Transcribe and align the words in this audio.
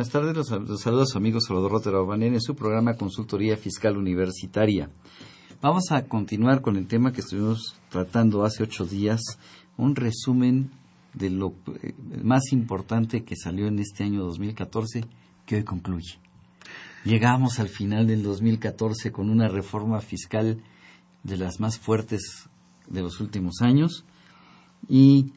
Buenas 0.00 0.12
tardes, 0.14 0.34
los, 0.34 0.50
los 0.66 0.80
saludos 0.80 1.10
a 1.10 1.12
su 1.12 1.18
amigo 1.18 1.42
Salvador 1.42 1.72
Rotero 1.72 2.14
en 2.14 2.40
su 2.40 2.56
programa 2.56 2.94
Consultoría 2.94 3.58
Fiscal 3.58 3.98
Universitaria. 3.98 4.88
Vamos 5.60 5.92
a 5.92 6.06
continuar 6.06 6.62
con 6.62 6.76
el 6.76 6.86
tema 6.86 7.12
que 7.12 7.20
estuvimos 7.20 7.76
tratando 7.90 8.42
hace 8.42 8.62
ocho 8.62 8.86
días, 8.86 9.20
un 9.76 9.94
resumen 9.94 10.70
de 11.12 11.28
lo 11.28 11.52
eh, 11.82 11.92
más 12.24 12.50
importante 12.52 13.24
que 13.24 13.36
salió 13.36 13.66
en 13.66 13.78
este 13.78 14.02
año 14.02 14.22
2014 14.24 15.04
que 15.44 15.56
hoy 15.56 15.64
concluye. 15.64 16.18
Llegamos 17.04 17.60
al 17.60 17.68
final 17.68 18.06
del 18.06 18.22
2014 18.22 19.12
con 19.12 19.28
una 19.28 19.48
reforma 19.48 20.00
fiscal 20.00 20.62
de 21.24 21.36
las 21.36 21.60
más 21.60 21.78
fuertes 21.78 22.48
de 22.88 23.02
los 23.02 23.20
últimos 23.20 23.60
años 23.60 24.06
y 24.88 25.34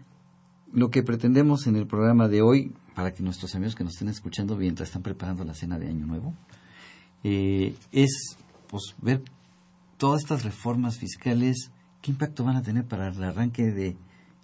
lo 0.72 0.90
que 0.90 1.04
pretendemos 1.04 1.68
en 1.68 1.76
el 1.76 1.86
programa 1.86 2.30
de 2.30 2.42
hoy, 2.42 2.72
para 2.96 3.14
que 3.14 3.24
nuestros 3.24 3.54
amigos 3.56 3.76
que 3.76 3.84
nos 3.84 3.94
estén 3.94 4.10
escuchando 4.10 4.56
mientras 4.56 4.90
están 4.90 5.02
preparando 5.02 5.44
la 5.44 5.54
cena 5.54 5.78
de 5.80 5.88
Año 5.88 6.06
Nuevo, 6.06 6.34
eh, 7.24 7.76
es 7.92 8.38
pues, 8.68 8.96
ver 9.02 9.22
todas 9.98 10.22
estas 10.22 10.44
reformas 10.44 10.98
fiscales, 10.98 11.72
qué 12.02 12.12
impacto 12.12 12.44
van 12.44 12.58
a 12.58 12.62
tener 12.62 12.86
para 12.86 13.08
el 13.10 13.24
arranque 13.24 13.64
de, 13.72 13.96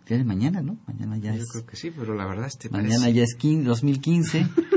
de 0.08 0.24
mañana, 0.24 0.62
¿no? 0.62 0.78
Mañana 0.88 1.18
ya 1.18 1.36
Yo 1.36 1.44
es, 1.44 1.52
creo 1.52 1.66
que 1.66 1.76
sí, 1.76 1.92
pero 1.92 2.16
la 2.16 2.26
verdad 2.26 2.48
este 2.48 2.70
mañana 2.70 2.96
parece- 3.02 3.14
ya 3.14 3.24
es 3.24 3.36
15 3.36 3.64
2015. 3.68 4.48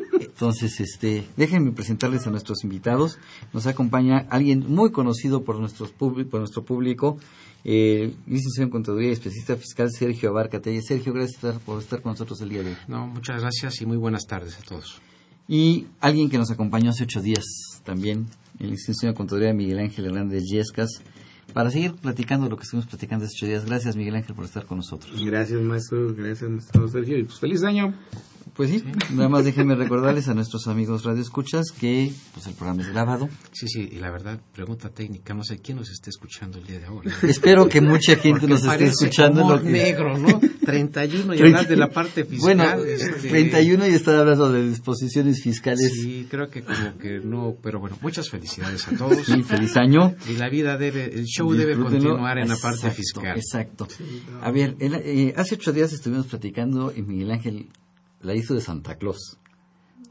Entonces, 0.43 0.81
este, 0.81 1.25
déjenme 1.37 1.71
presentarles 1.71 2.27
a 2.27 2.31
nuestros 2.33 2.65
invitados. 2.65 3.17
Nos 3.53 3.69
acompaña 3.69 4.27
alguien 4.29 4.65
muy 4.69 4.91
conocido 4.91 5.45
por, 5.45 5.61
nuestros 5.61 5.95
publi- 5.97 6.29
por 6.29 6.41
nuestro 6.41 6.65
público, 6.65 7.17
eh, 7.65 8.13
licenciado 8.27 8.65
en 8.65 8.71
Contaduría 8.71 9.11
y 9.11 9.13
especialista 9.13 9.55
fiscal 9.55 9.89
Sergio 9.93 10.31
Abarca 10.31 10.59
Telles. 10.61 10.87
Sergio, 10.89 11.13
gracias 11.13 11.39
por 11.41 11.51
estar- 11.53 11.61
por 11.65 11.81
estar 11.81 12.03
con 12.03 12.11
nosotros 12.15 12.41
el 12.41 12.49
día 12.49 12.65
de 12.65 12.71
hoy. 12.71 12.77
No, 12.89 13.07
muchas 13.07 13.41
gracias 13.41 13.81
y 13.83 13.87
muy 13.87 13.97
buenas 13.97 14.27
tardes 14.27 14.59
a 14.59 14.63
todos. 14.63 15.01
Y 15.47 15.87
alguien 16.01 16.29
que 16.29 16.39
nos 16.39 16.51
acompañó 16.51 16.91
hace 16.91 17.05
ocho 17.05 17.21
días 17.23 17.45
también, 17.85 18.27
el 18.59 18.71
licenciado 18.71 19.13
en 19.13 19.17
Contaduría 19.17 19.55
Miguel 19.55 19.79
Ángel 19.79 20.07
Hernández 20.07 20.43
Yescas, 20.51 20.91
para 21.53 21.71
seguir 21.71 21.95
platicando 21.95 22.49
lo 22.49 22.57
que 22.57 22.65
estuvimos 22.65 22.89
platicando 22.89 23.27
hace 23.27 23.35
ocho 23.37 23.47
días. 23.47 23.65
Gracias, 23.65 23.95
Miguel 23.95 24.17
Ángel, 24.17 24.35
por 24.35 24.45
estar 24.45 24.67
con 24.67 24.79
nosotros. 24.79 25.25
Gracias, 25.25 25.61
maestro. 25.61 26.13
Gracias, 26.17 26.51
maestro 26.51 26.89
Sergio. 26.89 27.17
Y 27.17 27.23
pues 27.23 27.39
feliz 27.39 27.63
año. 27.63 27.95
Pues 28.55 28.71
sí, 28.71 28.85
nada 29.13 29.29
más 29.29 29.45
déjenme 29.45 29.75
recordarles 29.75 30.29
a 30.29 30.35
nuestros 30.35 30.67
amigos 30.69 31.05
Radio 31.05 31.23
Escuchas 31.23 31.67
que 31.71 32.13
pues 32.35 32.47
el 32.47 32.55
programa 32.55 32.83
es 32.83 32.89
grabado. 32.91 33.29
Sí, 33.53 33.67
sí, 33.69 33.89
y 33.93 33.97
la 33.97 34.11
verdad, 34.11 34.41
pregunta 34.55 34.91
técnica, 34.91 35.33
no 35.35 35.43
sé 35.45 35.59
quién 35.59 35.79
nos 35.79 35.91
está 35.91 36.11
escuchando 36.11 36.59
el 36.59 36.67
día 36.67 36.79
de 36.81 36.87
ahora. 36.87 37.11
Espero 37.23 37.69
que 37.69 37.81
mucha 37.81 38.17
gente 38.17 38.41
Porque 38.41 38.47
nos 38.55 38.65
esté 38.65 38.85
escuchando. 38.87 39.43
humor 39.45 39.59
lo 39.59 39.65
que- 39.65 39.71
negro, 39.71 40.19
¿no? 40.19 40.41
31 40.65 41.35
y 41.35 41.39
hablar 41.41 41.67
de 41.67 41.77
la 41.77 41.89
parte 41.91 42.25
fiscal. 42.25 42.57
Bueno, 42.57 42.85
este, 42.85 43.29
31 43.29 43.87
y 43.89 43.91
estar 43.91 44.15
hablando 44.17 44.53
de 44.53 44.69
disposiciones 44.69 45.43
fiscales. 45.43 45.93
Sí, 45.93 46.27
creo 46.31 46.49
que 46.51 46.63
como 46.63 46.99
que 46.99 47.21
no, 47.21 47.57
pero 47.63 47.81
bueno, 47.81 47.97
muchas 48.03 48.29
felicidades 48.29 48.87
a 48.89 48.97
todos. 48.97 49.25
Sí, 49.27 49.43
feliz 49.43 49.77
año. 49.77 50.15
Y 50.29 50.35
la 50.37 50.49
vida 50.49 50.77
debe, 50.77 51.07
el 51.07 51.25
show 51.25 51.53
debe 51.53 51.77
continuar 51.77 52.39
en 52.39 52.49
la 52.49 52.57
parte 52.57 52.87
Exacto, 52.89 52.97
fiscal. 52.97 53.37
Exacto. 53.37 53.89
A 54.43 54.51
ver, 54.51 54.77
el- 54.79 54.95
eh, 54.95 55.35
hace 55.37 55.55
ocho 55.55 55.73
días 55.73 55.93
estuvimos 55.93 56.27
platicando 56.27 56.93
y 56.95 57.03
Miguel 57.03 57.31
Ángel 57.33 57.69
la 58.23 58.35
hizo 58.35 58.55
de 58.55 58.61
Santa 58.61 58.97
Claus. 58.97 59.39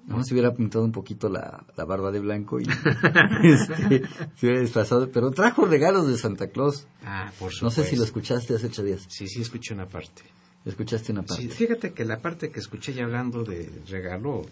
No 0.05 0.23
se 0.23 0.33
hubiera 0.33 0.53
pintado 0.53 0.83
un 0.83 0.91
poquito 0.91 1.29
la, 1.29 1.65
la 1.77 1.85
barba 1.85 2.11
de 2.11 2.19
blanco 2.19 2.59
y 2.59 2.63
este, 3.43 4.03
se 4.35 4.45
hubiera 4.45 4.61
disfrazado, 4.61 5.09
pero 5.11 5.31
trajo 5.31 5.65
regalos 5.65 6.07
de 6.07 6.17
Santa 6.17 6.47
Claus. 6.47 6.87
Ah, 7.03 7.31
por 7.39 7.53
supuesto. 7.53 7.65
No 7.65 7.71
sé 7.71 7.83
si 7.89 7.95
lo 7.95 8.03
escuchaste 8.03 8.55
hace 8.55 8.67
ocho 8.67 8.83
días. 8.83 9.05
Sí, 9.07 9.27
sí, 9.27 9.41
escuché 9.41 9.73
una 9.73 9.87
parte. 9.87 10.23
Escuchaste 10.65 11.11
una 11.11 11.23
parte. 11.23 11.43
Sí, 11.43 11.49
fíjate 11.49 11.93
que 11.93 12.05
la 12.05 12.19
parte 12.19 12.51
que 12.51 12.59
escuché 12.59 12.93
ya 12.93 13.03
hablando 13.03 13.43
de 13.43 13.69
regalo, 13.89 14.43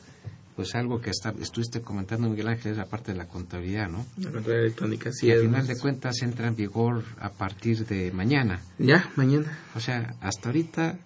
pues 0.56 0.76
algo 0.76 1.02
que 1.02 1.10
está, 1.10 1.34
estuviste 1.40 1.82
comentando, 1.82 2.30
Miguel 2.30 2.48
Ángel, 2.48 2.72
es 2.72 2.78
la 2.78 2.86
parte 2.86 3.12
de 3.12 3.18
la 3.18 3.28
contabilidad, 3.28 3.90
¿no? 3.90 4.06
La 4.18 4.32
contabilidad 4.32 4.66
electrónica, 4.66 5.12
sí. 5.12 5.28
Y 5.28 5.32
al 5.32 5.42
final 5.42 5.68
de 5.68 5.78
cuentas 5.78 6.22
entra 6.22 6.48
en 6.48 6.56
vigor 6.56 7.04
a 7.20 7.32
partir 7.32 7.86
de 7.86 8.12
mañana. 8.12 8.62
Ya, 8.78 9.12
mañana. 9.16 9.60
O 9.76 9.80
sea, 9.80 10.16
hasta 10.22 10.50
ahorita 10.50 11.00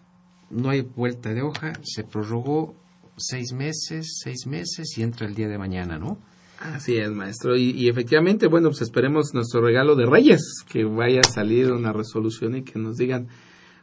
no 0.54 0.70
hay 0.70 0.82
vuelta 0.82 1.34
de 1.34 1.42
hoja, 1.42 1.74
se 1.84 2.04
prorrogó 2.04 2.76
seis 3.18 3.54
meses, 3.54 4.20
seis 4.24 4.48
meses 4.48 4.98
y 4.98 5.04
entra 5.04 5.28
el 5.28 5.36
día 5.36 5.48
de 5.48 5.58
mañana, 5.58 5.98
¿no? 5.98 6.18
Así 6.60 6.98
es, 6.98 7.10
maestro. 7.12 7.58
Y, 7.58 7.72
y 7.72 7.90
efectivamente, 7.90 8.48
bueno, 8.48 8.70
pues 8.70 8.82
esperemos 8.82 9.34
nuestro 9.34 9.62
regalo 9.62 9.96
de 9.96 10.06
Reyes, 10.06 10.64
que 10.68 10.86
vaya 10.86 11.22
a 11.22 11.30
salir 11.30 11.72
una 11.72 11.92
resolución 11.92 12.56
y 12.56 12.64
que 12.64 12.80
nos 12.80 12.98
digan, 12.98 13.28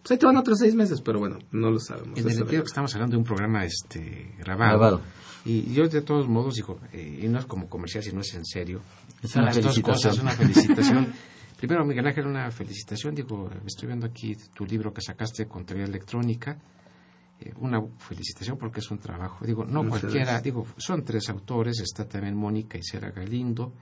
pues 0.02 0.12
ahí 0.12 0.18
te 0.18 0.26
van 0.26 0.36
otros 0.36 0.58
seis 0.58 0.74
meses, 0.74 1.02
pero 1.02 1.18
bueno, 1.18 1.38
no 1.52 1.70
lo 1.70 1.78
sabemos. 1.78 2.18
En 2.18 2.24
el 2.24 2.30
Eso 2.30 2.38
sentido 2.38 2.62
es. 2.62 2.64
que 2.64 2.70
estamos 2.72 2.94
hablando 2.94 3.14
de 3.14 3.18
un 3.18 3.24
programa 3.24 3.64
este 3.64 4.34
grabado. 4.38 4.78
Grabado. 4.78 5.00
Y 5.44 5.72
yo 5.72 5.88
de 5.88 6.02
todos 6.02 6.28
modos 6.28 6.54
digo, 6.54 6.80
eh, 6.92 7.20
y 7.22 7.28
no 7.28 7.38
es 7.38 7.46
como 7.46 7.68
comercial, 7.68 8.02
sino 8.02 8.20
es 8.20 8.34
en 8.34 8.44
serio. 8.44 8.80
Es 9.22 9.34
una 9.36 9.46
las 9.46 9.60
dos 9.60 9.78
cosas, 9.80 10.18
una 10.18 10.32
felicitación. 10.32 11.12
Primero, 11.60 11.84
Miguel 11.84 12.06
Ángel, 12.06 12.26
una 12.26 12.50
felicitación. 12.50 13.14
Digo, 13.14 13.50
estoy 13.66 13.88
viendo 13.88 14.06
aquí 14.06 14.34
tu 14.54 14.64
libro 14.64 14.94
que 14.94 15.02
sacaste 15.02 15.42
de 15.42 15.48
contabilidad 15.50 15.90
electrónica. 15.90 16.58
Eh, 17.38 17.52
una 17.58 17.82
felicitación 17.98 18.56
porque 18.56 18.80
es 18.80 18.90
un 18.90 18.96
trabajo. 18.98 19.44
Digo, 19.44 19.66
no 19.66 19.82
Muchas 19.82 20.00
cualquiera. 20.00 20.24
gracias. 20.24 20.42
Digo, 20.44 20.66
son 20.78 21.04
tres 21.04 21.28
autores. 21.28 21.78
Está 21.80 22.08
también 22.08 22.34
Mónica 22.34 22.78
Isera 22.78 23.10
Galindo, 23.10 23.74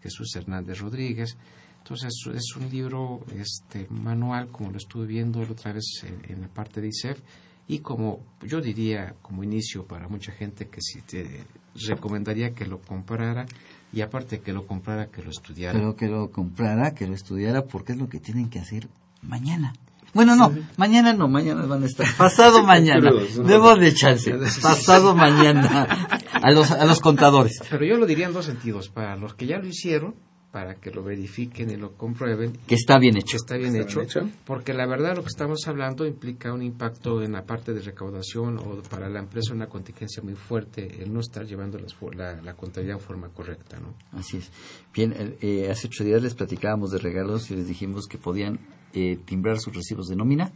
Jesús 0.00 0.34
Hernández 0.34 0.80
Rodríguez. 0.80 1.36
Entonces, 1.76 2.14
es 2.34 2.56
un 2.56 2.70
libro 2.70 3.20
este 3.38 3.86
manual, 3.90 4.48
como 4.48 4.70
lo 4.70 4.78
estuve 4.78 5.06
viendo 5.06 5.44
la 5.44 5.52
otra 5.52 5.74
vez 5.74 6.04
en, 6.04 6.32
en 6.32 6.40
la 6.40 6.48
parte 6.48 6.80
de 6.80 6.88
ISEF. 6.88 7.20
Y 7.68 7.80
como 7.80 8.24
yo 8.46 8.62
diría, 8.62 9.14
como 9.20 9.44
inicio 9.44 9.86
para 9.86 10.08
mucha 10.08 10.32
gente 10.32 10.68
que 10.68 10.80
sí 10.80 11.02
te 11.02 11.44
recomendaría 11.86 12.54
que 12.54 12.64
lo 12.64 12.80
comprara 12.80 13.44
y 13.92 14.00
aparte 14.00 14.40
que 14.40 14.52
lo 14.52 14.66
comprara, 14.66 15.06
que 15.06 15.22
lo 15.22 15.30
estudiara. 15.30 15.78
Pero 15.78 15.96
que 15.96 16.06
lo 16.06 16.30
comprara, 16.30 16.94
que 16.94 17.06
lo 17.06 17.14
estudiara, 17.14 17.64
porque 17.64 17.92
es 17.92 17.98
lo 17.98 18.08
que 18.08 18.20
tienen 18.20 18.50
que 18.50 18.58
hacer 18.58 18.88
mañana. 19.22 19.72
Bueno, 20.14 20.34
no, 20.34 20.50
mañana 20.76 21.12
no, 21.12 21.28
mañana 21.28 21.66
van 21.66 21.82
a 21.82 21.86
estar. 21.86 22.06
Pasado 22.16 22.62
mañana. 22.66 23.10
Debo 23.44 23.76
de 23.76 23.92
chance. 23.92 24.32
Pasado 24.62 25.14
mañana. 25.14 26.08
A 26.32 26.50
los, 26.52 26.70
a 26.70 26.84
los 26.86 27.00
contadores. 27.00 27.60
Pero 27.68 27.84
yo 27.84 27.96
lo 27.96 28.06
diría 28.06 28.26
en 28.26 28.32
dos 28.32 28.46
sentidos, 28.46 28.88
para 28.88 29.16
los 29.16 29.34
que 29.34 29.46
ya 29.46 29.58
lo 29.58 29.66
hicieron, 29.66 30.14
para 30.52 30.76
que 30.76 30.90
lo 30.90 31.02
verifiquen 31.02 31.70
y 31.70 31.76
lo 31.76 31.92
comprueben, 31.96 32.52
Que 32.66 32.76
está 32.76 32.98
bien 32.98 33.14
que 33.14 33.20
hecho. 33.20 33.36
está 33.36 33.56
bien, 33.56 33.76
Está 33.76 33.82
hecho, 33.90 34.00
bien 34.20 34.28
hecho. 34.30 34.38
porque 34.46 34.72
la 34.72 34.86
verdad 34.86 35.14
lo 35.16 35.22
que 35.22 35.28
estamos 35.28 35.66
hablando 35.68 36.06
implica 36.06 36.52
un 36.54 36.62
impacto 36.62 37.22
en 37.22 37.32
la 37.32 37.44
parte 37.44 37.74
de 37.74 37.80
recaudación 37.82 38.58
o 38.58 38.80
para 38.88 39.10
la 39.10 39.18
empresa 39.18 39.52
una 39.52 39.66
contingencia 39.68 40.22
muy 40.22 40.34
fuerte 40.34 41.02
el 41.02 41.12
no 41.12 41.20
estar 41.20 41.44
llevando 41.44 41.78
las 41.78 41.94
la, 42.16 42.40
la 42.40 42.54
contabilidad 42.54 42.98
en 42.98 43.04
forma 43.04 43.28
correcta, 43.28 43.78
¿no? 43.80 43.94
Así 44.18 44.38
es. 44.38 44.50
Bien, 44.94 45.14
eh, 45.42 45.68
hace 45.70 45.88
ocho 45.88 46.04
días 46.04 46.22
les 46.22 46.34
platicábamos 46.34 46.90
de 46.90 46.98
regalos 46.98 47.50
y 47.50 47.56
les 47.56 47.68
dijimos 47.68 48.06
que 48.06 48.16
podían 48.16 48.58
eh, 48.94 49.18
timbrar 49.26 49.58
sus 49.58 49.74
recibos 49.76 50.06
de 50.08 50.16
nómina. 50.16 50.52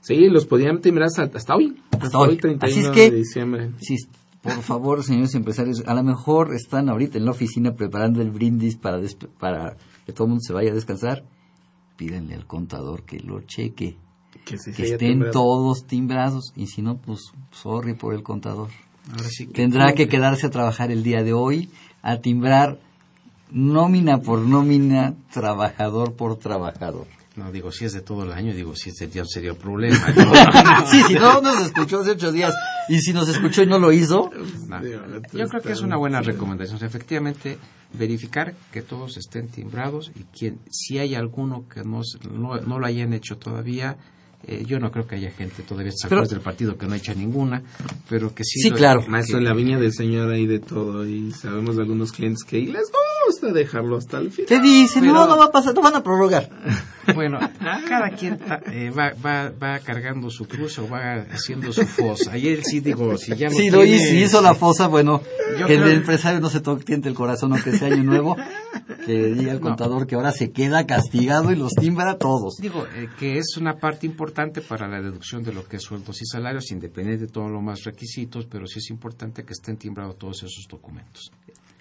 Sí, 0.00 0.14
los 0.28 0.46
podían 0.46 0.80
timbrar 0.80 1.06
hasta, 1.08 1.24
hasta 1.36 1.56
hoy. 1.56 1.76
Hasta 1.98 2.18
hoy. 2.18 2.36
31 2.36 2.64
Así 2.72 2.80
es 2.80 2.88
que- 2.94 3.10
de 3.10 3.16
diciembre. 3.16 3.70
Sí, 3.80 3.96
por 4.42 4.62
favor, 4.62 5.04
señores 5.04 5.34
empresarios, 5.34 5.82
a 5.86 5.94
lo 5.94 6.02
mejor 6.02 6.54
están 6.54 6.88
ahorita 6.88 7.18
en 7.18 7.26
la 7.26 7.32
oficina 7.32 7.74
preparando 7.74 8.22
el 8.22 8.30
brindis 8.30 8.76
para, 8.76 8.98
para 9.38 9.76
que 10.06 10.12
todo 10.12 10.24
el 10.24 10.30
mundo 10.30 10.42
se 10.46 10.52
vaya 10.52 10.70
a 10.70 10.74
descansar. 10.74 11.24
Pídanle 11.96 12.34
al 12.34 12.46
contador 12.46 13.02
que 13.02 13.20
lo 13.20 13.42
cheque, 13.42 13.98
Que, 14.46 14.54
estén 14.54 14.98
timbrado. 14.98 15.32
todos 15.32 15.86
timbrados 15.86 16.52
y 16.56 16.68
si 16.68 16.80
no, 16.80 16.96
pues 16.96 17.32
sorry 17.50 17.94
por 17.94 18.14
el 18.14 18.22
contador. 18.22 18.70
Ahora 19.10 19.28
sí 19.28 19.46
que 19.46 19.52
Tendrá 19.52 19.92
que 19.92 20.08
quedarse 20.08 20.46
a 20.46 20.50
trabajar 20.50 20.90
el 20.90 21.02
día 21.02 21.22
de 21.22 21.34
hoy 21.34 21.68
a 22.00 22.20
timbrar 22.20 22.78
nómina 23.50 24.18
por 24.18 24.40
nómina, 24.40 25.14
trabajador 25.32 26.14
por 26.14 26.36
trabajador. 26.38 27.06
No, 27.36 27.52
digo, 27.52 27.70
si 27.70 27.84
es 27.84 27.92
de 27.92 28.00
todo 28.00 28.24
el 28.24 28.32
año, 28.32 28.52
digo, 28.52 28.74
si 28.74 28.90
es 28.90 28.96
de 28.96 29.06
día 29.06 29.24
sería 29.24 29.54
problema. 29.54 29.96
Sí, 30.90 31.02
si 31.06 31.14
no 31.14 31.40
nos 31.40 31.60
escuchó 31.60 32.00
hace 32.00 32.10
ocho 32.12 32.32
días 32.32 32.52
y 32.88 32.98
si 32.98 33.12
nos 33.12 33.28
escuchó 33.28 33.62
y 33.62 33.66
no 33.66 33.78
lo 33.78 33.92
hizo, 33.92 34.30
No. 34.68 34.82
Yo 35.32 35.48
creo 35.48 35.62
que 35.62 35.72
es 35.72 35.80
una 35.80 35.96
buena 35.96 36.20
recomendación. 36.22 36.76
O 36.76 36.78
sea, 36.78 36.88
efectivamente, 36.88 37.58
verificar 37.92 38.54
que 38.72 38.82
todos 38.82 39.16
estén 39.16 39.48
timbrados 39.48 40.10
y 40.14 40.24
quien, 40.36 40.58
si 40.70 40.98
hay 40.98 41.14
alguno 41.14 41.66
que 41.68 41.84
no, 41.84 42.02
no, 42.32 42.56
no 42.60 42.78
lo 42.78 42.86
hayan 42.86 43.12
hecho 43.12 43.36
todavía, 43.38 43.96
eh, 44.46 44.64
yo 44.66 44.78
no 44.78 44.90
creo 44.90 45.06
que 45.06 45.16
haya 45.16 45.30
gente 45.30 45.62
todavía 45.62 45.92
Pero- 46.08 46.22
del 46.26 46.40
partido 46.40 46.76
que 46.76 46.86
no 46.86 46.94
echa 46.94 47.14
ninguna, 47.14 47.62
pero 48.08 48.34
que 48.34 48.44
sí. 48.44 48.60
Sí, 48.60 48.70
lo- 48.70 48.76
claro. 48.76 49.00
que- 49.02 49.08
Maestro, 49.08 49.38
en 49.38 49.44
la 49.44 49.54
viña 49.54 49.78
del 49.78 49.92
Señor 49.92 50.30
hay 50.32 50.46
de 50.46 50.58
todo 50.60 51.06
y 51.06 51.32
sabemos 51.32 51.76
de 51.76 51.82
algunos 51.82 52.12
clientes 52.12 52.44
que 52.44 52.58
y 52.58 52.66
les 52.66 52.90
gusta 53.28 53.52
dejarlo 53.52 53.96
hasta 53.98 54.18
el 54.18 54.30
final. 54.32 54.48
Te 54.48 54.60
dicen, 54.60 55.02
Pero- 55.02 55.14
no, 55.14 55.26
no 55.26 55.36
va 55.38 55.46
a 55.46 55.50
pasar, 55.52 55.74
no 55.74 55.82
van 55.82 55.94
a 55.96 56.02
prorrogar. 56.02 56.48
Bueno, 57.14 57.40
cada 57.88 58.10
quien 58.10 58.38
eh, 58.70 58.90
va, 58.96 59.12
va, 59.24 59.50
va 59.50 59.78
cargando 59.80 60.30
su 60.30 60.46
cruz 60.46 60.78
o 60.78 60.88
va 60.88 61.14
haciendo 61.32 61.72
su 61.72 61.84
fosa. 61.84 62.36
Y 62.38 62.46
él 62.48 62.62
sí, 62.62 62.78
digo, 62.80 63.16
si 63.16 63.34
ya 63.34 63.48
lo 63.48 63.56
tiene- 63.56 63.86
hizo, 63.96 64.04
si 64.06 64.22
hizo 64.22 64.40
la 64.42 64.54
fosa, 64.54 64.86
bueno, 64.86 65.20
Yo 65.58 65.66
que 65.66 65.74
el 65.74 65.88
empresario 65.90 66.38
no 66.38 66.48
se 66.50 66.60
tiente 66.84 67.08
el 67.08 67.14
corazón, 67.16 67.52
aunque 67.52 67.72
sea 67.72 67.88
año 67.88 68.04
nuevo, 68.04 68.36
que 69.06 69.24
diga 69.34 69.50
el 69.52 69.58
No. 69.60 69.66
contador 69.68 70.06
que 70.06 70.14
ahora 70.14 70.30
se 70.30 70.52
queda 70.52 70.86
castigado 70.86 71.50
y 71.50 71.56
los 71.56 71.72
timbra 71.74 72.12
a 72.12 72.18
todos. 72.18 72.58
Digo, 72.60 72.86
eh, 72.94 73.08
que 73.18 73.38
es 73.38 73.56
una 73.56 73.78
parte 73.78 74.06
importante 74.06 74.29
para 74.60 74.88
la 74.88 75.00
deducción 75.00 75.42
de 75.42 75.52
lo 75.52 75.66
que 75.66 75.76
es 75.76 75.82
sueldos 75.82 76.20
y 76.22 76.26
salarios, 76.26 76.70
independiente 76.70 77.26
de 77.26 77.32
todos 77.32 77.50
los 77.50 77.62
más 77.62 77.84
requisitos, 77.84 78.46
pero 78.46 78.66
sí 78.66 78.78
es 78.78 78.90
importante 78.90 79.44
que 79.44 79.52
estén 79.52 79.76
timbrados 79.76 80.18
todos 80.18 80.42
esos 80.42 80.66
documentos. 80.68 81.30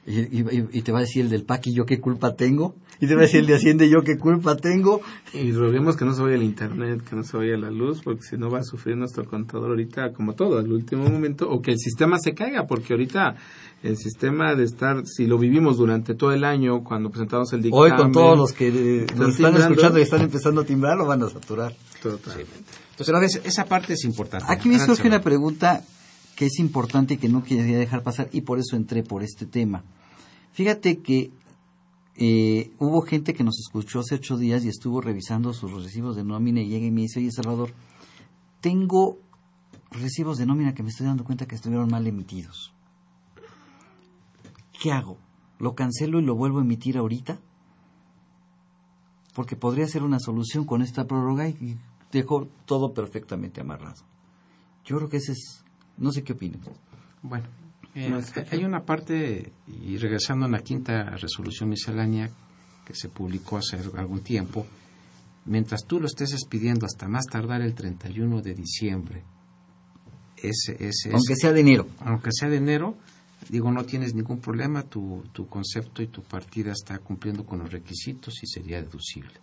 Y, 0.08 0.20
y- 0.40 0.68
y 0.72 0.82
te 0.82 0.92
va 0.92 1.00
a 1.00 1.02
decir 1.02 1.24
el 1.26 1.30
del 1.30 1.44
PAC 1.44 1.68
y 1.68 1.74
yo 1.76 1.86
qué 1.86 2.00
culpa 2.00 2.36
tengo. 2.36 2.76
Y 3.02 3.08
te 3.08 3.16
va 3.16 3.22
a 3.22 3.24
decir 3.24 3.40
el 3.42 3.46
de 3.46 3.56
Hacienda 3.56 3.86
y 3.86 3.90
yo 3.90 4.02
qué 4.04 4.18
culpa 4.18 4.58
tengo. 4.58 5.02
Y 5.34 5.52
roguemos 5.54 5.96
que 5.96 6.04
no 6.04 6.14
se 6.14 6.22
vaya 6.22 6.36
el 6.36 6.44
internet, 6.44 7.02
que 7.08 7.16
no 7.16 7.24
se 7.24 7.38
vaya 7.38 7.56
la 7.58 7.70
luz, 7.72 8.02
porque 8.04 8.24
si 8.24 8.38
no 8.38 8.50
va 8.50 8.60
a 8.60 8.64
sufrir 8.64 8.98
nuestro 8.98 9.26
contador 9.26 9.70
ahorita, 9.70 10.12
como 10.14 10.34
todo, 10.34 10.58
al 10.58 10.72
último 10.72 11.08
momento, 11.08 11.50
o 11.50 11.62
que 11.62 11.72
el 11.72 11.78
sistema 11.80 12.18
se 12.20 12.34
caiga, 12.34 12.66
porque 12.68 12.94
ahorita 12.94 13.36
el 13.84 13.96
sistema 13.96 14.54
de 14.56 14.66
estar, 14.66 15.04
si 15.06 15.28
lo 15.28 15.38
vivimos 15.38 15.78
durante 15.78 16.14
todo 16.16 16.34
el 16.34 16.44
año, 16.44 16.84
cuando 16.84 17.10
presentamos 17.10 17.54
el 17.54 17.60
Hoy 17.72 17.90
dictamen. 17.92 17.98
con 17.98 18.12
todos 18.12 18.38
los 18.38 18.52
que 18.52 18.68
eh, 18.68 19.06
nos 19.16 19.30
están 19.30 19.34
timbrando. 19.54 19.60
escuchando 19.70 20.00
y 20.00 20.02
están 20.02 20.22
empezando 20.22 20.62
a 20.62 20.66
timbrar, 20.66 20.98
lo 20.98 21.06
van 21.06 21.24
a 21.24 21.30
saturar. 21.30 21.74
Totalmente. 22.02 22.52
Entonces, 22.92 23.16
a 23.16 23.20
veces, 23.20 23.42
esa 23.46 23.64
parte 23.66 23.94
es 23.94 24.04
importante. 24.04 24.46
Aquí 24.50 24.68
me 24.68 24.80
surge 24.80 25.08
una 25.08 25.22
pregunta 25.22 25.84
que 26.40 26.46
es 26.46 26.58
importante 26.60 27.16
y 27.16 27.18
que 27.18 27.28
no 27.28 27.44
quería 27.44 27.78
dejar 27.78 28.02
pasar 28.02 28.30
y 28.32 28.40
por 28.40 28.60
eso 28.60 28.78
entré 28.78 29.04
por 29.04 29.24
este 29.24 29.46
tema. 29.46 29.84
Fíjate 30.54 31.00
que 31.00 31.34
eh, 32.16 32.72
hubo 32.80 33.02
gente 33.02 33.34
que 33.34 33.44
nos 33.44 33.60
escuchó 33.60 34.00
hace 34.00 34.16
ocho 34.16 34.38
días 34.38 34.64
y 34.64 34.70
estuvo 34.70 35.02
revisando 35.02 35.52
sus 35.52 35.84
recibos 35.84 36.16
de 36.16 36.24
nómina 36.24 36.62
y 36.62 36.70
llega 36.70 36.86
y 36.86 36.92
me 36.92 37.02
dice, 37.02 37.20
oye 37.20 37.30
Salvador, 37.30 37.74
tengo 38.62 39.18
recibos 39.92 40.38
de 40.38 40.46
nómina 40.46 40.74
que 40.74 40.82
me 40.82 40.92
estoy 40.92 41.08
dando 41.08 41.26
cuenta 41.26 41.46
que 41.46 41.56
estuvieron 41.56 41.90
mal 41.92 42.08
emitidos. 42.08 42.74
¿Qué 44.82 44.94
hago? 44.94 45.18
¿Lo 45.58 45.76
cancelo 45.76 46.22
y 46.22 46.24
lo 46.24 46.36
vuelvo 46.36 46.60
a 46.60 46.62
emitir 46.62 46.98
ahorita? 46.98 47.38
Porque 49.36 49.58
podría 49.58 49.88
ser 49.88 50.04
una 50.04 50.20
solución 50.22 50.64
con 50.64 50.84
esta 50.84 51.06
prórroga 51.06 51.50
y 51.50 51.78
dejo 52.14 52.48
todo 52.66 52.94
perfectamente 52.94 53.60
amarrado. 53.60 54.06
Yo 54.86 54.96
creo 54.96 55.10
que 55.10 55.18
ese 55.18 55.34
es, 55.34 55.66
no 56.00 56.12
sé 56.12 56.24
qué 56.24 56.34
opinas. 56.34 56.62
Bueno, 57.22 57.46
eh, 57.96 58.12
hay 58.52 58.64
una 58.64 58.84
parte, 58.84 59.52
y 59.68 59.98
regresando 59.98 60.46
a 60.46 60.50
la 60.50 60.60
quinta 60.60 61.04
resolución 61.18 61.70
miscelánea 61.70 62.30
que 62.86 62.94
se 62.96 63.10
publicó 63.10 63.58
hace 63.58 63.78
algún 63.98 64.22
tiempo, 64.22 64.66
mientras 65.46 65.86
tú 65.86 66.00
lo 66.00 66.08
estés 66.08 66.34
expidiendo 66.34 66.86
hasta 66.86 67.08
más 67.08 67.26
tardar 67.26 67.62
el 67.62 67.74
31 67.74 68.42
de 68.42 68.54
diciembre, 68.54 69.24
ese, 70.38 70.78
ese, 70.80 71.12
Aunque 71.12 71.36
sea 71.36 71.52
de 71.52 71.60
enero. 71.60 71.88
aunque 72.00 72.32
sea 72.32 72.48
de 72.48 72.58
enero, 72.58 72.96
digo, 73.50 73.72
no 73.72 73.84
tienes 73.84 74.14
ningún 74.14 74.40
problema, 74.40 74.84
tu, 74.84 75.24
tu 75.34 75.48
concepto 75.48 76.02
y 76.02 76.08
tu 76.08 76.24
partida 76.24 76.72
está 76.72 76.98
cumpliendo 77.00 77.46
con 77.46 77.60
los 77.60 77.72
requisitos 77.72 78.42
y 78.42 78.48
sería 78.48 78.82
deducible. 78.82 79.34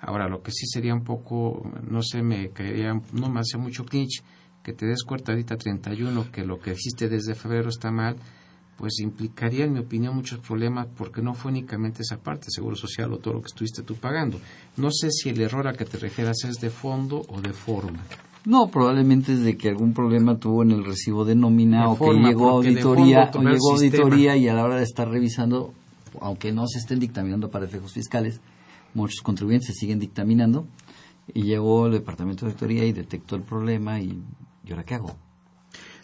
Ahora, 0.00 0.28
lo 0.28 0.42
que 0.42 0.50
sí 0.50 0.66
sería 0.66 0.94
un 0.94 1.04
poco, 1.04 1.70
no 1.88 2.02
sé, 2.02 2.22
me 2.22 2.50
caería, 2.50 3.00
no 3.12 3.28
me 3.28 3.38
hace 3.38 3.56
mucho 3.56 3.84
clinch, 3.84 4.22
que 4.62 4.72
te 4.72 4.86
des 4.86 5.02
cuenta 5.02 5.32
ahorita 5.32 5.56
31 5.56 6.30
que 6.30 6.44
lo 6.44 6.58
que 6.60 6.72
hiciste 6.72 7.08
desde 7.08 7.34
febrero 7.34 7.68
está 7.68 7.90
mal, 7.90 8.16
pues 8.76 9.00
implicaría, 9.00 9.64
en 9.64 9.74
mi 9.74 9.80
opinión, 9.80 10.16
muchos 10.16 10.40
problemas 10.40 10.88
porque 10.96 11.22
no 11.22 11.34
fue 11.34 11.50
únicamente 11.50 12.02
esa 12.02 12.16
parte, 12.18 12.46
seguro 12.48 12.74
social 12.74 13.12
o 13.12 13.18
todo 13.18 13.34
lo 13.34 13.40
que 13.40 13.46
estuviste 13.46 13.82
tú 13.82 13.96
pagando. 13.96 14.40
No 14.76 14.90
sé 14.90 15.10
si 15.10 15.28
el 15.28 15.40
error 15.40 15.68
a 15.68 15.72
que 15.72 15.84
te 15.84 15.98
refieras 15.98 16.44
es 16.44 16.56
de 16.56 16.70
fondo 16.70 17.22
o 17.28 17.40
de 17.40 17.52
forma. 17.52 18.00
No, 18.44 18.68
probablemente 18.68 19.34
es 19.34 19.42
de 19.42 19.56
que 19.56 19.68
algún 19.68 19.94
problema 19.94 20.36
tuvo 20.36 20.64
en 20.64 20.72
el 20.72 20.84
recibo 20.84 21.24
de 21.24 21.36
nómina 21.36 21.82
De 21.82 21.86
o 21.92 21.96
forma, 21.96 22.22
que 22.22 22.28
llegó 22.28 22.48
a 22.48 22.52
auditoría, 22.54 23.30
o 23.32 23.40
llegó 23.40 23.72
auditoría 23.72 24.36
y 24.36 24.48
a 24.48 24.54
la 24.54 24.64
hora 24.64 24.76
de 24.76 24.82
estar 24.82 25.08
revisando, 25.08 25.72
aunque 26.20 26.52
no 26.52 26.66
se 26.66 26.78
estén 26.78 26.98
dictaminando 26.98 27.50
para 27.50 27.66
efectos 27.66 27.92
fiscales, 27.92 28.40
muchos 28.94 29.20
contribuyentes 29.22 29.68
se 29.68 29.74
siguen 29.74 30.00
dictaminando 30.00 30.66
y 31.32 31.42
llegó 31.42 31.86
el 31.86 31.92
departamento 31.92 32.44
de 32.44 32.50
auditoría 32.50 32.84
y 32.84 32.92
detectó 32.92 33.36
el 33.36 33.42
problema 33.42 34.00
y 34.00 34.20
¿y 34.64 34.70
ahora 34.70 34.84
qué 34.84 34.94
hago? 34.94 35.16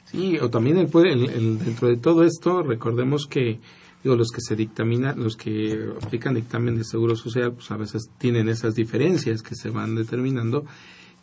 Sí, 0.05 0.39
o 0.39 0.49
también 0.49 0.79
el, 0.79 0.89
el- 0.95 1.31
el- 1.31 1.59
dentro 1.59 1.89
de 1.89 1.97
todo 1.97 2.25
esto, 2.25 2.63
recordemos 2.63 3.27
que 3.27 3.61
digo, 4.03 4.17
los 4.17 4.31
que 4.31 4.41
se 4.41 4.57
dictaminan, 4.57 5.23
los 5.23 5.37
que 5.37 5.91
aplican 6.03 6.35
dictamen 6.35 6.77
de 6.77 6.85
seguro 6.85 7.15
social, 7.17 7.53
pues 7.53 7.71
a 7.71 7.77
veces 7.77 8.09
tienen 8.19 8.49
esas 8.49 8.75
diferencias 8.75 9.43
que 9.43 9.55
se 9.55 9.71
van 9.71 9.95
determinando 9.97 10.65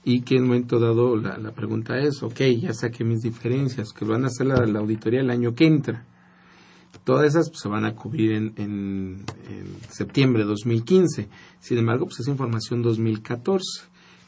y 0.04 0.22
que 0.22 0.36
en 0.36 0.44
un 0.44 0.48
momento 0.50 0.80
dado 0.80 1.16
la, 1.16 1.52
pregunta 1.52 1.98
es, 1.98 2.22
ok, 2.22 2.42
ya 2.62 2.74
saqué 2.74 3.04
mis 3.04 3.22
diferencias, 3.22 3.92
que 3.92 4.06
lo 4.06 4.12
van 4.12 4.26
a 4.26 4.28
hacer 4.28 4.46
la, 4.46 4.64
la 4.68 4.80
auditoría 4.80 5.22
el 5.22 5.32
año 5.32 5.56
que 5.56 5.66
entra. 5.66 6.06
Todas 7.04 7.26
esas 7.28 7.50
pues, 7.50 7.62
se 7.62 7.70
van 7.70 7.86
a 7.86 7.96
cubrir 7.96 8.34
en, 8.34 8.54
en, 8.58 9.24
en 9.50 9.68
septiembre 9.90 10.44
de 10.44 10.50
2015. 10.50 11.28
Sin 11.60 11.78
embargo, 11.78 12.06
pues 12.06 12.20
es 12.20 12.28
información 12.28 12.82
2014 12.84 13.64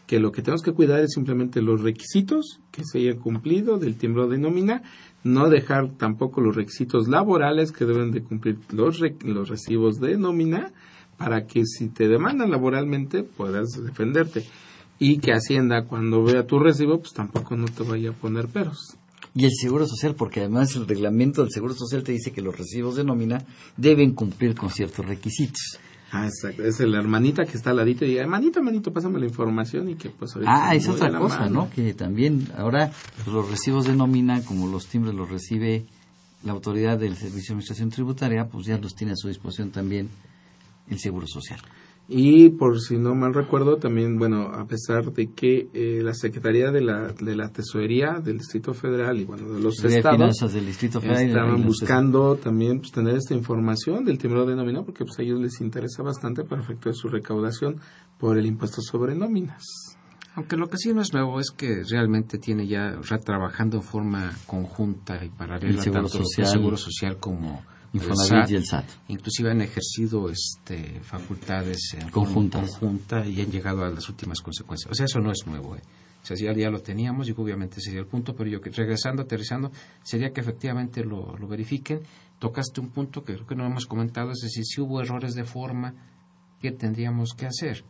que 0.07 0.19
lo 0.19 0.31
que 0.31 0.41
tenemos 0.41 0.63
que 0.63 0.71
cuidar 0.71 1.01
es 1.01 1.11
simplemente 1.13 1.61
los 1.61 1.81
requisitos 1.81 2.59
que 2.71 2.83
se 2.83 2.99
hayan 2.99 3.19
cumplido 3.19 3.77
del 3.77 3.97
timbro 3.97 4.27
de 4.27 4.37
nómina, 4.39 4.81
no 5.23 5.49
dejar 5.49 5.91
tampoco 5.97 6.41
los 6.41 6.55
requisitos 6.55 7.07
laborales 7.07 7.71
que 7.71 7.85
deben 7.85 8.11
de 8.11 8.23
cumplir 8.23 8.57
los, 8.71 8.99
re- 8.99 9.17
los 9.21 9.49
recibos 9.49 9.99
de 9.99 10.17
nómina 10.17 10.71
para 11.17 11.45
que 11.45 11.65
si 11.65 11.89
te 11.89 12.07
demandan 12.07 12.51
laboralmente 12.51 13.23
puedas 13.23 13.69
defenderte 13.83 14.45
y 14.97 15.17
que 15.19 15.33
Hacienda 15.33 15.83
cuando 15.85 16.23
vea 16.23 16.47
tu 16.47 16.57
recibo 16.57 16.99
pues 16.99 17.13
tampoco 17.13 17.55
no 17.57 17.65
te 17.65 17.83
vaya 17.83 18.11
a 18.11 18.13
poner 18.13 18.47
peros. 18.47 18.95
Y 19.35 19.45
el 19.45 19.51
Seguro 19.51 19.85
Social, 19.85 20.15
porque 20.15 20.39
además 20.39 20.75
el 20.75 20.87
reglamento 20.87 21.41
del 21.43 21.51
Seguro 21.51 21.73
Social 21.75 22.01
te 22.03 22.11
dice 22.11 22.31
que 22.31 22.41
los 22.41 22.57
recibos 22.57 22.95
de 22.95 23.03
nómina 23.03 23.45
deben 23.75 24.13
cumplir 24.15 24.55
con 24.55 24.69
ciertos 24.71 25.05
requisitos. 25.05 25.79
Ah, 26.11 26.25
exacto. 26.25 26.63
Es 26.63 26.79
la 26.79 26.97
hermanita 26.99 27.45
que 27.45 27.57
está 27.57 27.71
al 27.71 27.77
ladito 27.77 28.05
y 28.05 28.09
diga, 28.09 28.21
hermanito, 28.21 28.59
hermanito, 28.59 28.93
pásame 28.93 29.19
la 29.19 29.25
información 29.25 29.89
y 29.89 29.95
que 29.95 30.09
pues 30.09 30.33
ahorita 30.35 30.69
Ah, 30.69 30.73
es 30.75 30.87
otra 30.87 31.11
cosa, 31.17 31.39
mano. 31.41 31.63
¿no? 31.63 31.69
Que 31.69 31.93
también 31.93 32.47
ahora 32.57 32.91
los 33.25 33.49
recibos 33.49 33.85
de 33.85 33.95
nómina, 33.95 34.41
como 34.43 34.67
los 34.67 34.87
timbres 34.87 35.13
los 35.13 35.29
recibe 35.29 35.85
la 36.43 36.53
autoridad 36.53 36.97
del 36.97 37.15
Servicio 37.15 37.49
de 37.49 37.53
Administración 37.55 37.89
Tributaria, 37.89 38.47
pues 38.47 38.65
ya 38.67 38.77
los 38.77 38.95
tiene 38.95 39.13
a 39.13 39.15
su 39.17 39.27
disposición 39.27 39.71
también 39.71 40.09
el 40.89 40.99
Seguro 40.99 41.27
Social. 41.27 41.59
Y 42.09 42.49
por 42.51 42.79
si 42.79 42.97
no 42.97 43.15
mal 43.15 43.33
recuerdo, 43.33 43.77
también, 43.77 44.17
bueno, 44.17 44.43
a 44.53 44.65
pesar 44.65 45.11
de 45.11 45.33
que 45.33 45.67
eh, 45.73 46.01
la 46.01 46.13
Secretaría 46.13 46.71
de 46.71 46.79
la, 46.81 47.11
de 47.11 47.35
la 47.35 47.49
Tesorería 47.49 48.19
del 48.23 48.37
Distrito 48.37 48.73
Federal 48.73 49.19
y, 49.19 49.25
bueno, 49.25 49.49
de 49.49 49.59
los 49.59 49.75
Secretaría 49.75 49.93
de 49.93 49.99
estados 49.99 50.17
Finanzas 50.17 50.53
del 50.53 50.65
Distrito 50.65 51.01
Federal 51.01 51.27
estaban 51.27 51.63
buscando 51.63 52.35
también 52.37 52.79
pues, 52.79 52.93
tener 52.93 53.15
esta 53.15 53.33
información 53.33 54.05
del 54.05 54.17
timbre 54.17 54.45
de 54.45 54.55
nómina 54.55 54.83
porque 54.83 55.03
pues, 55.03 55.19
a 55.19 55.23
ellos 55.23 55.41
les 55.41 55.59
interesa 55.59 56.01
bastante 56.01 56.45
para 56.45 56.61
efecto 56.61 56.87
de 56.87 56.95
su 56.95 57.09
recaudación 57.09 57.81
por 58.17 58.37
el 58.37 58.45
impuesto 58.45 58.81
sobre 58.81 59.13
nóminas. 59.13 59.63
Aunque 60.35 60.55
lo 60.55 60.69
que 60.69 60.77
sí 60.77 60.93
no 60.93 61.01
es 61.01 61.11
nuevo 61.13 61.39
es 61.41 61.51
que 61.51 61.83
realmente 61.89 62.37
tiene 62.37 62.67
ya 62.67 63.01
ya 63.01 63.17
trabajando 63.17 63.77
en 63.77 63.83
forma 63.83 64.31
conjunta 64.45 65.25
y 65.25 65.29
paralela 65.29 65.73
El 65.73 65.81
Seguro 65.81 66.03
tanto 66.03 66.19
Social, 66.19 66.47
Seguro 66.47 66.77
Social 66.77 67.17
como 67.17 67.55
el 67.57 67.76
Infonavit 68.03 68.49
y 68.51 68.55
el 68.55 68.65
SAT. 68.65 68.85
Inclusive 69.09 69.51
han 69.51 69.61
ejercido 69.61 70.29
este, 70.29 70.99
facultades 71.01 71.93
en 71.99 72.09
conjunta 72.67 73.25
y 73.25 73.41
han 73.41 73.51
llegado 73.51 73.83
a 73.83 73.89
las 73.89 74.07
últimas 74.09 74.39
consecuencias. 74.41 74.91
O 74.91 74.95
sea, 74.95 75.05
eso 75.05 75.19
no 75.19 75.31
es 75.31 75.45
nuevo. 75.45 75.75
¿eh? 75.75 75.81
O 76.23 76.25
sea, 76.25 76.35
ya, 76.37 76.53
ya 76.53 76.69
lo 76.69 76.79
teníamos 76.81 77.29
y 77.29 77.33
obviamente 77.37 77.79
sería 77.79 77.99
el 77.99 78.07
punto, 78.07 78.35
pero 78.35 78.49
yo 78.49 78.59
que 78.61 78.69
regresando, 78.69 79.21
aterrizando, 79.23 79.71
sería 80.03 80.31
que 80.33 80.41
efectivamente 80.41 81.03
lo, 81.03 81.37
lo 81.37 81.47
verifiquen. 81.47 82.01
Tocaste 82.39 82.81
un 82.81 82.89
punto 82.89 83.23
que 83.23 83.33
creo 83.33 83.47
que 83.47 83.55
no 83.55 83.65
hemos 83.65 83.85
comentado, 83.85 84.31
es 84.31 84.39
decir, 84.41 84.63
si 84.65 84.81
hubo 84.81 85.01
errores 85.01 85.33
de 85.33 85.43
forma, 85.43 85.93
¿qué 86.61 86.71
tendríamos 86.71 87.33
que 87.33 87.45
hacer? 87.47 87.83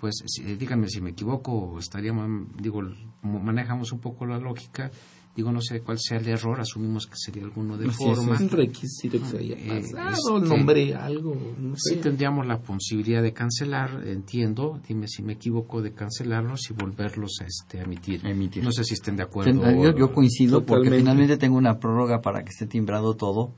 Pues 0.00 0.14
si- 0.26 0.42
díganme 0.42 0.88
si 0.88 1.00
me 1.00 1.10
equivoco, 1.10 1.78
estaríamos, 1.78 2.48
digo, 2.60 2.82
manejamos 3.22 3.92
un 3.92 4.00
poco 4.00 4.26
la 4.26 4.38
lógica, 4.38 4.90
digo, 5.36 5.52
no 5.52 5.60
sé 5.60 5.80
cuál 5.82 5.98
sea 5.98 6.18
el 6.18 6.26
error, 6.28 6.58
asumimos 6.60 7.06
que 7.06 7.14
sería 7.16 7.42
alguno 7.44 7.76
de 7.76 7.90
Sí, 7.90 7.96
forma. 8.04 8.34
Es 8.34 8.40
un 8.40 8.48
requisito 8.48 9.18
que 9.20 9.24
se 9.26 9.36
haya 9.38 9.54
Eh, 9.54 9.82
pasado, 9.92 10.38
este- 10.38 10.48
nombre, 10.48 10.94
algo, 10.94 11.36
no 11.60 11.74
sé. 11.76 11.94
Sí 11.94 12.00
tendríamos 12.00 12.46
la 12.46 12.58
posibilidad 12.60 13.22
de 13.22 13.32
cancelar, 13.34 14.02
entiendo, 14.06 14.80
dime 14.88 15.06
si 15.08 15.22
me 15.22 15.34
equivoco, 15.34 15.82
de 15.82 15.92
cancelarlos 15.92 16.70
y 16.70 16.74
volverlos 16.74 17.38
a, 17.42 17.44
este, 17.44 17.80
a 17.80 17.82
emitir. 17.82 18.26
A 18.26 18.30
emitir. 18.30 18.64
No 18.64 18.72
sé 18.72 18.82
si 18.84 18.94
estén 18.94 19.16
de 19.16 19.24
acuerdo. 19.24 19.60
Ten- 19.62 19.82
Yo, 19.82 19.94
yo 19.96 20.12
coincido 20.12 20.64
porque 20.64 20.90
finalmente 20.90 21.36
tengo 21.36 21.56
una 21.58 21.78
prórroga 21.78 22.20
para 22.22 22.42
que 22.42 22.50
esté 22.50 22.66
timbrado 22.66 23.14
todo 23.14 23.52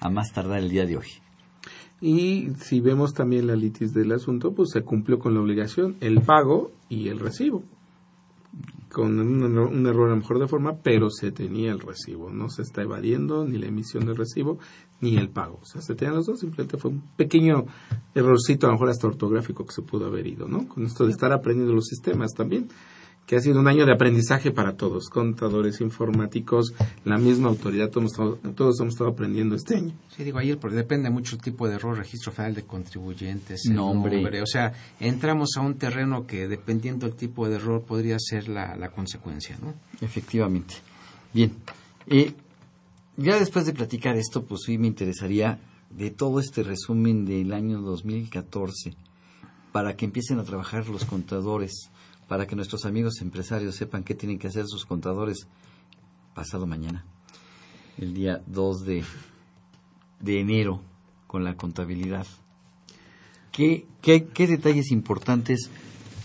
a 0.00 0.08
más 0.10 0.32
tardar 0.32 0.60
el 0.60 0.70
día 0.70 0.86
de 0.86 0.98
hoy. 0.98 1.06
Y 2.00 2.48
si 2.60 2.80
vemos 2.80 3.14
también 3.14 3.46
la 3.46 3.56
litis 3.56 3.94
del 3.94 4.12
asunto, 4.12 4.52
pues 4.52 4.70
se 4.72 4.82
cumplió 4.82 5.18
con 5.18 5.34
la 5.34 5.40
obligación, 5.40 5.96
el 6.00 6.20
pago 6.20 6.70
y 6.88 7.08
el 7.08 7.18
recibo. 7.18 7.62
Con 8.94 9.18
un, 9.18 9.86
error 9.86 10.06
a 10.06 10.10
lo 10.10 10.16
mejor 10.16 10.38
de 10.38 10.46
forma, 10.46 10.76
pero 10.82 11.10
se 11.10 11.32
tenía 11.32 11.72
el 11.72 11.80
recibo. 11.80 12.30
No 12.30 12.48
se 12.48 12.62
está 12.62 12.82
evadiendo 12.82 13.44
ni 13.44 13.58
la 13.58 13.66
emisión 13.66 14.06
del 14.06 14.14
recibo 14.14 14.58
ni 15.00 15.16
el 15.16 15.30
pago. 15.30 15.58
O 15.60 15.66
sea, 15.66 15.82
se 15.82 15.96
tenían 15.96 16.14
los 16.14 16.26
dos, 16.26 16.38
simplemente 16.38 16.78
fue 16.78 16.92
un 16.92 17.02
pequeño 17.16 17.64
errorcito, 18.14 18.66
a 18.66 18.68
lo 18.68 18.74
mejor 18.74 18.90
hasta 18.90 19.08
ortográfico, 19.08 19.66
que 19.66 19.72
se 19.72 19.82
pudo 19.82 20.06
haber 20.06 20.28
ido, 20.28 20.46
¿no? 20.46 20.68
Con 20.68 20.84
esto 20.86 21.04
de 21.04 21.10
estar 21.10 21.32
aprendiendo 21.32 21.74
los 21.74 21.86
sistemas 21.86 22.30
también 22.34 22.68
que 23.26 23.36
ha 23.36 23.40
sido 23.40 23.60
un 23.60 23.68
año 23.68 23.86
de 23.86 23.92
aprendizaje 23.92 24.50
para 24.50 24.76
todos, 24.76 25.08
contadores, 25.08 25.80
informáticos, 25.80 26.74
la 27.04 27.16
misma 27.16 27.48
autoridad, 27.48 27.90
todos, 27.90 28.12
todos 28.54 28.80
hemos 28.80 28.94
estado 28.94 29.10
aprendiendo 29.10 29.54
este 29.54 29.76
año. 29.76 29.94
Sí, 30.14 30.24
digo 30.24 30.38
ayer, 30.38 30.58
porque 30.58 30.76
depende 30.76 31.08
mucho 31.10 31.36
el 31.36 31.42
tipo 31.42 31.66
de 31.68 31.76
error, 31.76 31.96
registro 31.96 32.32
federal 32.32 32.54
de 32.54 32.64
contribuyentes, 32.64 33.64
nombre. 33.70 34.42
O 34.42 34.46
sea, 34.46 34.72
entramos 35.00 35.56
a 35.56 35.62
un 35.62 35.74
terreno 35.74 36.26
que 36.26 36.48
dependiendo 36.48 37.06
del 37.06 37.16
tipo 37.16 37.48
de 37.48 37.56
error 37.56 37.82
podría 37.82 38.16
ser 38.18 38.48
la, 38.48 38.76
la 38.76 38.90
consecuencia, 38.90 39.56
¿no? 39.62 39.74
Efectivamente. 40.00 40.74
Bien. 41.32 41.52
Eh, 42.06 42.34
ya 43.16 43.38
después 43.38 43.64
de 43.64 43.72
platicar 43.72 44.16
esto, 44.16 44.44
pues 44.44 44.62
sí 44.66 44.76
me 44.76 44.86
interesaría 44.86 45.58
de 45.90 46.10
todo 46.10 46.40
este 46.40 46.62
resumen 46.62 47.24
del 47.24 47.52
año 47.52 47.80
2014 47.80 48.96
para 49.72 49.96
que 49.96 50.04
empiecen 50.04 50.38
a 50.38 50.44
trabajar 50.44 50.88
los 50.88 51.04
contadores 51.04 51.90
para 52.34 52.48
que 52.48 52.56
nuestros 52.56 52.84
amigos 52.84 53.20
empresarios 53.20 53.76
sepan 53.76 54.02
qué 54.02 54.12
tienen 54.12 54.40
que 54.40 54.48
hacer 54.48 54.66
sus 54.66 54.84
contadores 54.84 55.46
pasado 56.34 56.66
mañana, 56.66 57.04
el 57.96 58.12
día 58.12 58.42
2 58.48 58.84
de, 58.84 59.04
de 60.18 60.40
enero, 60.40 60.82
con 61.28 61.44
la 61.44 61.54
contabilidad. 61.56 62.26
¿Qué, 63.52 63.86
qué, 64.02 64.24
qué 64.24 64.48
detalles 64.48 64.90
importantes? 64.90 65.70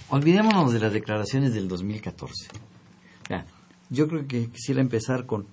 Olvidémonos 0.10 0.74
de 0.74 0.80
las 0.80 0.94
declaraciones 0.94 1.54
del 1.54 1.68
2014. 1.68 2.48
Ya, 3.30 3.46
yo 3.92 4.08
creo 4.08 4.26
que 4.26 4.50
quisiera 4.50 4.82
empezar 4.82 5.28
con 5.28 5.46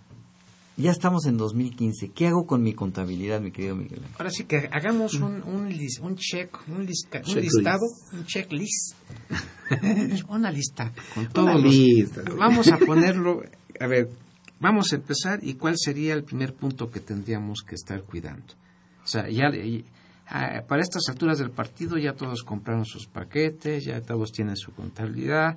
ya 0.77 0.91
estamos 0.91 1.27
en 1.27 1.37
2015. 1.39 2.11
¿Qué 2.11 2.27
hago 2.27 2.47
con 2.47 2.63
mi 2.63 2.75
contabilidad, 2.75 3.41
mi 3.41 3.51
querido 3.51 3.77
Miguel? 3.77 4.03
Ahora 4.19 4.31
sí 4.31 4.45
que 4.45 4.69
hagamos 4.71 5.15
un, 5.15 5.43
un, 5.43 5.67
un 6.03 6.17
check, 6.17 6.57
un, 6.69 6.85
listado, 6.85 7.87
un 8.13 8.25
checklist. 8.27 8.95
Una 10.29 10.51
lista 10.51 10.93
con 11.15 11.27
todos 11.29 11.61
los... 11.61 12.37
Vamos 12.37 12.69
a 12.69 12.79
ponerlo, 12.87 13.43
a 13.81 13.87
ver, 13.87 14.09
vamos 14.61 14.93
a 14.93 14.97
empezar 14.97 15.41
y 15.43 15.55
cuál 15.55 15.75
sería 15.77 16.15
el 16.15 16.25
primer 16.25 16.55
punto 16.55 16.91
que 16.91 17.01
tendríamos 17.01 17.63
que 17.67 17.75
estar 17.75 18.03
cuidando. 18.03 18.55
O 19.03 19.07
sea, 19.07 19.29
ya 19.29 19.51
ah, 20.29 20.63
para 20.69 20.83
estas 20.83 21.09
alturas 21.09 21.39
del 21.39 21.51
partido 21.51 21.97
ya 21.97 22.13
todos 22.13 22.43
compraron 22.43 22.85
sus 22.85 23.07
paquetes, 23.07 23.85
ya 23.85 24.01
todos 24.03 24.31
tienen 24.31 24.57
su 24.57 24.73
contabilidad. 24.73 25.57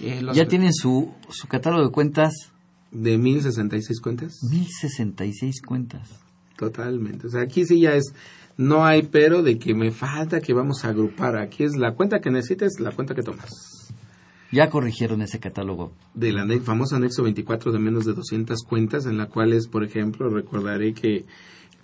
Eh, 0.00 0.22
ya 0.34 0.46
tienen 0.46 0.74
su, 0.74 1.14
su 1.30 1.48
catálogo 1.48 1.86
de 1.86 1.90
cuentas 1.90 2.52
¿De 2.90 3.18
1066 3.18 4.00
cuentas? 4.00 4.38
1066 4.42 5.62
cuentas. 5.62 6.08
Totalmente. 6.56 7.26
O 7.26 7.30
sea, 7.30 7.42
aquí 7.42 7.64
sí 7.66 7.80
ya 7.80 7.94
es, 7.94 8.14
no 8.56 8.84
hay 8.84 9.02
pero 9.02 9.42
de 9.42 9.58
que 9.58 9.74
me 9.74 9.90
falta 9.90 10.40
que 10.40 10.54
vamos 10.54 10.84
a 10.84 10.88
agrupar. 10.88 11.36
Aquí 11.36 11.64
es 11.64 11.76
la 11.76 11.94
cuenta 11.94 12.20
que 12.20 12.30
necesites, 12.30 12.80
la 12.80 12.92
cuenta 12.92 13.14
que 13.14 13.22
tomas. 13.22 13.50
Ya 14.52 14.70
corrigieron 14.70 15.22
ese 15.22 15.40
catálogo. 15.40 15.92
Del 16.14 16.38
famoso 16.62 16.96
anexo 16.96 17.22
24 17.22 17.72
de 17.72 17.78
menos 17.78 18.04
de 18.06 18.14
200 18.14 18.62
cuentas, 18.62 19.06
en 19.06 19.18
la 19.18 19.26
cuales, 19.26 19.68
por 19.68 19.84
ejemplo, 19.84 20.30
recordaré 20.30 20.94
que 20.94 21.26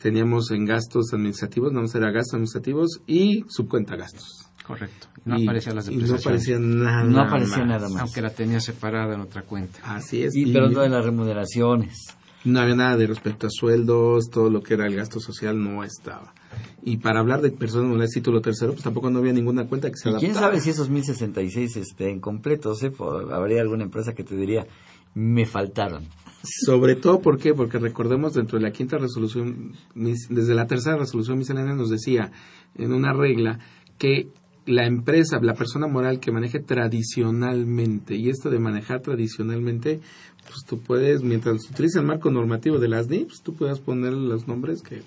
teníamos 0.02 0.50
en 0.50 0.64
gastos 0.64 1.12
administrativos, 1.12 1.73
no 1.73 1.85
era 1.94 2.11
gastos 2.11 2.35
administrativos 2.35 3.00
y 3.06 3.44
subcuenta 3.49 3.97
gastos. 3.97 4.50
Correcto. 4.66 5.09
No 5.25 5.37
aparecían 5.37 5.76
las 5.76 5.90
no 5.90 6.14
aparecía 6.14 6.59
nada, 6.59 7.04
no 7.04 7.21
aparecía 7.21 7.64
nada 7.64 7.88
más. 7.88 8.02
Aunque 8.02 8.21
la 8.21 8.30
tenía 8.30 8.61
separada 8.61 9.14
en 9.14 9.21
otra 9.21 9.42
cuenta. 9.42 9.78
Así 9.85 10.23
es. 10.23 10.35
Y, 10.35 10.52
pero 10.52 10.68
no 10.68 10.80
de 10.80 10.88
las 10.88 11.04
remuneraciones. 11.04 12.16
No 12.44 12.61
había 12.61 12.75
nada 12.75 12.97
de 12.97 13.06
respecto 13.06 13.47
a 13.47 13.50
sueldos, 13.50 14.28
todo 14.30 14.50
lo 14.50 14.62
que 14.62 14.75
era 14.75 14.87
el 14.87 14.97
gasto 14.97 15.21
social 15.21 15.62
no 15.62 15.85
estaba. 15.85 16.35
Y 16.82 16.97
para 16.97 17.21
hablar 17.21 17.40
de 17.40 17.52
personas 17.52 17.92
con 17.92 18.02
el 18.02 18.09
título 18.09 18.40
tercero, 18.40 18.73
pues 18.73 18.82
tampoco 18.82 19.11
no 19.11 19.21
había 19.21 19.32
ninguna 19.32 19.66
cuenta 19.68 19.88
que 19.88 19.97
se 19.97 20.09
adaptara. 20.09 20.32
¿Quién 20.32 20.40
sabe 20.42 20.61
si 20.61 20.71
esos 20.71 20.90
1066 20.90 21.76
estén 21.76 22.18
completos? 22.18 22.82
Eh? 22.82 22.92
Habría 23.30 23.61
alguna 23.61 23.85
empresa 23.85 24.12
que 24.12 24.25
te 24.25 24.35
diría, 24.35 24.66
me 25.14 25.47
faltaron. 25.47 26.09
Sobre 26.42 26.96
todo, 26.96 27.20
¿por 27.20 27.38
qué? 27.38 27.54
Porque 27.54 27.78
recordemos 27.78 28.34
dentro 28.34 28.58
de 28.58 28.64
la 28.64 28.72
quinta 28.72 28.99
resolución, 28.99 29.72
desde 29.94 30.54
la 30.54 30.66
tercera 30.66 30.96
resolución 30.96 31.38
miscelánea 31.38 31.75
nos 31.75 31.90
decía 31.90 32.32
en 32.75 32.92
una 32.92 33.12
regla 33.12 33.61
que 33.99 34.28
la 34.66 34.87
empresa, 34.87 35.38
la 35.40 35.54
persona 35.54 35.87
moral 35.87 36.20
que 36.20 36.32
maneje 36.32 36.61
tradicionalmente, 36.61 38.16
y 38.16 38.28
esto 38.28 38.50
de 38.50 38.58
manejar 38.58 39.00
tradicionalmente, 39.00 40.00
pues 40.44 40.64
tú 40.66 40.80
puedes, 40.80 41.22
mientras 41.22 41.68
utilices 41.70 42.00
el 42.00 42.06
marco 42.06 42.30
normativo 42.30 42.78
de 42.78 42.88
las 42.88 43.08
NIPS, 43.08 43.42
tú 43.42 43.54
puedes 43.54 43.80
poner 43.80 44.12
los 44.12 44.46
nombres 44.49 44.82
que 44.82 45.02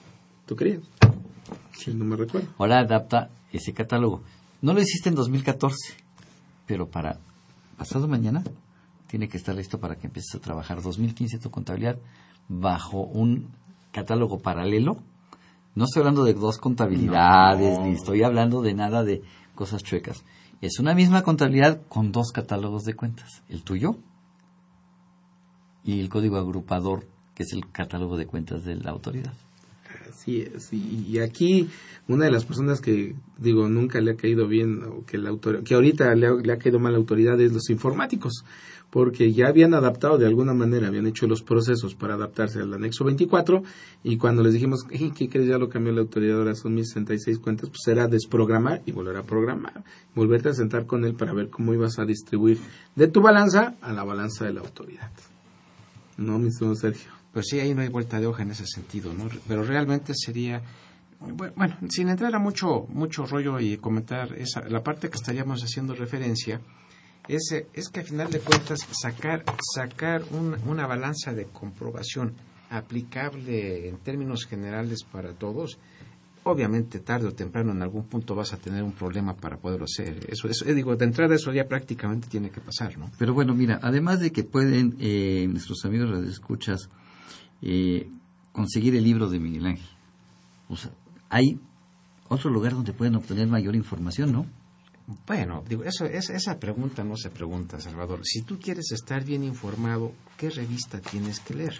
tú 0.46 0.56
querías. 0.56 0.84
Si 1.74 1.94
no 1.94 2.06
me 2.06 2.16
recuerdo. 2.16 2.48
Ahora 2.58 2.80
adapta 2.80 3.30
ese 3.52 3.74
catálogo. 3.74 4.24
No 4.62 4.74
lo 4.74 4.80
hiciste 4.80 5.10
en 5.10 5.16
2014, 5.16 5.76
pero 6.66 6.88
para 6.88 7.20
pasado 7.78 8.08
mañana 8.08 8.44
tiene 9.08 9.28
que 9.28 9.38
estar 9.38 9.56
listo 9.56 9.80
para 9.80 9.96
que 9.96 10.08
empieces 10.08 10.36
a 10.36 10.40
trabajar 10.40 10.82
2015 10.82 11.40
tu 11.40 11.52
contabilidad 11.52 11.98
bajo 12.48 13.02
un 13.02 13.50
catálogo 13.92 14.40
paralelo. 14.40 14.98
No 15.76 15.86
estoy 15.86 16.02
hablando 16.02 16.24
de 16.24 16.34
dos 16.34 16.58
contabilidades, 16.58 17.80
ni 17.80 17.92
estoy 17.92 18.24
hablando 18.24 18.62
de 18.62 18.74
nada 18.74 19.04
de 19.04 19.24
cosas 19.56 19.84
chuecas. 19.84 20.24
Es 20.62 20.80
una 20.80 20.96
misma 20.96 21.22
contabilidad 21.22 21.82
con 21.88 22.12
dos 22.12 22.32
catálogos 22.32 22.86
de 22.86 22.96
cuentas, 22.96 23.44
el 23.50 23.64
tuyo 23.64 23.98
y 25.84 26.00
el 26.00 26.10
código 26.10 26.38
agrupador, 26.38 27.08
que 27.34 27.44
es 27.44 27.54
el 27.54 27.70
catálogo 27.72 28.18
de 28.18 28.26
cuentas 28.26 28.64
de 28.64 28.76
la 28.76 28.92
autoridad. 28.92 29.34
Así 30.10 30.42
es, 30.42 30.72
y, 30.72 31.20
aquí 31.20 31.68
una 32.08 32.26
de 32.26 32.32
las 32.32 32.46
personas 32.46 32.80
que 32.80 33.16
digo 33.40 33.68
nunca 33.70 34.00
le 34.02 34.12
ha 34.12 34.16
caído 34.16 34.48
bien 34.48 34.84
o 34.84 35.06
que 35.06 35.18
la 35.18 35.36
que 35.64 35.74
ahorita 35.74 36.14
le 36.16 36.28
ha, 36.28 36.34
le 36.34 36.54
ha 36.54 36.58
caído 36.58 36.80
mal 36.80 36.94
la 36.94 37.00
autoridad 37.00 37.40
es 37.42 37.52
los 37.52 37.70
informáticos 37.70 38.44
porque 38.96 39.34
ya 39.34 39.48
habían 39.48 39.74
adaptado 39.74 40.18
de 40.18 40.26
alguna 40.26 40.54
manera, 40.54 40.88
habían 40.88 41.06
hecho 41.06 41.28
los 41.28 41.42
procesos 41.42 41.96
para 41.96 42.14
adaptarse 42.14 42.60
al 42.60 42.74
anexo 42.74 43.04
24 43.04 43.62
y 44.04 44.18
cuando 44.18 44.42
les 44.42 44.54
dijimos, 44.54 44.86
¿qué 44.86 45.28
crees? 45.30 45.50
Ya 45.50 45.58
lo 45.58 45.68
cambió 45.68 45.92
la 45.92 46.00
autoridad, 46.00 46.38
ahora 46.38 46.56
son 46.56 46.76
1066 46.76 47.40
cuentas, 47.40 47.70
pues 47.70 47.86
era 47.88 48.08
desprogramar 48.08 48.84
y 48.86 48.94
volver 48.94 49.18
a 49.18 49.24
programar, 49.24 49.84
volverte 50.16 50.48
a 50.48 50.54
sentar 50.54 50.86
con 50.86 51.04
él 51.04 51.14
para 51.14 51.34
ver 51.34 51.50
cómo 51.50 51.74
ibas 51.74 52.00
a 52.00 52.06
distribuir 52.06 52.58
de 52.96 53.10
tu 53.10 53.22
balanza 53.22 53.76
a 53.82 53.92
la 53.92 54.06
balanza 54.06 54.46
de 54.46 54.54
la 54.54 54.62
autoridad. 54.62 55.12
¿No, 56.18 56.40
mi 56.40 56.50
Sergio? 56.52 57.15
Pues 57.36 57.48
sí, 57.50 57.60
ahí 57.60 57.74
no 57.74 57.82
hay 57.82 57.90
vuelta 57.90 58.18
de 58.18 58.28
hoja 58.28 58.44
en 58.44 58.52
ese 58.52 58.66
sentido, 58.66 59.14
¿no? 59.14 59.28
Pero 59.46 59.62
realmente 59.62 60.14
sería 60.16 60.62
bueno, 61.20 61.76
sin 61.90 62.08
entrar 62.08 62.34
a 62.34 62.40
mucho, 62.40 62.86
mucho 62.88 63.26
rollo 63.26 63.60
y 63.60 63.76
comentar 63.76 64.32
esa, 64.38 64.62
la 64.70 64.82
parte 64.82 65.10
que 65.10 65.18
estaríamos 65.18 65.62
haciendo 65.62 65.96
referencia, 65.96 66.62
es, 67.28 67.54
es 67.74 67.90
que 67.90 68.00
al 68.00 68.06
final 68.06 68.30
de 68.30 68.40
cuentas 68.40 68.88
sacar, 69.02 69.44
sacar 69.76 70.24
una 70.32 70.88
balanza 70.88 71.34
de 71.34 71.44
comprobación 71.48 72.36
aplicable 72.70 73.90
en 73.90 73.98
términos 73.98 74.46
generales 74.46 75.04
para 75.04 75.34
todos, 75.34 75.78
obviamente 76.44 77.00
tarde 77.00 77.28
o 77.28 77.34
temprano 77.34 77.74
en 77.74 77.82
algún 77.82 78.06
punto 78.06 78.34
vas 78.34 78.54
a 78.54 78.58
tener 78.58 78.82
un 78.82 78.94
problema 78.94 79.36
para 79.36 79.58
poderlo 79.58 79.84
hacer. 79.84 80.26
Eso, 80.30 80.48
eso 80.48 80.64
digo, 80.66 80.96
de 80.96 81.04
entrada 81.04 81.36
eso 81.36 81.52
ya 81.52 81.68
prácticamente 81.68 82.30
tiene 82.30 82.50
que 82.50 82.62
pasar, 82.62 82.98
¿no? 82.98 83.12
Pero 83.18 83.34
bueno, 83.34 83.54
mira, 83.54 83.78
además 83.84 84.22
de 84.22 84.32
que 84.32 84.46
pueden 84.46 84.96
eh, 85.02 85.48
nuestros 85.50 85.84
amigos 85.84 86.24
de 86.24 86.32
escuchas 86.32 86.90
eh, 87.62 88.10
conseguir 88.52 88.96
el 88.96 89.04
libro 89.04 89.30
de 89.30 89.40
Miguel 89.40 89.66
Ángel, 89.66 89.90
o 90.70 90.76
sea, 90.76 90.92
hay 91.30 91.60
otro 92.28 92.50
lugar 92.50 92.74
donde 92.74 92.94
pueden 92.94 93.16
obtener 93.16 93.48
mayor 93.48 93.76
información, 93.76 94.32
¿no? 94.32 94.46
Bueno, 95.28 95.64
digo, 95.68 95.84
eso, 95.84 96.06
esa 96.06 96.60
pregunta 96.60 97.04
no 97.04 97.16
se 97.16 97.30
pregunta, 97.30 97.80
Salvador. 97.80 98.22
Si 98.24 98.42
tú 98.42 98.58
quieres 98.60 98.92
estar 98.92 99.24
bien 99.24 99.44
informado, 99.44 100.14
¿qué 100.36 100.50
revista 100.50 101.00
tienes 101.00 101.40
que 101.40 101.54
leer? 101.54 101.76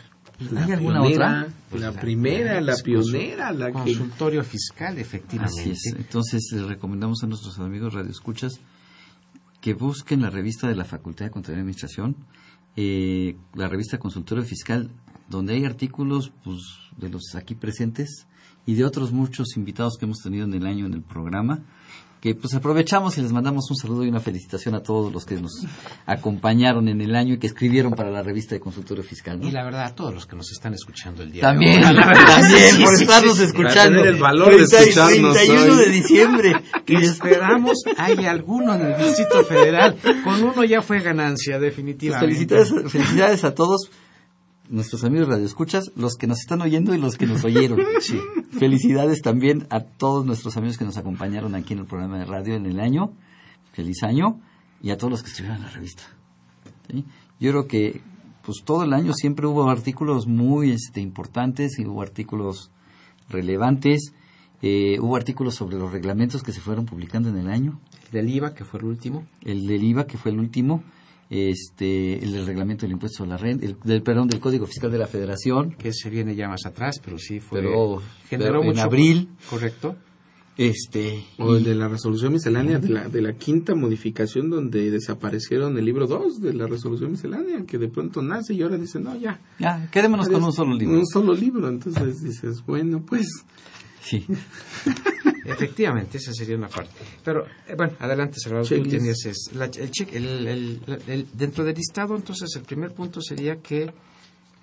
¿Hay 0.56 0.72
alguna 0.72 1.02
otra? 1.02 1.48
Pues 1.70 1.82
la, 1.82 1.92
primera, 1.92 2.62
la 2.62 2.76
pionera, 2.76 3.52
la 3.52 3.72
consultorio 3.72 4.44
fiscal, 4.44 5.00
efectivamente. 5.00 5.74
Entonces, 5.98 6.50
les 6.52 6.68
recomendamos 6.68 7.24
a 7.24 7.28
nuestros 7.28 7.58
amigos 7.60 7.94
radioescuchas 7.94 8.60
que 9.60 9.74
busquen 9.74 10.22
la 10.22 10.30
revista 10.30 10.68
de 10.68 10.76
la 10.76 10.86
Facultad 10.86 11.26
de 11.26 11.32
Contabilidad 11.32 11.60
y 11.60 11.62
Administración, 11.62 12.16
eh, 12.76 13.38
la 13.56 13.68
revista 13.68 13.98
Consultorio 13.98 14.44
Fiscal, 14.44 14.92
donde 15.30 15.54
hay 15.54 15.66
artículos 15.66 16.32
pues, 16.44 16.62
de 16.98 17.10
los 17.10 17.36
aquí 17.36 17.56
presentes 17.56 18.28
y 18.66 18.76
de 18.76 18.86
otros 18.86 19.12
muchos 19.12 19.58
invitados 19.58 19.98
que 19.98 20.06
hemos 20.06 20.22
tenido 20.22 20.46
en 20.46 20.54
el 20.54 20.66
año 20.66 20.86
en 20.86 20.94
el 20.94 21.04
programa 21.04 21.64
que 22.26 22.34
pues 22.34 22.56
aprovechamos 22.56 23.16
y 23.20 23.22
les 23.22 23.32
mandamos 23.32 23.70
un 23.70 23.78
saludo 23.78 24.04
y 24.04 24.10
una 24.10 24.20
felicitación 24.20 24.74
a 24.74 24.80
todos 24.80 25.14
los 25.14 25.26
que 25.26 25.36
nos 25.36 25.64
acompañaron 26.08 26.88
en 26.88 27.00
el 27.00 27.16
año 27.16 27.36
y 27.36 27.38
que 27.38 27.46
escribieron 27.46 27.94
para 27.94 28.10
la 28.10 28.24
revista 28.24 28.56
de 28.56 28.62
consultorio 28.62 29.04
fiscal. 29.04 29.44
Y 29.44 29.52
la 29.52 29.64
verdad, 29.64 29.86
a 29.86 29.94
todos 29.94 30.12
los 30.12 30.26
que 30.26 30.36
nos 30.36 30.52
están 30.52 30.74
escuchando 30.74 31.22
el 31.22 31.32
día 31.32 31.44
también, 31.44 31.82
de 31.82 31.88
hoy. 31.88 31.96
También, 31.96 32.82
por 32.84 32.94
estarnos 32.96 33.40
escuchando. 33.40 34.04
el 34.04 34.16
valor 34.16 34.58
de 34.58 34.64
escucharnos 34.64 35.36
31 35.36 35.76
de 35.76 35.90
diciembre. 35.92 36.54
que 36.84 36.96
esperamos 36.96 37.78
hay 37.96 38.26
alguno 38.26 38.74
en 38.74 38.88
el 38.88 38.98
Distrito 38.98 39.44
Federal. 39.44 39.96
Con 40.24 40.44
uno 40.44 40.64
ya 40.64 40.82
fue 40.82 41.02
ganancia, 41.02 41.60
definitivamente. 41.60 42.26
Felicidades, 42.26 42.92
felicidades 42.92 43.44
a 43.44 43.54
todos 43.54 43.92
nuestros 44.70 45.04
amigos 45.04 45.28
radioescuchas, 45.28 45.92
los 45.96 46.16
que 46.16 46.28
nos 46.28 46.40
están 46.40 46.62
oyendo 46.62 46.94
y 46.94 46.98
los 46.98 47.18
que 47.18 47.26
nos 47.26 47.44
oyeron. 47.44 47.80
Sí. 48.00 48.20
Felicidades 48.52 49.22
también 49.22 49.68
a 49.70 49.82
todos 49.82 50.26
nuestros 50.26 50.58
amigos 50.58 50.78
que 50.78 50.86
nos 50.86 50.98
acompañaron 50.98 51.56
aquí 51.56 51.74
en 51.74 51.80
el 51.80 51.86
programa 51.86 52.20
de 52.20 52.26
radio 52.26 52.56
en 52.56 52.66
el 52.66 52.80
año. 52.80 53.14
Feliz 53.74 54.04
año. 54.04 54.40
Y 54.82 54.92
a 54.92 54.98
todos 54.98 55.12
los 55.12 55.24
que 55.24 55.30
escribieron 55.30 55.64
la 55.64 55.70
revista. 55.70 56.04
¿Sí? 56.90 57.06
Yo 57.40 57.52
creo 57.52 57.68
que 57.68 58.02
pues 58.44 58.64
todo 58.64 58.84
el 58.84 58.94
año 58.94 59.14
siempre 59.14 59.48
hubo 59.48 59.70
artículos 59.70 60.28
muy 60.28 60.72
este, 60.72 61.02
importantes 61.02 61.80
y 61.80 61.86
hubo 61.86 62.02
artículos 62.02 62.72
relevantes. 63.28 64.14
Eh, 64.62 65.00
hubo 65.00 65.16
artículos 65.16 65.56
sobre 65.56 65.78
los 65.78 65.92
reglamentos 65.92 66.44
que 66.44 66.52
se 66.52 66.62
fueron 66.62 66.86
publicando 66.86 67.30
en 67.30 67.38
el 67.38 67.50
año. 67.50 67.80
El 68.06 68.12
del 68.12 68.30
IVA, 68.30 68.54
que 68.54 68.66
fue 68.66 68.80
el 68.80 68.86
último. 68.86 69.26
El 69.42 69.66
del 69.66 69.84
IVA, 69.84 70.06
que 70.06 70.18
fue 70.18 70.32
el 70.32 70.40
último 70.40 70.84
este 71.30 72.24
el 72.24 72.32
del 72.32 72.46
reglamento 72.46 72.86
del 72.86 72.94
impuesto 72.94 73.24
a 73.24 73.28
la 73.28 73.38
renta, 73.38 73.66
el 73.66 73.78
del 73.84 74.04
perdón 74.04 74.28
del 74.28 74.40
Código 74.40 74.66
Fiscal 74.66 74.92
de 74.92 74.98
la 74.98 75.08
Federación, 75.08 75.72
que 75.72 75.92
se 75.92 76.10
viene 76.10 76.36
ya 76.36 76.48
más 76.48 76.66
atrás, 76.66 77.00
pero 77.04 77.18
sí 77.18 77.40
fue 77.40 77.62
pero, 77.62 78.02
generó 78.30 78.52
pero 78.52 78.62
en 78.62 78.68
mucho 78.68 78.82
abril, 78.82 79.30
correcto. 79.50 79.96
este 80.58 81.26
O 81.40 81.56
el 81.56 81.64
de 81.64 81.76
la 81.76 81.88
resolución 81.88 82.34
miscelánea 82.34 82.80
de 82.80 82.90
la, 82.90 83.10
de 83.10 83.22
la 83.22 83.34
quinta 83.34 83.74
modificación 83.76 84.50
donde 84.50 84.92
desaparecieron 84.92 85.78
el 85.78 85.86
libro 85.86 86.08
2 86.08 86.42
de 86.42 86.54
la 86.54 86.68
resolución 86.68 87.12
miscelánea, 87.12 87.66
que 87.66 87.78
de 87.78 87.88
pronto 87.88 88.22
nace 88.22 88.54
y 88.54 88.62
ahora 88.62 88.78
dicen, 88.78 89.04
no, 89.04 89.16
ya. 89.16 89.42
ya, 89.60 89.90
quedémonos 89.92 90.30
con 90.30 90.44
un 90.44 90.54
solo 90.54 90.76
libro. 90.76 90.96
Un 90.96 91.08
solo 91.08 91.34
libro, 91.34 91.68
entonces 91.68 92.22
dices, 92.22 92.64
bueno, 92.66 93.04
pues... 93.06 93.28
Sí. 94.06 94.26
Efectivamente, 95.46 96.18
esa 96.18 96.34
sería 96.34 96.56
una 96.56 96.68
parte. 96.70 96.92
Pero, 97.24 97.46
eh, 97.68 97.76
bueno, 97.76 97.94
adelante, 98.00 98.38
Salvador. 98.40 98.68
Tú 98.68 98.84
tienes 98.84 99.26
es- 99.26 99.52
la- 99.54 99.66
el, 99.66 99.92
check- 99.92 100.14
el- 100.14 100.48
el- 100.48 100.82
el- 101.08 101.28
dentro 101.34 101.64
del 101.64 101.76
listado, 101.76 102.16
entonces, 102.16 102.50
el 102.56 102.64
primer 102.64 102.94
punto 102.94 103.22
sería 103.22 103.58
que 103.62 103.92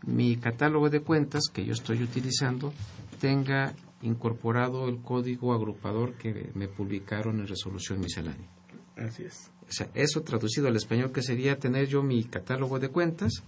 mi 0.06 0.36
catálogo 0.36 0.90
de 0.90 1.00
cuentas 1.00 1.44
que 1.52 1.64
yo 1.64 1.72
estoy 1.72 2.02
utilizando 2.02 2.72
tenga 3.20 3.74
incorporado 4.02 4.88
el 4.88 5.00
código 5.00 5.52
agrupador 5.54 6.14
que 6.14 6.50
me 6.54 6.66
publicaron 6.66 7.38
en 7.38 7.46
resolución 7.46 8.00
miscelánea. 8.00 8.48
Así 8.96 9.22
es. 9.24 9.50
O 9.68 9.72
sea, 9.72 9.88
eso 9.94 10.22
traducido 10.22 10.66
al 10.66 10.76
español 10.76 11.12
que 11.12 11.22
sería 11.22 11.58
tener 11.58 11.86
yo 11.86 12.02
mi 12.02 12.24
catálogo 12.24 12.80
de 12.80 12.88
cuentas 12.88 13.42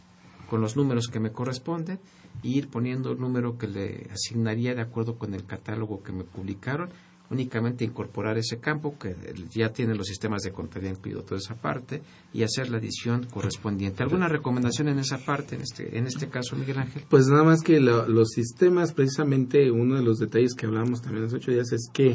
con 0.48 0.60
los 0.60 0.76
números 0.76 1.08
que 1.08 1.18
me 1.18 1.32
corresponden 1.32 1.98
ir 2.43 2.69
poniendo 2.69 3.12
el 3.12 3.19
número 3.19 3.57
que 3.59 3.69
le 3.69 4.09
asignaría 4.11 4.75
de 4.75 4.83
acuerdo 4.83 5.17
con 5.17 5.35
el 5.35 5.45
catálogo 5.47 6.03
que 6.03 6.12
me 6.12 6.25
publicaron, 6.25 6.91
únicamente 7.31 7.85
incorporar 7.85 8.37
ese 8.37 8.59
campo 8.59 8.99
que 8.99 9.17
ya 9.50 9.73
tiene 9.73 9.95
los 9.95 10.07
sistemas 10.07 10.43
de 10.43 10.53
contabilidad 10.53 10.97
incluido 10.99 11.23
toda 11.23 11.38
esa 11.38 11.55
parte 11.55 12.03
y 12.35 12.43
hacer 12.43 12.69
la 12.69 12.76
adición 12.76 13.25
correspondiente. 13.33 14.03
¿Alguna 14.03 14.29
recomendación 14.29 14.88
en 14.88 14.99
esa 14.99 15.19
parte, 15.19 15.55
en 15.57 15.62
este, 15.62 15.97
en 15.99 16.07
este 16.07 16.29
caso, 16.29 16.55
Miguel 16.55 16.79
Ángel? 16.79 17.03
Pues 17.09 17.26
nada 17.29 17.43
más 17.43 17.62
que 17.62 17.81
lo- 17.81 18.07
los 18.09 18.29
sistemas, 18.31 18.93
precisamente 18.93 19.71
uno 19.71 19.97
de 19.97 20.03
los 20.03 20.19
detalles 20.19 20.55
que 20.55 20.67
hablamos 20.67 21.00
también 21.00 21.25
hace 21.25 21.37
ocho 21.37 21.50
días 21.50 21.73
es 21.73 21.88
que 21.93 22.14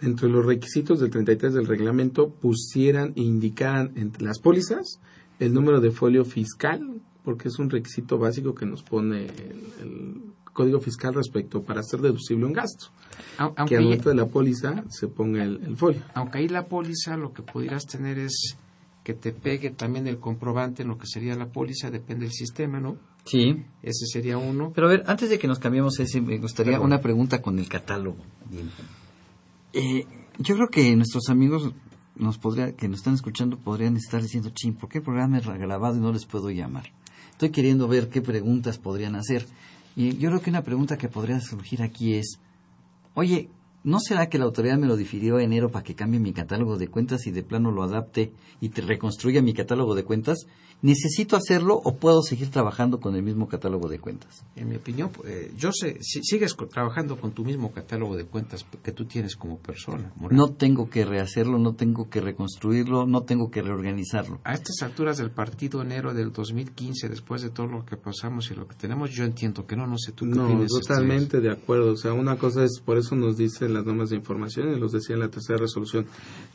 dentro 0.00 0.26
de 0.26 0.34
los 0.34 0.44
requisitos 0.44 0.98
del 0.98 1.10
33 1.10 1.54
del 1.54 1.66
reglamento 1.66 2.28
pusieran 2.30 3.12
e 3.14 3.22
indicaran 3.22 3.92
entre 3.96 4.24
las 4.24 4.40
pólizas 4.40 5.00
el 5.38 5.54
número 5.54 5.80
de 5.80 5.92
folio 5.92 6.24
fiscal, 6.24 7.00
porque 7.28 7.48
es 7.48 7.58
un 7.58 7.68
requisito 7.68 8.16
básico 8.16 8.54
que 8.54 8.64
nos 8.64 8.82
pone 8.82 9.26
el, 9.26 9.62
el 9.82 10.22
Código 10.54 10.80
Fiscal 10.80 11.12
respecto 11.12 11.62
para 11.62 11.80
hacer 11.80 12.00
deducible 12.00 12.46
un 12.46 12.54
gasto. 12.54 12.86
Au- 13.36 13.52
que 13.54 13.60
Aunque, 13.60 13.76
al 13.76 13.84
momento 13.84 14.08
de 14.08 14.14
la 14.14 14.24
póliza 14.26 14.82
se 14.88 15.08
ponga 15.08 15.42
el, 15.44 15.60
el 15.62 15.76
folio. 15.76 16.00
aunque 16.14 16.38
ahí 16.38 16.48
la 16.48 16.64
póliza 16.68 17.18
lo 17.18 17.34
que 17.34 17.42
pudieras 17.42 17.84
tener 17.84 18.18
es 18.18 18.56
que 19.04 19.12
te 19.12 19.32
pegue 19.32 19.68
también 19.70 20.06
el 20.06 20.18
comprobante 20.18 20.82
en 20.84 20.88
lo 20.88 20.96
que 20.96 21.06
sería 21.06 21.34
la 21.36 21.48
póliza, 21.48 21.90
depende 21.90 22.24
del 22.24 22.32
sistema, 22.32 22.80
¿no? 22.80 22.96
Sí. 23.24 23.62
Ese 23.82 24.06
sería 24.06 24.38
uno. 24.38 24.72
Pero 24.74 24.86
a 24.86 24.90
ver, 24.90 25.04
antes 25.06 25.28
de 25.28 25.38
que 25.38 25.46
nos 25.48 25.58
cambiemos 25.58 26.00
ese, 26.00 26.22
me 26.22 26.38
gustaría 26.38 26.72
Perdón. 26.72 26.86
una 26.86 27.00
pregunta 27.02 27.42
con 27.42 27.58
el 27.58 27.68
catálogo. 27.68 28.16
Eh, 29.74 30.06
yo 30.38 30.54
creo 30.54 30.68
que 30.68 30.96
nuestros 30.96 31.28
amigos 31.28 31.72
nos 32.16 32.36
podría, 32.38 32.72
que 32.72 32.88
nos 32.88 32.98
están 32.98 33.14
escuchando 33.14 33.58
podrían 33.58 33.96
estar 33.96 34.20
diciendo, 34.20 34.50
chin, 34.50 34.74
¿por 34.74 34.88
qué 34.88 34.98
el 34.98 35.04
programa 35.04 35.38
es 35.38 35.46
grabado 35.46 35.96
y 35.96 36.00
no 36.00 36.12
les 36.12 36.26
puedo 36.26 36.50
llamar? 36.50 36.90
Estoy 37.38 37.50
queriendo 37.50 37.86
ver 37.86 38.08
qué 38.08 38.20
preguntas 38.20 38.78
podrían 38.78 39.14
hacer. 39.14 39.46
Y 39.94 40.18
yo 40.18 40.28
creo 40.28 40.42
que 40.42 40.50
una 40.50 40.64
pregunta 40.64 40.98
que 40.98 41.08
podría 41.08 41.40
surgir 41.40 41.84
aquí 41.84 42.14
es, 42.14 42.40
oye, 43.14 43.48
¿no 43.88 44.00
será 44.00 44.28
que 44.28 44.36
la 44.36 44.44
autoridad 44.44 44.76
me 44.76 44.86
lo 44.86 44.98
difirió 44.98 45.38
a 45.38 45.42
enero 45.42 45.70
para 45.70 45.82
que 45.82 45.94
cambie 45.94 46.20
mi 46.20 46.34
catálogo 46.34 46.76
de 46.76 46.88
cuentas 46.88 47.26
y 47.26 47.30
de 47.30 47.42
plano 47.42 47.70
lo 47.70 47.82
adapte 47.82 48.32
y 48.60 48.68
te 48.68 48.82
reconstruya 48.82 49.40
mi 49.40 49.54
catálogo 49.54 49.94
de 49.94 50.04
cuentas? 50.04 50.46
¿Necesito 50.80 51.34
hacerlo 51.34 51.80
o 51.82 51.96
puedo 51.96 52.22
seguir 52.22 52.50
trabajando 52.50 53.00
con 53.00 53.16
el 53.16 53.22
mismo 53.24 53.48
catálogo 53.48 53.88
de 53.88 53.98
cuentas? 53.98 54.44
En 54.54 54.68
mi 54.68 54.76
opinión, 54.76 55.10
eh, 55.24 55.52
yo 55.56 55.72
sé, 55.72 55.98
si 56.02 56.22
sigues 56.22 56.54
trabajando 56.70 57.20
con 57.20 57.32
tu 57.32 57.44
mismo 57.44 57.72
catálogo 57.72 58.16
de 58.16 58.26
cuentas 58.26 58.64
que 58.82 58.92
tú 58.92 59.04
tienes 59.06 59.34
como 59.34 59.58
persona. 59.58 60.12
No 60.30 60.50
tengo 60.50 60.88
que 60.88 61.04
rehacerlo, 61.04 61.58
no 61.58 61.74
tengo 61.74 62.08
que 62.08 62.20
reconstruirlo, 62.20 63.06
no 63.06 63.22
tengo 63.22 63.50
que 63.50 63.60
reorganizarlo. 63.60 64.40
A 64.44 64.54
estas 64.54 64.82
alturas 64.82 65.18
del 65.18 65.32
partido 65.32 65.82
enero 65.82 66.14
del 66.14 66.30
2015, 66.30 67.08
después 67.08 67.42
de 67.42 67.50
todo 67.50 67.66
lo 67.66 67.84
que 67.84 67.96
pasamos 67.96 68.48
y 68.52 68.54
lo 68.54 68.68
que 68.68 68.76
tenemos, 68.76 69.10
yo 69.10 69.24
entiendo 69.24 69.66
que 69.66 69.74
no, 69.74 69.84
no 69.84 69.98
sé 69.98 70.12
tú 70.12 70.26
qué 70.26 70.36
No, 70.36 70.62
este, 70.62 70.78
totalmente 70.80 71.40
de 71.40 71.50
acuerdo. 71.50 71.92
O 71.92 71.96
sea, 71.96 72.12
una 72.12 72.36
cosa 72.38 72.62
es, 72.62 72.80
por 72.84 72.98
eso 72.98 73.16
nos 73.16 73.36
dicen 73.36 73.74
las 73.78 73.86
normas 73.86 74.10
de 74.10 74.16
información 74.16 74.74
y 74.74 74.78
los 74.78 74.92
decía 74.92 75.14
en 75.14 75.20
la 75.20 75.28
tercera 75.28 75.58
resolución, 75.58 76.06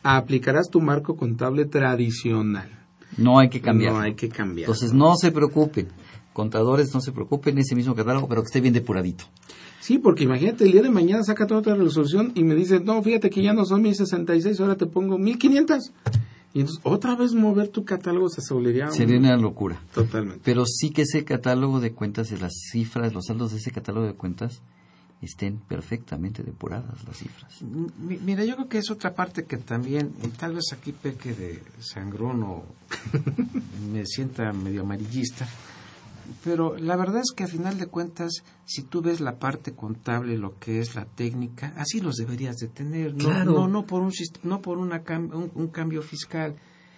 aplicarás 0.04 0.70
tu 0.70 0.82
marco 0.82 1.16
contable 1.16 1.66
tradicional. 1.66 2.70
No 3.18 3.40
hay 3.40 3.50
que 3.50 3.62
cambiar. 3.62 3.94
No 3.94 4.00
hay 4.00 4.16
que 4.16 4.30
cambiar. 4.30 4.66
Entonces 4.70 4.94
no 4.94 5.16
se 5.16 5.32
preocupen, 5.32 5.88
contadores 6.34 6.94
no 6.94 7.02
se 7.02 7.12
preocupen, 7.12 7.58
ese 7.58 7.76
mismo 7.76 7.96
catálogo, 7.96 8.28
pero 8.28 8.42
que 8.42 8.48
esté 8.48 8.62
bien 8.62 8.74
depuradito. 8.74 9.26
Sí, 9.80 9.98
porque 10.00 10.24
imagínate, 10.24 10.64
el 10.64 10.72
día 10.72 10.82
de 10.82 10.90
mañana 10.90 11.24
saca 11.24 11.46
toda 11.46 11.60
otra 11.60 11.76
resolución 11.76 12.32
y 12.36 12.44
me 12.44 12.56
dice, 12.56 12.80
no, 12.80 13.02
fíjate 13.04 13.30
que 13.30 13.44
ya 13.44 13.54
no 13.54 13.66
son 13.66 13.82
1066, 13.82 14.60
ahora 14.62 14.76
te 14.78 14.86
pongo 14.86 15.18
1500. 15.18 15.92
Y 16.56 16.60
entonces, 16.62 16.82
otra 16.86 17.16
vez 17.16 17.34
mover 17.34 17.68
tu 17.68 17.84
catálogo 17.84 18.30
se 18.30 18.42
un- 18.54 18.92
Sería 18.92 19.18
una 19.18 19.36
locura. 19.38 19.82
Totalmente. 19.94 20.40
Pero 20.46 20.66
sí 20.66 20.92
que 20.92 21.02
ese 21.02 21.26
catálogo 21.26 21.80
de 21.80 21.92
cuentas 21.94 22.32
y 22.32 22.38
las 22.38 22.54
cifras, 22.72 23.14
los 23.14 23.26
saldos 23.26 23.52
de 23.52 23.58
ese 23.58 23.72
catálogo 23.72 24.06
de 24.06 24.14
cuentas 24.14 24.62
estén 25.26 25.58
perfectamente 25.60 26.44
depuradas 26.44 27.04
las 27.06 27.18
cifras. 27.18 27.62
Mi- 27.62 28.18
Mira, 28.18 28.44
yo 28.46 28.56
creo 28.56 28.68
que 28.70 28.78
es 28.80 28.90
otra 28.92 29.14
parte 29.14 29.46
que 29.46 29.58
también, 29.58 30.14
y 30.24 30.28
tal 30.30 30.56
vez 30.56 30.66
aquí 30.74 30.92
peque 30.92 31.34
de 31.34 31.62
sangrón 31.80 32.44
o 32.44 32.64
me 33.92 34.06
sienta 34.06 34.52
medio 34.54 34.82
amarillista, 34.82 35.48
pero 36.44 36.78
la 36.78 36.96
verdad 36.96 37.22
es 37.22 37.32
que 37.36 37.44
a 37.44 37.48
final 37.48 37.78
de 37.78 37.88
cuentas, 37.88 38.44
si 38.66 38.84
tú 38.84 39.02
ves 39.02 39.20
la 39.20 39.38
parte 39.40 39.74
contable, 39.74 40.38
lo 40.38 40.58
que 40.60 40.80
es 40.80 40.96
la 40.96 41.06
técnica, 41.06 41.74
así 41.78 42.00
los 42.00 42.16
deberías 42.16 42.56
de 42.58 42.68
tener, 42.70 43.14
no, 43.14 43.30
Claro. 43.30 43.52
no, 43.54 43.68
no 43.68 43.86
por, 43.86 44.02
un, 44.02 44.12
no 44.44 44.62
por 44.62 44.78
una 44.78 45.04
cam- 45.04 45.34
un, 45.34 45.52
un 45.54 45.68
cambio 45.68 46.02
fiscal. 46.02 46.56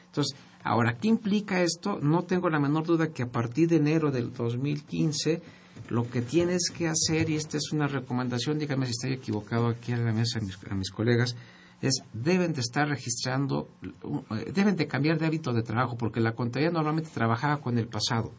Entonces, 0.07 0.38
ahora, 0.63 0.97
¿qué 0.97 1.07
implica 1.07 1.61
esto? 1.61 1.99
No 2.01 2.23
tengo 2.23 2.49
la 2.49 2.59
menor 2.59 2.85
duda 2.85 3.07
que 3.11 3.23
a 3.23 3.27
partir 3.27 3.67
de 3.67 3.77
enero 3.77 4.11
del 4.11 4.31
2015 4.31 5.41
lo 5.89 6.10
que 6.10 6.21
tienes 6.21 6.71
que 6.76 6.88
hacer, 6.88 7.30
y 7.30 7.36
esta 7.36 7.58
es 7.58 7.71
una 7.71 7.88
recomendación, 7.88 8.58
dígame 8.60 8.86
si 8.86 8.91
estoy 8.91 9.13
equivocado 9.13 9.67
aquí 9.67 9.91
a 9.91 9.98
la 9.98 10.12
mesa 10.12 10.39
a 10.39 10.41
mis, 10.41 10.58
a 10.69 10.76
mis 10.76 10.91
colegas, 10.91 11.36
es 11.82 12.04
deben 12.13 12.54
de 12.54 12.62
estar 12.62 12.88
registrando, 12.88 13.69
eh, 13.82 14.52
deben 14.54 14.76
de 14.76 14.88
cambiar 14.88 15.17
de 15.17 15.26
hábito 15.26 15.54
de 15.54 15.63
trabajo, 15.63 15.98
porque 15.98 16.19
la 16.19 16.34
contabilidad 16.34 16.74
normalmente 16.74 17.10
trabajaba 17.13 17.58
con 17.58 17.78
el 17.78 17.88
pasado. 17.88 18.32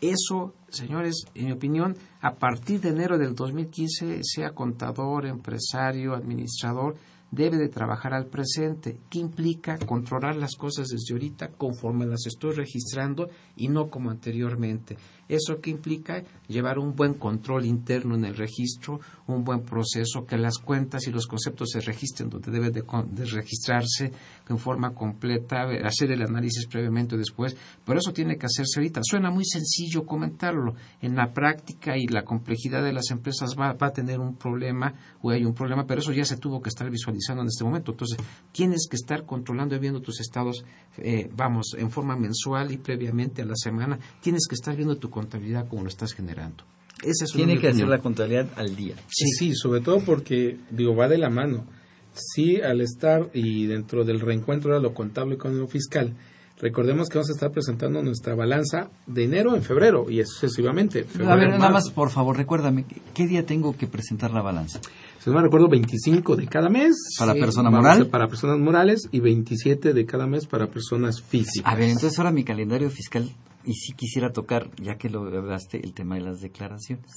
Eso, 0.00 0.54
señores, 0.68 1.24
en 1.34 1.46
mi 1.46 1.52
opinión, 1.52 1.96
a 2.20 2.34
partir 2.34 2.80
de 2.80 2.90
enero 2.90 3.16
del 3.16 3.34
2015, 3.34 4.20
sea 4.22 4.50
contador, 4.50 5.24
empresario, 5.24 6.14
administrador, 6.14 6.96
debe 7.34 7.56
de 7.56 7.68
trabajar 7.68 8.14
al 8.14 8.26
presente. 8.26 8.98
¿Qué 9.10 9.18
implica 9.18 9.76
controlar 9.78 10.36
las 10.36 10.54
cosas 10.54 10.88
desde 10.88 11.14
ahorita 11.14 11.48
conforme 11.48 12.06
las 12.06 12.26
estoy 12.26 12.52
registrando 12.52 13.28
y 13.56 13.68
no 13.68 13.88
como 13.90 14.10
anteriormente? 14.10 14.96
¿Eso 15.28 15.58
qué 15.60 15.70
implica? 15.70 16.22
Llevar 16.48 16.78
un 16.78 16.94
buen 16.94 17.14
control 17.14 17.64
interno 17.64 18.14
en 18.14 18.26
el 18.26 18.36
registro, 18.36 19.00
un 19.26 19.42
buen 19.42 19.62
proceso, 19.62 20.26
que 20.26 20.36
las 20.36 20.58
cuentas 20.58 21.06
y 21.06 21.10
los 21.10 21.26
conceptos 21.26 21.70
se 21.70 21.80
registren 21.80 22.28
donde 22.28 22.52
debe 22.52 22.70
de, 22.70 22.84
registrarse 23.24 24.12
en 24.48 24.58
forma 24.58 24.92
completa, 24.94 25.62
hacer 25.84 26.12
el 26.12 26.20
análisis 26.22 26.66
previamente 26.66 27.16
después, 27.16 27.56
pero 27.86 27.98
eso 27.98 28.12
tiene 28.12 28.36
que 28.36 28.46
hacerse 28.46 28.78
ahorita. 28.78 29.00
Suena 29.02 29.30
muy 29.30 29.46
sencillo 29.46 30.04
comentarlo. 30.04 30.74
En 31.00 31.16
la 31.16 31.32
práctica 31.32 31.96
y 31.96 32.06
la 32.06 32.22
complejidad 32.22 32.84
de 32.84 32.92
las 32.92 33.10
empresas 33.10 33.56
va, 33.58 33.72
va 33.72 33.86
a 33.86 33.92
tener 33.92 34.20
un 34.20 34.36
problema 34.36 34.92
o 35.22 35.30
hay 35.30 35.44
un 35.46 35.54
problema, 35.54 35.86
pero 35.86 36.00
eso 36.00 36.12
ya 36.12 36.24
se 36.26 36.36
tuvo 36.36 36.60
que 36.60 36.68
estar 36.68 36.90
visualizando 36.90 37.23
utilizando 37.24 37.42
en 37.42 37.48
este 37.48 37.64
momento. 37.64 37.92
Entonces, 37.92 38.18
tienes 38.52 38.86
que 38.88 38.96
estar 38.96 39.24
controlando 39.24 39.74
y 39.74 39.78
viendo 39.78 40.00
tus 40.00 40.20
estados, 40.20 40.64
eh, 40.98 41.28
vamos, 41.34 41.74
en 41.78 41.90
forma 41.90 42.16
mensual 42.16 42.72
y 42.72 42.78
previamente 42.78 43.42
a 43.42 43.46
la 43.46 43.56
semana. 43.56 43.98
Tienes 44.20 44.46
que 44.48 44.54
estar 44.54 44.76
viendo 44.76 44.96
tu 44.96 45.10
contabilidad 45.10 45.68
como 45.68 45.82
lo 45.82 45.88
estás 45.88 46.12
generando. 46.12 46.64
Esa 47.02 47.24
es 47.24 47.32
Tiene 47.32 47.58
que 47.58 47.68
hacer 47.68 47.88
la 47.88 47.98
contabilidad 47.98 48.48
al 48.56 48.76
día. 48.76 48.94
Sí, 49.08 49.26
sí, 49.38 49.54
sobre 49.54 49.80
todo 49.80 50.00
porque, 50.00 50.58
digo, 50.70 50.94
va 50.94 51.08
de 51.08 51.18
la 51.18 51.30
mano. 51.30 51.66
Sí, 52.12 52.60
al 52.60 52.80
estar 52.80 53.30
y 53.34 53.66
dentro 53.66 54.04
del 54.04 54.20
reencuentro 54.20 54.74
de 54.74 54.80
lo 54.80 54.94
contable 54.94 55.36
con 55.36 55.58
lo 55.58 55.66
fiscal, 55.66 56.14
Recordemos 56.60 57.08
que 57.08 57.18
vamos 57.18 57.30
a 57.30 57.32
estar 57.32 57.50
presentando 57.50 58.00
nuestra 58.02 58.34
balanza 58.34 58.88
de 59.06 59.24
enero 59.24 59.56
en 59.56 59.62
febrero 59.62 60.08
y 60.08 60.24
sucesivamente. 60.24 61.04
a 61.26 61.34
ver, 61.34 61.50
nada 61.50 61.70
más, 61.70 61.90
por 61.90 62.10
favor, 62.10 62.36
recuérdame, 62.36 62.84
¿qué 63.12 63.26
día 63.26 63.44
tengo 63.44 63.76
que 63.76 63.88
presentar 63.88 64.30
la 64.30 64.40
balanza? 64.40 64.80
Si 65.18 65.30
no 65.30 65.36
me 65.36 65.42
recuerdo, 65.42 65.68
25 65.68 66.36
de 66.36 66.46
cada 66.46 66.68
mes. 66.68 66.96
¿Para 67.18 67.34
persona 67.34 67.70
moral? 67.70 68.06
Para 68.06 68.28
personas 68.28 68.58
morales 68.58 69.08
y 69.10 69.20
27 69.20 69.92
de 69.92 70.06
cada 70.06 70.26
mes 70.26 70.46
para 70.46 70.68
personas 70.68 71.22
físicas. 71.22 71.72
A 71.72 71.74
ver, 71.74 71.88
entonces 71.88 72.18
ahora 72.18 72.30
mi 72.30 72.44
calendario 72.44 72.88
fiscal, 72.88 73.28
y 73.64 73.72
si 73.74 73.92
quisiera 73.94 74.30
tocar, 74.30 74.70
ya 74.80 74.96
que 74.96 75.08
lo 75.08 75.22
hablaste, 75.22 75.80
el 75.82 75.92
tema 75.92 76.16
de 76.16 76.20
las 76.20 76.40
declaraciones. 76.40 77.10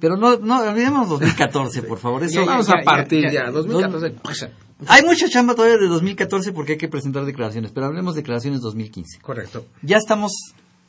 Pero 0.00 0.16
no, 0.16 0.36
no 0.36 0.60
olvidemos 0.60 1.08
2014, 1.08 1.82
por 1.82 1.98
favor. 1.98 2.22
Eso, 2.22 2.44
vamos 2.44 2.68
a 2.68 2.82
partir 2.84 3.24
ya, 3.32 3.50
2014. 3.50 4.65
Hay 4.86 5.02
mucha 5.04 5.28
chamba 5.28 5.54
todavía 5.54 5.78
de 5.78 5.88
2014 5.88 6.52
porque 6.52 6.72
hay 6.72 6.78
que 6.78 6.88
presentar 6.88 7.24
declaraciones, 7.24 7.72
pero 7.72 7.86
hablemos 7.86 8.14
de 8.14 8.20
declaraciones 8.20 8.60
2015. 8.60 9.20
Correcto. 9.20 9.66
Ya 9.82 9.96
estamos 9.96 10.32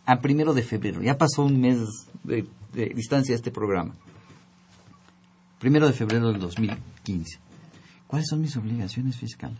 a 0.06 0.19
primero 0.19 0.54
de 0.54 0.63
febrero, 0.63 1.02
ya 1.02 1.17
pasó 1.17 1.43
un 1.43 1.62
mes 1.62 1.80
de, 2.23 2.45
distancia 2.73 3.34
este 3.34 3.52
programa. 3.52 3.95
Primero 5.60 5.88
de 5.88 5.93
febrero 5.93 6.32
del 6.32 6.39
2015. 6.39 7.39
¿Cuáles 8.08 8.28
son 8.28 8.41
mis 8.41 8.56
obligaciones 8.58 9.17
fiscales? 9.17 9.60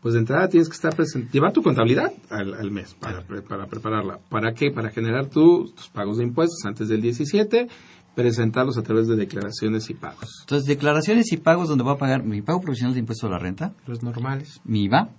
Pues 0.00 0.14
de 0.14 0.20
entrada 0.20 0.48
tienes 0.48 0.68
que 0.68 0.74
estar 0.74 0.94
presente, 0.96 1.30
llevar 1.32 1.52
tu 1.52 1.62
contabilidad 1.62 2.12
al, 2.28 2.70
mes 2.72 2.94
para, 2.94 3.24
para, 3.24 3.66
prepararla. 3.66 4.18
¿Para 4.28 4.52
qué? 4.52 4.72
Para 4.72 4.90
generar 4.90 5.26
tus 5.26 5.88
pagos 5.92 6.18
de 6.18 6.24
impuestos 6.24 6.58
antes 6.64 6.88
del 6.88 7.00
17 7.02 7.68
presentarlos 8.14 8.76
a 8.78 8.82
través 8.82 9.08
de 9.08 9.16
declaraciones 9.16 9.88
y 9.90 9.94
pagos. 9.94 10.40
Entonces, 10.40 10.66
declaraciones 10.66 11.32
y 11.32 11.36
pagos 11.38 11.68
donde 11.68 11.84
voy 11.84 11.94
a 11.94 11.98
pagar 11.98 12.24
mi 12.24 12.42
pago 12.42 12.60
profesional 12.60 12.94
de 12.94 13.00
impuesto 13.00 13.26
a 13.26 13.30
la 13.30 13.38
renta. 13.38 13.74
Los 13.86 14.02
normales. 14.02 14.60
Mi 14.64 14.84
IVA. 14.84 15.10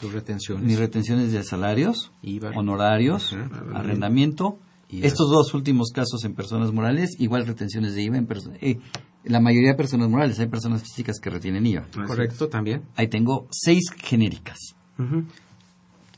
Tus 0.00 0.12
retenciones. 0.12 0.64
Mis 0.64 0.78
retenciones 0.78 1.32
de 1.32 1.42
salarios, 1.44 2.12
honorarios, 2.56 3.34
arrendamiento. 3.74 4.58
Estos 4.88 5.30
dos 5.30 5.54
últimos 5.54 5.90
casos 5.92 6.24
en 6.24 6.34
personas 6.34 6.72
morales, 6.72 7.16
igual 7.18 7.46
retenciones 7.46 7.94
de 7.94 8.02
IVA 8.02 8.18
en 8.18 8.26
personas... 8.26 8.58
Eh, 8.60 8.78
la 9.24 9.40
mayoría 9.40 9.70
de 9.70 9.74
personas 9.74 10.10
morales, 10.10 10.38
hay 10.38 10.48
personas 10.48 10.82
físicas 10.82 11.18
que 11.18 11.30
retienen 11.30 11.66
IVA. 11.66 11.86
Correcto, 12.06 12.48
también. 12.48 12.82
Ahí 12.94 13.08
tengo 13.08 13.46
seis 13.50 13.84
genéricas. 13.96 14.74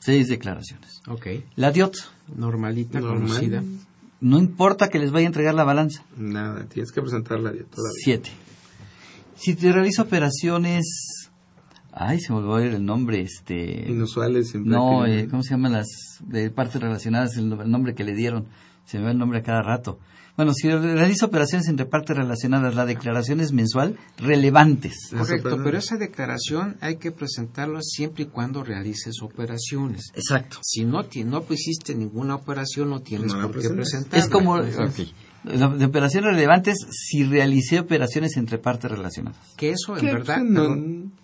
Seis 0.01 0.29
declaraciones. 0.29 1.01
Ok. 1.07 1.27
La 1.55 1.71
DIOT. 1.71 1.97
Normalita, 2.35 3.01
conocida 3.01 3.63
no 4.21 4.39
importa 4.39 4.89
que 4.89 4.99
les 4.99 5.11
vaya 5.13 5.27
a 5.27 5.29
entregar 5.29 5.55
la 5.55 5.65
balanza. 5.65 6.05
Nada, 6.17 6.65
tienes 6.67 6.93
que 6.93 7.01
presentarla 7.01 7.51
todavía. 7.51 8.03
Siete. 8.03 8.31
Si 9.37 9.55
te 9.55 9.71
realizo 9.73 10.03
operaciones, 10.03 11.31
ay, 11.93 12.21
se 12.21 12.33
me 12.33 12.39
olvidó 12.39 12.59
el 12.59 12.85
nombre, 12.85 13.21
este. 13.21 13.91
Inusuales. 13.91 14.55
No, 14.55 15.05
eh, 15.07 15.29
¿cómo 15.29 15.43
se 15.43 15.51
llaman 15.51 15.73
las 15.73 15.87
de 16.21 16.51
partes 16.51 16.81
relacionadas? 16.81 17.37
el 17.37 17.49
nombre 17.71 17.95
que 17.95 18.05
le 18.05 18.15
dieron, 18.15 18.47
se 18.85 18.99
me 18.99 19.05
va 19.05 19.11
el 19.11 19.19
nombre 19.19 19.41
a 19.41 19.43
cada 19.43 19.63
rato. 19.63 19.99
Bueno, 20.37 20.53
si 20.53 20.69
realiza 20.69 21.27
operaciones 21.27 21.67
entre 21.69 21.87
partes 21.87 22.17
relacionadas, 22.17 22.75
la 22.75 22.85
declaración 22.85 23.41
es 23.41 23.53
mensual 23.53 23.99
relevantes. 24.19 25.09
Correcto, 25.17 25.59
pero 25.65 25.79
esa 25.79 25.97
declaración 25.97 26.77
hay 26.81 26.97
que 26.97 27.11
presentarla 27.11 27.81
siempre 27.81 28.25
y 28.25 28.27
cuando 28.27 28.63
realices 28.63 29.23
operaciones. 29.23 30.13
Exacto. 30.15 30.59
Si 30.63 30.85
no, 30.85 31.03
no 31.25 31.45
hiciste 31.49 31.95
ninguna 31.95 32.35
operación, 32.35 32.91
no 32.91 33.01
tienes 33.01 33.33
por 33.33 33.59
qué 33.61 33.71
presentarla. 33.71 34.19
Es 34.19 34.29
como... 34.29 34.61
De 35.47 35.85
operaciones 35.85 36.33
relevantes 36.33 36.77
si 36.91 37.23
realicé 37.23 37.79
operaciones 37.79 38.37
entre 38.37 38.59
partes 38.59 38.91
relacionadas. 38.91 39.55
Que 39.57 39.71
eso, 39.71 39.97
en 39.97 40.07
verdad, 40.07 40.43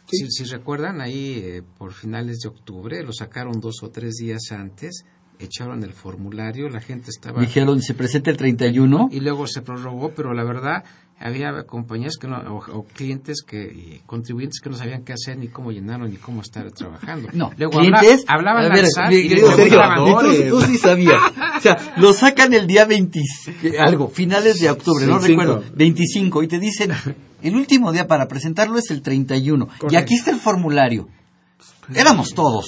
si, 0.06 0.44
recuerdan, 0.44 1.00
ahí 1.00 1.40
eh, 1.42 1.62
por 1.76 1.92
finales 1.92 2.38
de 2.38 2.48
octubre 2.48 3.02
lo 3.02 3.12
sacaron 3.12 3.60
dos 3.60 3.82
o 3.82 3.90
tres 3.90 4.14
días 4.14 4.52
antes 4.52 5.04
echaron 5.38 5.82
el 5.82 5.92
formulario, 5.92 6.68
la 6.68 6.80
gente 6.80 7.10
estaba... 7.10 7.40
Dijeron, 7.40 7.80
se 7.82 7.94
presenta 7.94 8.30
el 8.30 8.36
31. 8.36 9.08
Y 9.10 9.20
luego 9.20 9.46
se 9.46 9.62
prorrogó, 9.62 10.12
pero 10.14 10.34
la 10.34 10.44
verdad 10.44 10.84
había 11.22 11.62
compañías 11.64 12.16
que 12.20 12.26
no, 12.26 12.36
o, 12.36 12.84
clientes 12.84 13.42
que 13.46 13.62
y 13.62 14.02
contribuyentes 14.06 14.60
que 14.60 14.70
no 14.70 14.76
sabían 14.76 15.04
qué 15.04 15.12
hacer 15.12 15.38
ni 15.38 15.48
cómo 15.48 15.70
llenarlo 15.70 16.08
ni 16.08 16.16
cómo 16.16 16.40
estar 16.40 16.68
trabajando. 16.72 17.28
No, 17.32 17.52
luego 17.56 17.78
clientes 17.78 18.24
hablaban 18.26 18.72
ver, 18.72 18.84
y 19.12 20.48
tú, 20.48 20.60
sí 20.62 20.78
sabías. 20.78 21.20
O 21.56 21.60
sea, 21.60 21.94
lo 21.96 22.12
sacan 22.12 22.52
el 22.54 22.66
día 22.66 22.86
20 22.86 23.20
algo, 23.78 24.08
finales 24.08 24.60
de 24.60 24.70
octubre, 24.70 25.06
no 25.06 25.18
recuerdo, 25.18 25.62
25 25.74 26.42
y 26.42 26.48
te 26.48 26.58
dicen 26.58 26.90
el 27.42 27.54
último 27.54 27.92
día 27.92 28.06
para 28.08 28.26
presentarlo 28.26 28.78
es 28.78 28.90
el 28.90 29.02
31 29.02 29.68
y 29.90 29.96
aquí 29.96 30.14
está 30.14 30.30
el 30.30 30.38
formulario. 30.38 31.08
Éramos 31.94 32.34
todos. 32.34 32.66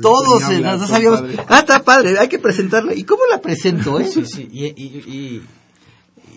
Todos 0.00 0.40
no 0.42 0.86
sabíamos. 0.86 1.22
Ah, 1.48 1.60
está 1.60 1.82
padre, 1.82 2.18
hay 2.18 2.28
que 2.28 2.38
presentarla. 2.38 2.94
¿Y 2.94 3.04
cómo 3.04 3.22
la 3.30 3.40
presento, 3.40 4.00
eh? 4.00 4.06
Sí, 4.06 4.24
sí. 4.24 4.48
Y, 4.52 5.42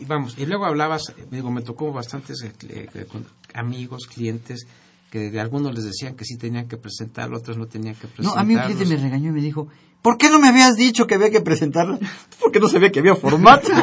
vamos, 0.05 0.35
y 0.37 0.45
luego 0.45 0.65
hablabas, 0.65 1.13
digo, 1.31 1.51
me 1.51 1.61
tocó 1.61 1.91
bastantes 1.91 2.43
eh, 2.43 2.51
eh, 2.69 3.05
amigos, 3.53 4.07
clientes, 4.07 4.67
que 5.09 5.29
de 5.29 5.39
algunos 5.39 5.73
les 5.75 5.85
decían 5.85 6.15
que 6.15 6.25
sí 6.25 6.37
tenían 6.37 6.67
que 6.67 6.77
presentarlo, 6.77 7.37
otros 7.37 7.57
no 7.57 7.67
tenían 7.67 7.95
que 7.95 8.07
presentarlo. 8.07 8.35
No, 8.35 8.39
a 8.39 8.43
mí 8.43 8.55
un 8.55 8.61
cliente 8.61 8.85
me 8.85 8.97
regañó 9.01 9.29
y 9.29 9.33
me 9.33 9.41
dijo, 9.41 9.67
¿por 10.01 10.17
qué 10.17 10.29
no 10.29 10.39
me 10.39 10.47
habías 10.47 10.75
dicho 10.75 11.05
que 11.05 11.15
había 11.15 11.29
que 11.29 11.41
presentarla? 11.41 11.99
Porque 12.39 12.59
no 12.59 12.67
sabía 12.67 12.91
que 12.91 12.99
había 12.99 13.15
formato. 13.15 13.69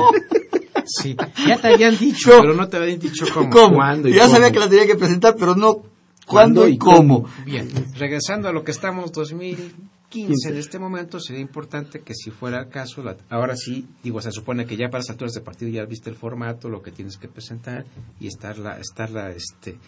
Sí, 0.92 1.14
ya 1.46 1.56
te 1.56 1.74
habían 1.74 1.96
dicho, 1.96 2.32
pero 2.40 2.54
no 2.54 2.66
te 2.68 2.78
habían 2.78 2.98
dicho 2.98 3.24
cómo. 3.32 3.50
¿Cómo? 3.50 4.08
ya 4.08 4.28
sabía 4.28 4.50
que 4.50 4.58
la 4.58 4.68
tenía 4.68 4.86
que 4.86 4.96
presentar, 4.96 5.36
pero 5.38 5.54
no 5.54 5.82
¿Cuándo 6.30 6.68
y 6.68 6.78
cómo? 6.78 7.26
Bien, 7.44 7.68
regresando 7.96 8.48
a 8.48 8.52
lo 8.52 8.62
que 8.62 8.70
estamos 8.70 9.10
2015 9.10 10.50
en 10.50 10.56
este 10.56 10.78
momento, 10.78 11.18
sería 11.18 11.42
importante 11.42 12.02
que 12.02 12.14
si 12.14 12.30
fuera 12.30 12.60
el 12.60 12.68
caso, 12.68 13.02
ahora 13.28 13.56
sí, 13.56 13.88
digo, 14.04 14.20
se 14.20 14.30
supone 14.30 14.64
que 14.64 14.76
ya 14.76 14.88
para 14.88 15.00
las 15.00 15.10
alturas 15.10 15.32
de 15.34 15.40
partido 15.40 15.72
ya 15.72 15.84
viste 15.84 16.08
el 16.08 16.14
formato, 16.14 16.68
lo 16.68 16.82
que 16.82 16.92
tienes 16.92 17.16
que 17.16 17.26
presentar 17.26 17.84
y 18.20 18.28
estarla, 18.28 18.78
estarla 18.78 19.30
este, 19.30 19.78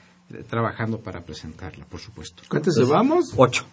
trabajando 0.49 0.99
para 0.99 1.21
presentarla, 1.25 1.85
por 1.87 2.01
supuesto. 2.01 2.43
¿Cuántos 2.49 2.77
llevamos? 2.77 3.33
Ocho. 3.37 3.65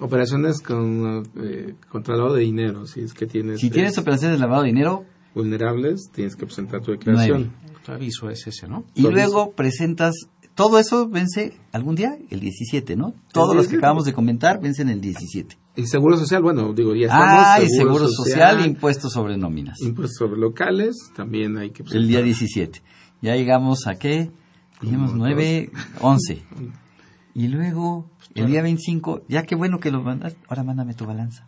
Operaciones 0.00 0.60
con 0.60 1.28
eh, 1.42 1.74
contra 1.90 2.16
lavado 2.16 2.36
de 2.36 2.42
dinero, 2.44 2.86
si 2.86 3.00
es 3.00 3.12
que 3.12 3.26
tienes... 3.26 3.60
Si 3.60 3.68
tienes 3.68 3.98
operaciones 3.98 4.38
de 4.38 4.40
lavado 4.40 4.62
de 4.62 4.68
dinero... 4.68 5.04
Vulnerables, 5.34 6.10
tienes 6.12 6.34
que 6.34 6.46
presentar 6.46 6.80
tu 6.80 6.92
declaración. 6.92 7.52
Tu 7.84 7.92
aviso 7.92 8.30
es 8.30 8.46
ese, 8.46 8.66
¿no? 8.66 8.84
Y 8.94 9.02
luego 9.02 9.52
presentas 9.52 10.14
todo 10.58 10.80
eso 10.80 11.08
vence 11.08 11.56
algún 11.70 11.94
día, 11.94 12.18
el 12.30 12.40
17, 12.40 12.96
¿no? 12.96 13.14
Todos 13.32 13.54
los 13.54 13.68
que 13.68 13.76
acabamos 13.76 14.04
de 14.06 14.12
comentar 14.12 14.60
vencen 14.60 14.88
el 14.88 15.00
17. 15.00 15.56
Y 15.76 15.86
seguro 15.86 16.16
social, 16.16 16.42
bueno, 16.42 16.72
digo, 16.72 16.96
ya 16.96 17.06
estamos. 17.06 17.44
Ah, 17.46 17.62
y 17.62 17.68
seguro 17.68 18.08
social, 18.08 18.66
impuestos 18.66 19.12
sobre 19.12 19.36
nóminas. 19.36 19.80
Impuestos 19.80 20.16
sobre 20.16 20.40
locales, 20.40 20.96
también 21.14 21.56
hay 21.58 21.70
que 21.70 21.84
presentar. 21.84 22.02
El 22.02 22.08
día 22.08 22.22
17. 22.22 22.82
Ya 23.22 23.36
llegamos 23.36 23.86
a 23.86 24.00
qué? 24.00 24.32
Dijimos 24.80 25.14
9, 25.14 25.70
11. 26.00 26.42
Y 27.34 27.46
luego, 27.46 28.10
el 28.34 28.48
día 28.48 28.60
25, 28.60 29.22
ya 29.28 29.44
qué 29.44 29.54
bueno 29.54 29.78
que 29.78 29.92
lo 29.92 30.02
mandas, 30.02 30.34
ahora 30.48 30.64
mándame 30.64 30.92
tu 30.92 31.06
balanza. 31.06 31.46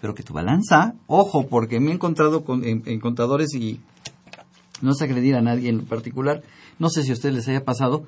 Pero 0.00 0.14
que 0.14 0.22
tu 0.22 0.32
balanza, 0.32 0.94
ojo, 1.08 1.48
porque 1.48 1.80
me 1.80 1.90
he 1.90 1.94
encontrado 1.94 2.44
con, 2.44 2.62
en, 2.64 3.00
contadores 3.00 3.52
y 3.52 3.80
no 4.80 4.94
sé 4.94 5.06
agredir 5.06 5.34
a 5.34 5.42
nadie 5.42 5.70
en 5.70 5.86
particular, 5.86 6.44
no 6.78 6.88
sé 6.88 7.02
si 7.02 7.10
a 7.10 7.14
ustedes 7.14 7.34
les 7.34 7.48
haya 7.48 7.64
pasado, 7.64 8.06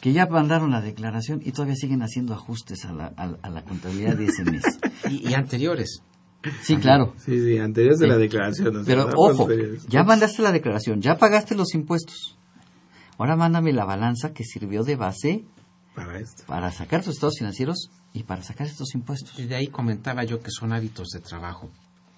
que 0.00 0.12
ya 0.12 0.26
mandaron 0.26 0.70
la 0.70 0.80
declaración 0.80 1.40
y 1.44 1.52
todavía 1.52 1.76
siguen 1.76 2.02
haciendo 2.02 2.34
ajustes 2.34 2.84
a 2.86 2.92
la, 2.92 3.06
a, 3.06 3.50
la 3.50 3.62
contabilidad 3.64 4.16
de 4.16 4.26
ese 4.26 4.44
mes. 4.44 4.62
y, 5.10 5.34
anteriores. 5.34 6.02
Sí, 6.62 6.76
claro. 6.76 7.14
Sí, 7.18 7.38
sí, 7.38 7.58
anteriores 7.58 7.98
de 7.98 8.06
la 8.06 8.16
declaración. 8.16 8.82
Pero 8.86 9.10
ojo, 9.14 9.48
ya 9.88 10.02
mandaste 10.04 10.40
la 10.42 10.52
declaración, 10.52 11.02
ya 11.02 11.18
pagaste 11.18 11.54
los 11.54 11.74
impuestos. 11.74 12.38
Ahora 13.18 13.36
mándame 13.36 13.74
la 13.74 13.84
balanza 13.84 14.32
que 14.32 14.44
sirvió 14.44 14.82
de 14.82 14.96
base 14.96 15.44
para, 15.94 16.18
esto. 16.18 16.44
para 16.46 16.70
sacar 16.70 17.04
tus 17.04 17.14
estados 17.14 17.34
financieros 17.38 17.90
y 18.14 18.22
para 18.22 18.42
sacar 18.42 18.66
estos 18.66 18.94
impuestos. 18.94 19.38
Y 19.38 19.44
de 19.44 19.56
ahí 19.56 19.66
comentaba 19.66 20.24
yo 20.24 20.40
que 20.40 20.50
son 20.50 20.72
hábitos 20.72 21.08
de 21.08 21.20
trabajo 21.20 21.70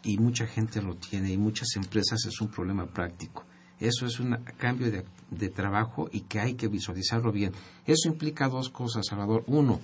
y 0.05 0.18
mucha 0.18 0.47
gente 0.47 0.81
lo 0.81 0.95
tiene 0.95 1.33
y 1.33 1.38
muchas 1.38 1.75
empresas 1.75 2.25
es 2.27 2.40
un 2.40 2.49
problema 2.49 2.87
práctico. 2.87 3.45
Eso 3.83 4.07
es 4.07 4.21
un 4.21 4.37
cambio 4.59 4.90
de, 4.90 5.49
trabajo 5.49 6.09
y 6.12 6.21
que 6.21 6.38
hay 6.38 6.55
que 6.55 6.68
visualizarlo 6.68 7.33
bien. 7.33 7.53
Eso 7.85 8.09
implica 8.09 8.49
dos 8.49 8.68
cosas, 8.71 9.07
Salvador. 9.09 9.42
Uno, 9.49 9.81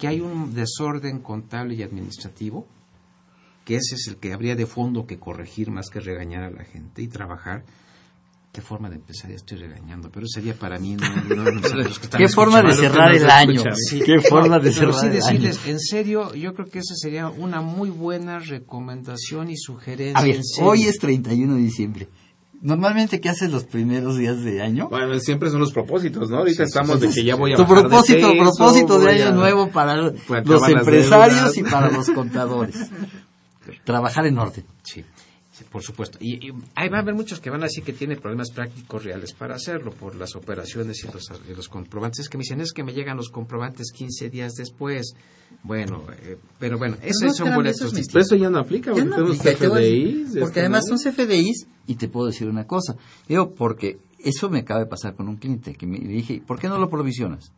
que 0.00 0.08
hay 0.08 0.20
un 0.20 0.52
desorden 0.52 1.20
contable 1.20 1.74
y 1.76 1.82
administrativo, 1.82 2.66
que 3.64 3.76
ese 3.76 3.94
es 3.94 4.08
el 4.08 4.16
que 4.16 4.32
habría 4.32 4.56
de 4.56 4.66
fondo 4.66 5.06
que 5.06 5.18
corregir 5.18 5.70
más 5.70 5.90
que 5.90 6.00
regañar 6.00 6.42
a 6.42 6.50
la 6.50 6.64
gente 6.64 7.02
y 7.02 7.08
trabajar 7.08 7.64
qué 8.52 8.62
forma 8.62 8.88
de 8.88 8.96
empezar, 8.96 9.28
ya 9.28 9.36
estoy 9.36 9.58
regañando, 9.58 10.10
pero 10.10 10.26
sería 10.26 10.54
para 10.54 10.78
mí 10.78 10.96
no, 10.96 11.04
¿Qué 12.16 12.26
forma 12.26 12.62
de 12.62 12.72
cerrar 12.72 13.14
el 13.14 13.28
año? 13.28 13.62
¿Qué 14.04 14.18
forma 14.26 14.58
de 14.58 14.72
cerrar 14.72 15.14
el 15.14 15.22
año? 15.22 15.50
En 15.66 15.78
serio, 15.78 16.34
yo 16.34 16.54
creo 16.54 16.66
que 16.66 16.78
esa 16.78 16.94
sería 16.94 17.28
una 17.28 17.60
muy 17.60 17.90
buena 17.90 18.38
recomendación 18.38 19.50
y 19.50 19.58
sugerencia. 19.58 20.18
A 20.18 20.22
ver, 20.22 20.40
hoy 20.62 20.84
es 20.84 20.98
31 20.98 21.54
de 21.54 21.60
diciembre. 21.60 22.08
Normalmente, 22.66 23.20
¿qué 23.20 23.28
haces 23.28 23.52
los 23.52 23.62
primeros 23.62 24.16
días 24.16 24.42
de 24.42 24.60
año? 24.60 24.88
Bueno, 24.88 25.16
siempre 25.20 25.50
son 25.50 25.60
los 25.60 25.72
propósitos, 25.72 26.30
¿no? 26.30 26.38
Ahorita 26.38 26.64
estamos 26.64 27.00
de 27.00 27.10
que 27.10 27.22
ya 27.22 27.36
voy 27.36 27.52
a 27.52 27.56
Tu 27.56 27.64
propósito, 27.64 28.28
de 28.28 28.38
propósito 28.40 28.98
de 28.98 29.10
año 29.10 29.32
nuevo 29.32 29.68
para 29.70 29.94
los 29.94 30.68
empresarios 30.68 31.56
y 31.56 31.62
para 31.62 31.92
los 31.92 32.10
contadores. 32.10 32.90
Trabajar 33.84 34.26
en 34.26 34.38
orden. 34.38 34.64
Sí 34.82 35.04
por 35.64 35.82
supuesto. 35.82 36.18
Y, 36.20 36.52
hay, 36.74 36.88
va 36.88 36.98
a 36.98 37.00
haber 37.00 37.14
muchos 37.14 37.40
que 37.40 37.50
van 37.50 37.62
a 37.62 37.66
decir 37.66 37.82
que 37.82 37.92
tienen 37.92 38.18
problemas 38.18 38.50
prácticos 38.50 39.04
reales 39.04 39.32
para 39.32 39.54
hacerlo 39.54 39.92
por 39.92 40.14
las 40.14 40.36
operaciones 40.36 41.02
y 41.04 41.06
los, 41.08 41.30
los 41.56 41.68
comprobantes. 41.68 42.28
que 42.28 42.36
me 42.36 42.42
dicen, 42.42 42.60
es 42.60 42.72
que 42.72 42.84
me 42.84 42.92
llegan 42.92 43.16
los 43.16 43.30
comprobantes 43.30 43.92
15 43.92 44.30
días 44.30 44.52
después. 44.54 45.14
Bueno, 45.62 46.04
eh, 46.22 46.38
pero 46.58 46.78
bueno, 46.78 46.96
esos 47.02 47.36
son 47.36 47.54
boletos 47.54 47.92
distintos. 47.92 48.26
eso 48.26 48.36
ya 48.36 48.50
no 48.50 48.58
aplica, 48.58 48.92
porque 48.92 49.08
tenemos 49.08 49.38
CFDIs. 49.38 50.36
Porque 50.40 50.60
además 50.60 50.84
son 50.88 50.98
CFDIs, 50.98 51.66
y 51.86 51.94
te 51.94 52.08
puedo 52.08 52.26
decir 52.26 52.48
una 52.48 52.66
cosa. 52.66 52.96
Digo, 53.28 53.54
porque 53.54 53.98
eso 54.18 54.50
me 54.50 54.60
acaba 54.60 54.80
de 54.80 54.86
pasar 54.86 55.14
con 55.14 55.28
un 55.28 55.36
cliente, 55.36 55.74
que 55.74 55.86
me 55.86 55.98
dije, 55.98 56.42
¿por 56.46 56.58
qué 56.58 56.68
no 56.68 56.78
lo 56.78 56.90
provisionas? 56.90 57.52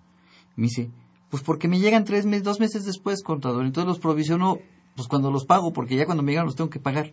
Me 0.56 0.64
dice, 0.64 0.90
pues 1.30 1.42
porque 1.42 1.68
me 1.68 1.78
llegan 1.78 2.04
tres 2.04 2.26
meses, 2.26 2.44
dos 2.44 2.60
meses 2.60 2.84
después, 2.84 3.22
contador. 3.22 3.64
Entonces 3.64 3.88
los 3.88 3.98
provisiono, 3.98 4.58
pues 4.94 5.08
cuando 5.08 5.30
los 5.30 5.44
pago, 5.44 5.72
porque 5.72 5.96
ya 5.96 6.06
cuando 6.06 6.22
me 6.22 6.32
llegan 6.32 6.46
los 6.46 6.56
tengo 6.56 6.70
que 6.70 6.80
pagar. 6.80 7.12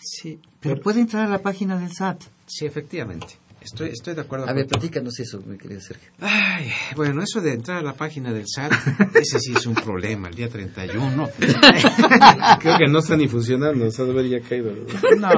Sí. 0.00 0.40
Pero, 0.60 0.80
puede 0.80 1.00
entrar 1.00 1.26
a 1.26 1.28
la 1.28 1.38
página 1.38 1.78
del 1.78 1.92
SAT. 1.92 2.22
Sí, 2.46 2.66
efectivamente. 2.66 3.38
Estoy, 3.60 3.90
estoy 3.90 4.14
de 4.14 4.22
acuerdo. 4.22 4.48
A 4.48 4.52
ver, 4.52 4.66
platícanos 4.66 5.20
eso, 5.20 5.42
mi 5.44 5.58
querido 5.58 5.80
Sergio. 5.80 6.10
Ay, 6.20 6.70
bueno, 6.96 7.22
eso 7.22 7.40
de 7.40 7.52
entrar 7.52 7.78
a 7.78 7.82
la 7.82 7.92
página 7.92 8.32
del 8.32 8.46
SAT, 8.46 8.72
ese 9.14 9.38
sí 9.38 9.52
es 9.54 9.66
un 9.66 9.74
problema, 9.74 10.28
el 10.28 10.34
día 10.34 10.48
31. 10.48 11.28
Creo 12.60 12.78
que 12.78 12.86
no 12.90 13.00
está 13.00 13.16
ni 13.16 13.28
funcionando, 13.28 13.86
o 13.86 13.90
sea, 13.90 14.06
debería 14.06 14.40
caído. 14.40 14.72
No. 15.18 15.28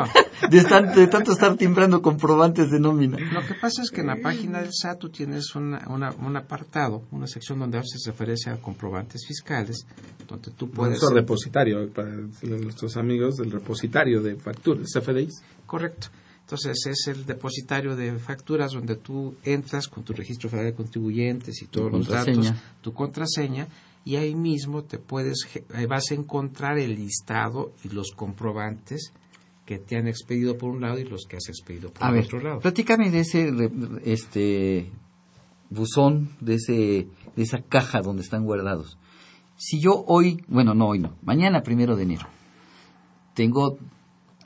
De, 0.49 0.61
de, 0.61 1.07
tanto 1.09 1.33
estar 1.33 1.57
timbrando 1.57 2.01
comprobantes 2.01 2.71
de 2.71 2.79
nómina. 2.79 3.19
Lo 3.19 3.45
que 3.47 3.55
pasa 3.55 3.83
es 3.83 3.91
que 3.91 4.03
en 4.03 4.09
la 4.09 4.17
página 4.17 4.61
del 4.61 4.73
SAT 4.73 4.99
tú 4.99 5.09
tienes 5.11 5.55
una, 5.57 5.85
un 5.89 6.37
apartado, 6.37 7.03
una 7.11 7.27
sección 7.27 7.59
donde 7.59 7.79
haces 7.79 8.05
referencia 8.07 8.53
a 8.53 8.57
comprobantes 8.57 9.27
fiscales, 9.27 9.87
donde 10.29 10.53
tú 10.53 10.71
puedes... 10.71 11.03
Un 11.03 11.15
repositorio, 11.15 11.89
para 11.91 12.11
nuestros 12.43 12.97
amigos, 12.97 13.37
del 13.37 13.51
repositorio 13.51 14.21
de 14.21 14.37
facturas, 14.37 14.93
CFDIs. 14.93 15.43
Correcto. 15.67 16.09
Entonces 16.53 16.87
es 16.87 17.07
el 17.07 17.25
depositario 17.25 17.97
de 17.97 18.19
facturas 18.19 18.73
donde 18.73 18.97
tú 18.97 19.35
entras 19.43 19.89
con 19.89 20.05
tu 20.05 20.13
registro 20.13 20.51
federal 20.51 20.73
de 20.73 20.77
contribuyentes 20.77 21.63
y 21.63 21.67
todos 21.67 21.91
los 21.91 22.07
datos, 22.07 22.53
tu 22.83 22.93
contraseña, 22.93 23.69
y 24.05 24.17
ahí 24.17 24.35
mismo 24.35 24.85
te 24.85 24.99
puedes, 24.99 25.49
vas 25.89 26.11
a 26.11 26.15
encontrar 26.15 26.79
el 26.79 26.95
listado 26.95 27.73
y 27.83 27.89
los 27.89 28.11
comprobantes 28.11 29.15
que 29.65 29.79
te 29.79 29.97
han 29.97 30.09
expedido 30.09 30.59
por 30.59 30.73
un 30.73 30.83
lado 30.83 30.99
y 30.99 31.05
los 31.05 31.25
que 31.25 31.39
has 31.39 31.49
expedido 31.49 31.91
por 31.91 32.15
el 32.15 32.23
otro 32.23 32.41
lado. 32.41 32.61
Platícame 32.61 33.11
de 33.11 33.21
ese 33.21 33.51
este 34.05 34.93
buzón, 35.71 36.37
de 36.43 36.57
ese 36.57 37.09
de 37.35 37.43
esa 37.43 37.63
caja 37.63 38.03
donde 38.03 38.21
están 38.21 38.45
guardados. 38.45 38.99
Si 39.57 39.81
yo 39.81 40.05
hoy, 40.07 40.45
bueno, 40.49 40.75
no 40.75 40.89
hoy 40.89 40.99
no, 40.99 41.17
mañana 41.23 41.63
primero 41.63 41.97
de 41.97 42.03
enero, 42.03 42.27
tengo 43.33 43.79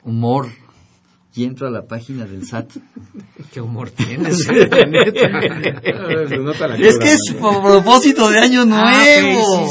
humor 0.05 0.47
y 1.37 1.43
entro 1.45 1.67
a 1.67 1.71
la 1.71 1.85
página 1.85 2.25
del 2.25 2.45
SAT. 2.45 2.71
Qué 3.53 3.61
humor 3.61 3.91
tienes, 3.91 4.39
Es 6.79 6.97
que 6.97 7.13
es 7.13 7.35
propósito 7.39 8.29
de 8.29 8.39
Año 8.39 8.61
ah, 8.61 8.65
Nuevo. 8.65 9.67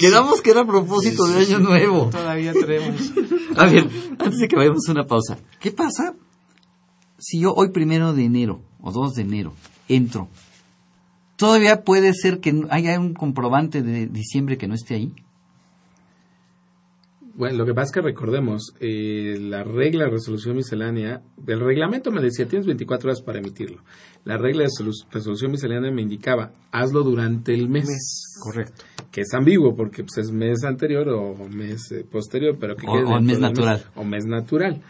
Quedamos 0.00 0.40
que 0.40 0.50
era 0.50 0.64
propósito 0.64 1.26
de 1.26 1.40
Año 1.44 1.58
Nuevo. 1.58 2.10
Todavía 2.10 2.52
tenemos. 2.52 3.12
A 3.56 3.66
ver, 3.66 3.88
antes 4.18 4.38
de 4.38 4.48
que 4.48 4.56
vayamos 4.56 4.88
a 4.88 4.92
una 4.92 5.04
pausa. 5.06 5.38
¿Qué 5.60 5.70
pasa 5.70 6.14
si 7.18 7.40
yo 7.40 7.52
hoy 7.52 7.70
primero 7.70 8.14
de 8.14 8.24
enero 8.24 8.62
o 8.80 8.90
2 8.90 9.14
de 9.14 9.22
enero 9.22 9.54
entro? 9.88 10.28
¿Todavía 11.36 11.84
puede 11.84 12.12
ser 12.14 12.40
que 12.40 12.52
haya 12.70 12.98
un 12.98 13.14
comprobante 13.14 13.82
de 13.82 14.06
diciembre 14.06 14.58
que 14.58 14.68
no 14.68 14.74
esté 14.74 14.94
ahí? 14.94 15.12
Bueno, 17.34 17.58
lo 17.58 17.66
que 17.66 17.74
pasa 17.74 17.86
es 17.86 17.92
que 17.92 18.00
recordemos, 18.00 18.74
eh, 18.80 19.36
la 19.40 19.62
regla 19.62 20.04
de 20.04 20.10
resolución 20.10 20.56
miscelánea, 20.56 21.22
el 21.46 21.60
reglamento 21.60 22.10
me 22.10 22.20
decía, 22.20 22.46
tienes 22.46 22.66
24 22.66 23.08
horas 23.08 23.22
para 23.22 23.38
emitirlo. 23.38 23.82
La 24.24 24.36
regla 24.36 24.64
de 24.64 24.70
resolución 25.10 25.50
miscelánea 25.50 25.90
me 25.90 26.02
indicaba, 26.02 26.52
hazlo 26.72 27.02
durante 27.02 27.54
el 27.54 27.68
mes. 27.68 27.86
Correcto. 28.42 28.84
Que 29.10 29.22
es 29.22 29.32
ambiguo, 29.32 29.74
porque 29.74 30.02
pues, 30.02 30.18
es 30.18 30.32
mes 30.32 30.64
anterior 30.64 31.08
o 31.08 31.48
mes 31.48 31.90
eh, 31.92 32.04
posterior, 32.10 32.56
pero 32.58 32.76
que 32.76 32.86
o, 32.86 33.20
mes 33.20 33.38
natural. 33.38 33.84
o 33.94 34.04
mes 34.04 34.26
natural. 34.26 34.82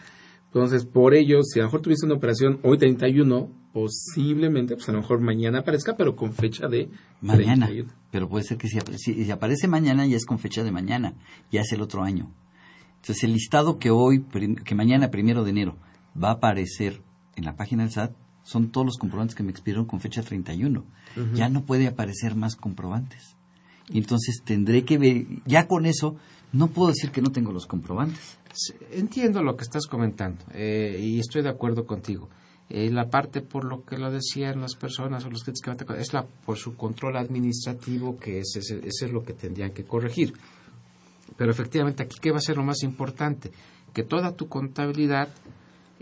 Entonces, 0.47 0.85
por 0.85 1.13
ello, 1.13 1.43
si 1.43 1.59
a 1.59 1.63
lo 1.63 1.67
mejor 1.67 1.81
tuviste 1.81 2.05
una 2.05 2.15
operación 2.15 2.59
hoy 2.63 2.77
31, 2.77 3.49
posiblemente, 3.73 4.75
pues 4.75 4.89
a 4.89 4.91
lo 4.91 4.99
mejor 4.99 5.21
mañana 5.21 5.59
aparezca, 5.59 5.95
pero 5.95 6.15
con 6.15 6.33
fecha 6.33 6.67
de 6.67 6.89
mañana. 7.21 7.69
Pero 8.11 8.27
puede 8.27 8.43
ser 8.43 8.57
que 8.57 8.67
si, 8.67 8.79
si, 8.97 9.31
aparece 9.31 9.67
mañana 9.67 10.05
ya 10.05 10.17
es 10.17 10.25
con 10.25 10.39
fecha 10.39 10.63
de 10.63 10.71
mañana, 10.71 11.13
ya 11.51 11.61
es 11.61 11.71
el 11.71 11.81
otro 11.81 12.03
año. 12.03 12.31
Entonces, 12.97 13.23
el 13.23 13.33
listado 13.33 13.79
que 13.79 13.89
hoy, 13.89 14.23
que 14.63 14.75
mañana, 14.75 15.09
primero 15.09 15.43
de 15.43 15.49
enero, 15.51 15.77
va 16.21 16.29
a 16.29 16.33
aparecer 16.33 17.01
en 17.35 17.45
la 17.45 17.55
página 17.55 17.83
del 17.83 17.91
SAT 17.91 18.11
son 18.43 18.71
todos 18.71 18.85
los 18.85 18.97
comprobantes 18.97 19.35
que 19.35 19.43
me 19.43 19.51
expidieron 19.51 19.85
con 19.85 19.99
fecha 19.99 20.23
31. 20.23 20.83
Ya 21.33 21.49
no 21.49 21.63
puede 21.63 21.87
aparecer 21.87 22.35
más 22.35 22.55
comprobantes. 22.55 23.35
Y 23.89 23.97
entonces 23.97 24.41
tendré 24.43 24.83
que 24.83 24.97
ver, 24.97 25.25
ya 25.45 25.67
con 25.67 25.85
eso, 25.85 26.15
no 26.53 26.67
puedo 26.67 26.89
decir 26.89 27.11
que 27.11 27.21
no 27.21 27.31
tengo 27.31 27.51
los 27.51 27.65
comprobantes. 27.65 28.37
Entiendo 28.91 29.43
lo 29.43 29.55
que 29.55 29.63
estás 29.63 29.87
comentando 29.87 30.43
eh, 30.53 30.99
y 31.01 31.19
estoy 31.19 31.43
de 31.43 31.49
acuerdo 31.49 31.85
contigo. 31.85 32.29
La 32.71 33.09
parte 33.09 33.41
por 33.41 33.65
lo 33.65 33.83
que 33.83 33.97
lo 33.97 34.11
decían 34.11 34.61
las 34.61 34.75
personas 34.75 35.25
o 35.25 35.29
los 35.29 35.43
que 35.43 35.51
es 35.97 36.13
la 36.13 36.25
por 36.25 36.57
su 36.57 36.75
control 36.75 37.17
administrativo 37.17 38.17
que 38.17 38.39
ese, 38.39 38.59
ese 38.59 39.05
es 39.05 39.11
lo 39.11 39.23
que 39.23 39.33
tendrían 39.33 39.71
que 39.71 39.83
corregir. 39.83 40.33
Pero 41.37 41.51
efectivamente, 41.51 42.03
aquí, 42.03 42.17
¿qué 42.19 42.31
va 42.31 42.37
a 42.37 42.41
ser 42.41 42.57
lo 42.57 42.63
más 42.63 42.83
importante? 42.83 43.51
Que 43.93 44.03
toda 44.03 44.33
tu 44.33 44.47
contabilidad 44.47 45.29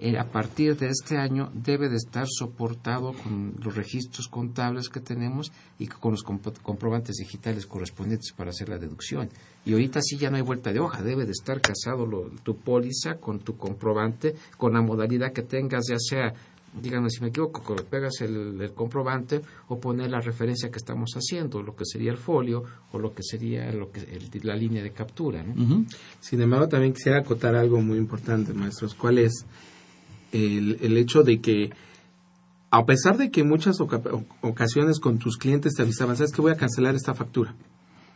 eh, 0.01 0.17
a 0.17 0.23
partir 0.23 0.77
de 0.77 0.87
este 0.87 1.17
año 1.17 1.51
debe 1.53 1.89
de 1.89 1.97
estar 1.97 2.25
soportado 2.25 3.11
con 3.11 3.55
los 3.61 3.75
registros 3.75 4.29
contables 4.29 4.87
que 4.87 5.01
tenemos 5.01 5.51
y 5.77 5.87
con 5.87 6.11
los 6.11 6.23
comprobantes 6.23 7.17
digitales 7.17 7.65
correspondientes 7.65 8.31
para 8.31 8.51
hacer 8.51 8.69
la 8.69 8.77
deducción. 8.77 9.29
Y 9.65 9.73
ahorita 9.73 10.01
sí 10.01 10.17
ya 10.17 10.29
no 10.29 10.37
hay 10.37 10.41
vuelta 10.41 10.71
de 10.71 10.79
hoja, 10.79 11.03
debe 11.03 11.25
de 11.25 11.33
estar 11.33 11.59
casado 11.59 12.07
tu 12.43 12.55
póliza 12.55 13.15
con 13.15 13.39
tu 13.39 13.57
comprobante, 13.57 14.35
con 14.57 14.73
la 14.73 14.81
modalidad 14.81 15.33
que 15.33 15.41
tengas, 15.41 15.87
ya 15.89 15.97
sea 15.99 16.33
díganme 16.73 17.09
si 17.09 17.21
me 17.21 17.27
equivoco, 17.27 17.75
que 17.75 17.83
pegas 17.83 18.21
el, 18.21 18.71
comprobante 18.75 19.41
o 19.67 19.79
poner 19.79 20.09
la 20.09 20.21
referencia 20.21 20.69
que 20.69 20.77
estamos 20.77 21.11
haciendo, 21.13 21.61
lo 21.61 21.75
que 21.75 21.85
sería 21.85 22.11
el 22.11 22.17
folio 22.17 22.63
o 22.91 22.99
lo 22.99 23.13
que 23.13 23.23
sería 23.23 23.71
lo 23.71 23.91
que, 23.91 24.01
la 24.43 24.55
línea 24.55 24.83
de 24.83 24.91
captura. 24.91 25.43
Sin 26.19 26.41
embargo, 26.41 26.67
también 26.67 26.93
quisiera 26.93 27.19
acotar 27.19 27.55
algo 27.55 27.81
muy 27.81 27.97
importante, 27.97 28.53
maestros, 28.53 28.95
cuál 28.95 29.19
es 29.19 29.45
el, 30.31 30.77
el 30.81 30.97
hecho 30.97 31.23
de 31.23 31.39
que 31.39 31.71
a 32.71 32.85
pesar 32.85 33.17
de 33.17 33.31
que 33.31 33.43
muchas 33.43 33.77
ocasiones 34.41 34.99
con 34.99 35.17
tus 35.17 35.37
clientes 35.37 35.73
te 35.73 35.81
avisaban, 35.81 36.15
sabes 36.15 36.31
que 36.31 36.41
voy 36.41 36.51
a 36.51 36.55
cancelar 36.55 36.95
esta 36.95 37.15
factura. 37.15 37.55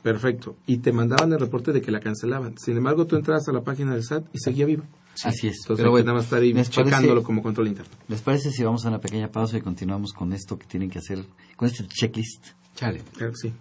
Perfecto. 0.03 0.57
Y 0.67 0.77
te 0.77 0.91
mandaban 0.91 1.31
el 1.31 1.39
reporte 1.39 1.71
de 1.71 1.81
que 1.81 1.91
la 1.91 2.01
cancelaban. 2.01 2.55
Sin 2.57 2.77
embargo, 2.77 3.07
tú 3.07 3.15
entrabas 3.15 3.47
a 3.47 3.53
la 3.53 3.61
página 3.61 3.93
del 3.93 4.03
SAT 4.03 4.25
y 4.33 4.39
seguía 4.39 4.65
viva. 4.65 4.83
Así 5.23 5.47
es. 5.47 5.57
Entonces, 5.61 5.85
Pero 5.85 5.97
nada 5.99 6.13
más 6.13 6.23
estar 6.23 6.41
ahí 6.41 6.53
checándolo 6.63 7.23
como 7.23 7.41
control 7.41 7.67
interno. 7.67 7.91
¿Les 8.07 8.21
parece 8.21 8.51
si 8.51 8.63
vamos 8.63 8.85
a 8.85 8.89
una 8.89 8.99
pequeña 8.99 9.29
pausa 9.29 9.57
y 9.57 9.61
continuamos 9.61 10.11
con 10.11 10.33
esto 10.33 10.57
que 10.57 10.65
tienen 10.65 10.89
que 10.89 10.99
hacer, 10.99 11.23
con 11.55 11.67
este 11.67 11.87
checklist? 11.87 12.47
Chale. 12.75 13.01
Claro 13.15 13.31
que 13.31 13.49
sí. 13.49 13.53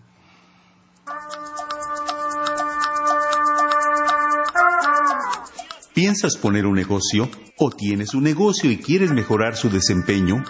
¿Piensas 5.95 6.37
poner 6.39 6.65
un 6.65 6.75
negocio? 6.75 7.29
¿O 7.59 7.71
tienes 7.71 8.15
un 8.15 8.25
negocio 8.25 8.71
y 8.71 8.79
quieres 8.79 9.13
mejorar 9.13 9.57
su 9.57 9.69
desempeño? 9.69 10.43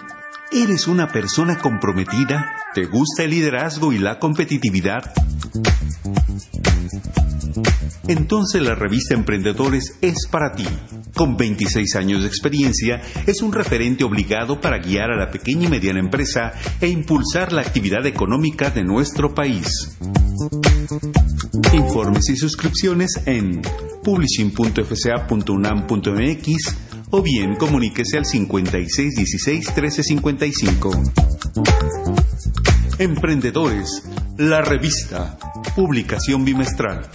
¿Eres 0.55 0.87
una 0.87 1.07
persona 1.07 1.57
comprometida? 1.57 2.55
¿Te 2.75 2.85
gusta 2.85 3.23
el 3.23 3.31
liderazgo 3.31 3.91
y 3.91 3.97
la 3.97 4.19
competitividad? 4.19 5.11
Entonces 8.07 8.61
la 8.61 8.75
revista 8.75 9.15
Emprendedores 9.15 9.97
es 10.01 10.27
para 10.29 10.53
ti. 10.53 10.67
Con 11.15 11.37
26 11.37 11.95
años 11.95 12.21
de 12.21 12.27
experiencia, 12.27 13.01
es 13.25 13.41
un 13.41 13.51
referente 13.51 14.03
obligado 14.03 14.61
para 14.61 14.77
guiar 14.77 15.09
a 15.09 15.17
la 15.17 15.31
pequeña 15.31 15.65
y 15.65 15.71
mediana 15.71 15.99
empresa 15.99 16.53
e 16.79 16.87
impulsar 16.87 17.51
la 17.51 17.63
actividad 17.63 18.05
económica 18.05 18.69
de 18.69 18.83
nuestro 18.83 19.33
país. 19.33 19.97
Informes 21.73 22.29
y 22.29 22.35
suscripciones 22.35 23.23
en 23.25 23.63
publishing.fca.unam.mx 24.03 26.92
o 27.15 27.21
bien 27.21 27.55
comuníquese 27.55 28.17
al 28.17 28.25
5616-1355. 28.25 31.13
Emprendedores, 32.97 34.09
la 34.39 34.63
revista, 34.63 35.37
publicación 35.75 36.43
bimestral. 36.43 37.07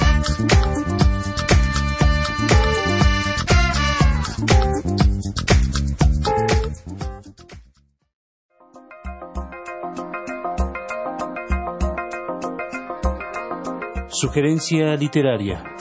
Sugerencia 14.11 14.95
literaria. 14.95 15.78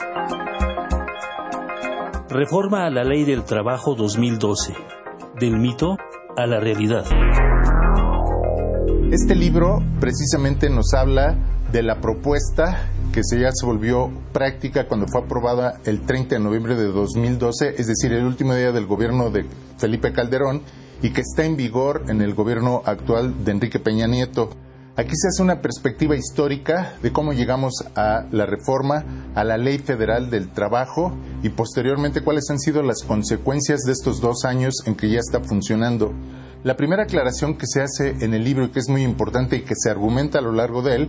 Reforma 2.30 2.84
a 2.84 2.90
la 2.90 3.04
Ley 3.04 3.24
del 3.24 3.44
Trabajo 3.44 3.94
2012. 3.94 4.74
Del 5.40 5.56
mito 5.56 5.96
a 6.36 6.46
la 6.46 6.60
realidad. 6.60 7.06
Este 9.10 9.34
libro 9.34 9.82
precisamente 9.98 10.68
nos 10.68 10.92
habla 10.92 11.38
de 11.72 11.82
la 11.82 12.02
propuesta 12.02 12.90
que 13.14 13.22
se 13.24 13.40
ya 13.40 13.48
se 13.50 13.64
volvió 13.64 14.10
práctica 14.34 14.86
cuando 14.88 15.06
fue 15.08 15.22
aprobada 15.22 15.80
el 15.86 16.02
30 16.02 16.34
de 16.34 16.40
noviembre 16.42 16.76
de 16.76 16.88
2012, 16.88 17.76
es 17.78 17.86
decir, 17.86 18.12
el 18.12 18.26
último 18.26 18.54
día 18.54 18.72
del 18.72 18.84
gobierno 18.84 19.30
de 19.30 19.46
Felipe 19.78 20.12
Calderón 20.12 20.60
y 21.00 21.14
que 21.14 21.22
está 21.22 21.46
en 21.46 21.56
vigor 21.56 22.04
en 22.08 22.20
el 22.20 22.34
gobierno 22.34 22.82
actual 22.84 23.42
de 23.42 23.52
Enrique 23.52 23.78
Peña 23.78 24.06
Nieto. 24.06 24.50
Aquí 24.98 25.12
se 25.14 25.28
hace 25.28 25.44
una 25.44 25.62
perspectiva 25.62 26.16
histórica 26.16 26.94
de 27.00 27.12
cómo 27.12 27.32
llegamos 27.32 27.72
a 27.94 28.24
la 28.32 28.46
reforma, 28.46 29.04
a 29.36 29.44
la 29.44 29.56
ley 29.56 29.78
federal 29.78 30.28
del 30.28 30.48
trabajo 30.48 31.16
y 31.40 31.50
posteriormente 31.50 32.22
cuáles 32.22 32.50
han 32.50 32.58
sido 32.58 32.82
las 32.82 33.04
consecuencias 33.04 33.82
de 33.82 33.92
estos 33.92 34.20
dos 34.20 34.44
años 34.44 34.74
en 34.86 34.96
que 34.96 35.08
ya 35.08 35.20
está 35.20 35.38
funcionando. 35.38 36.12
La 36.64 36.76
primera 36.76 37.04
aclaración 37.04 37.56
que 37.56 37.68
se 37.68 37.80
hace 37.80 38.24
en 38.24 38.34
el 38.34 38.42
libro 38.42 38.64
y 38.64 38.70
que 38.70 38.80
es 38.80 38.88
muy 38.88 39.04
importante 39.04 39.54
y 39.54 39.60
que 39.60 39.76
se 39.76 39.88
argumenta 39.88 40.40
a 40.40 40.42
lo 40.42 40.50
largo 40.50 40.82
de 40.82 40.96
él 40.96 41.08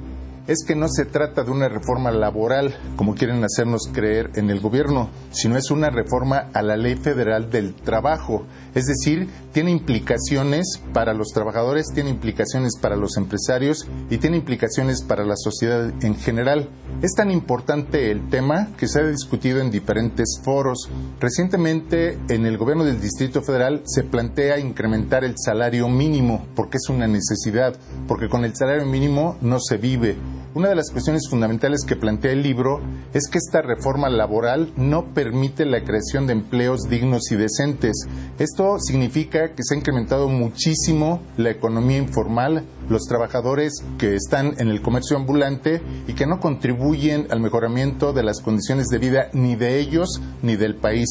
es 0.50 0.64
que 0.66 0.76
no 0.76 0.88
se 0.88 1.06
trata 1.06 1.44
de 1.44 1.52
una 1.52 1.70
reforma 1.70 2.10
laboral, 2.10 2.76
como 2.96 3.14
quieren 3.14 3.44
hacernos 3.44 3.88
creer 3.94 4.32
en 4.34 4.50
el 4.50 4.60
gobierno, 4.60 5.12
sino 5.30 5.58
es 5.58 5.70
una 5.70 5.92
reforma 5.92 6.50
a 6.54 6.64
la 6.64 6.76
ley 6.76 6.96
federal 6.96 7.52
del 7.52 7.76
trabajo. 7.76 8.46
Es 8.74 8.86
decir, 8.86 9.30
tiene 9.52 9.72
implicaciones 9.72 10.82
para 10.94 11.14
los 11.14 11.30
trabajadores, 11.30 11.88
tiene 11.94 12.10
implicaciones 12.10 12.78
para 12.80 12.96
los 12.96 13.18
empresarios 13.18 13.88
y 14.10 14.18
tiene 14.18 14.38
implicaciones 14.38 15.04
para 15.04 15.26
la 15.26 15.36
sociedad 15.36 15.92
en 16.04 16.16
general. 16.16 16.70
Es 17.02 17.14
tan 17.16 17.32
importante 17.32 18.12
el 18.12 18.30
tema 18.30 18.70
que 18.78 18.88
se 18.88 19.00
ha 19.00 19.08
discutido 19.08 19.62
en 19.62 19.72
diferentes 19.72 20.40
foros. 20.44 20.90
Recientemente, 21.20 22.18
en 22.30 22.46
el 22.46 22.58
gobierno 22.58 22.84
del 22.84 23.02
Distrito 23.02 23.42
Federal 23.42 23.84
se 23.86 24.04
plantea 24.04 24.60
incrementar 24.60 25.24
el 25.24 25.36
salario 25.38 25.88
mínimo, 25.88 26.46
porque 26.56 26.78
es 26.78 26.90
una 26.90 27.08
necesidad, 27.08 27.76
porque 28.08 28.30
con 28.30 28.46
el 28.46 28.56
salario 28.56 28.86
mínimo 28.86 29.38
no 29.42 29.60
se 29.60 29.78
vive. 29.78 30.18
Una 30.56 30.70
de 30.70 30.76
las 30.76 30.90
cuestiones 30.92 31.30
fundamentales 31.30 31.86
que 31.86 31.96
plantea 31.96 32.32
el 32.32 32.42
libro 32.42 32.82
es 33.14 33.30
que 33.30 33.38
esta 33.38 33.62
reforma 33.62 34.10
laboral 34.10 34.74
no 34.76 35.14
permite 35.14 35.64
la 35.64 35.84
creación 35.84 36.26
de 36.26 36.34
empleos 36.34 36.90
dignos 36.90 37.32
y 37.32 37.36
decentes. 37.36 38.08
Esto 38.40 38.78
significa 38.80 39.39
que 39.48 39.64
se 39.64 39.74
ha 39.74 39.78
incrementado 39.78 40.28
muchísimo 40.28 41.22
la 41.38 41.50
economía 41.50 41.98
informal, 41.98 42.66
los 42.90 43.04
trabajadores 43.04 43.74
que 43.98 44.16
están 44.16 44.54
en 44.60 44.70
el 44.70 44.82
comercio 44.82 45.18
ambulante 45.18 45.82
y 46.08 46.14
que 46.14 46.28
no 46.28 46.40
contribuyen 46.40 47.28
al 47.32 47.40
mejoramiento 47.40 48.14
de 48.14 48.24
las 48.24 48.42
condiciones 48.42 48.88
de 48.88 49.00
vida 49.00 49.30
ni 49.34 49.56
de 49.56 49.80
ellos 49.80 50.22
ni 50.42 50.56
del 50.56 50.76
país. 50.76 51.08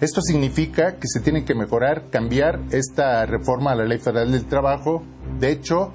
Esto 0.00 0.20
significa 0.20 0.96
que 0.96 1.08
se 1.08 1.20
tiene 1.20 1.44
que 1.44 1.54
mejorar, 1.54 2.10
cambiar 2.10 2.60
esta 2.70 3.24
reforma 3.26 3.72
a 3.72 3.74
la 3.74 3.84
Ley 3.84 3.98
Federal 3.98 4.30
del 4.30 4.46
Trabajo. 4.46 5.02
De 5.40 5.50
hecho, 5.50 5.92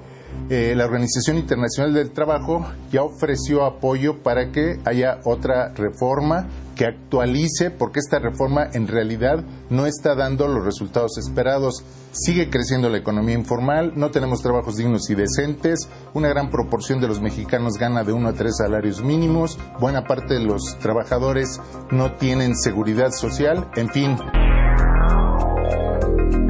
eh, 0.50 0.74
la 0.76 0.84
Organización 0.84 1.38
Internacional 1.38 1.94
del 1.94 2.10
Trabajo 2.10 2.66
ya 2.90 3.02
ofreció 3.02 3.64
apoyo 3.64 4.22
para 4.22 4.50
que 4.52 4.78
haya 4.84 5.20
otra 5.24 5.72
reforma 5.74 6.48
que 6.74 6.86
actualice, 6.86 7.70
porque 7.70 8.00
esta 8.00 8.18
reforma 8.18 8.68
en 8.72 8.88
realidad 8.88 9.44
no 9.70 9.86
está 9.86 10.14
dando 10.14 10.48
los 10.48 10.64
resultados 10.64 11.18
esperados. 11.18 11.84
Sigue 12.12 12.50
creciendo 12.50 12.88
la 12.88 12.98
economía 12.98 13.34
informal, 13.34 13.92
no 13.96 14.10
tenemos 14.10 14.42
trabajos 14.42 14.76
dignos 14.76 15.10
y 15.10 15.14
decentes, 15.14 15.88
una 16.12 16.28
gran 16.28 16.50
proporción 16.50 17.00
de 17.00 17.08
los 17.08 17.20
mexicanos 17.20 17.74
gana 17.78 18.04
de 18.04 18.12
uno 18.12 18.28
a 18.28 18.34
tres 18.34 18.56
salarios 18.58 19.02
mínimos, 19.02 19.58
buena 19.80 20.04
parte 20.04 20.34
de 20.34 20.44
los 20.44 20.78
trabajadores 20.78 21.60
no 21.90 22.12
tienen 22.16 22.56
seguridad 22.56 23.10
social, 23.10 23.68
en 23.76 23.88
fin. 23.88 24.16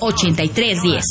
5622-8310. 0.00 1.02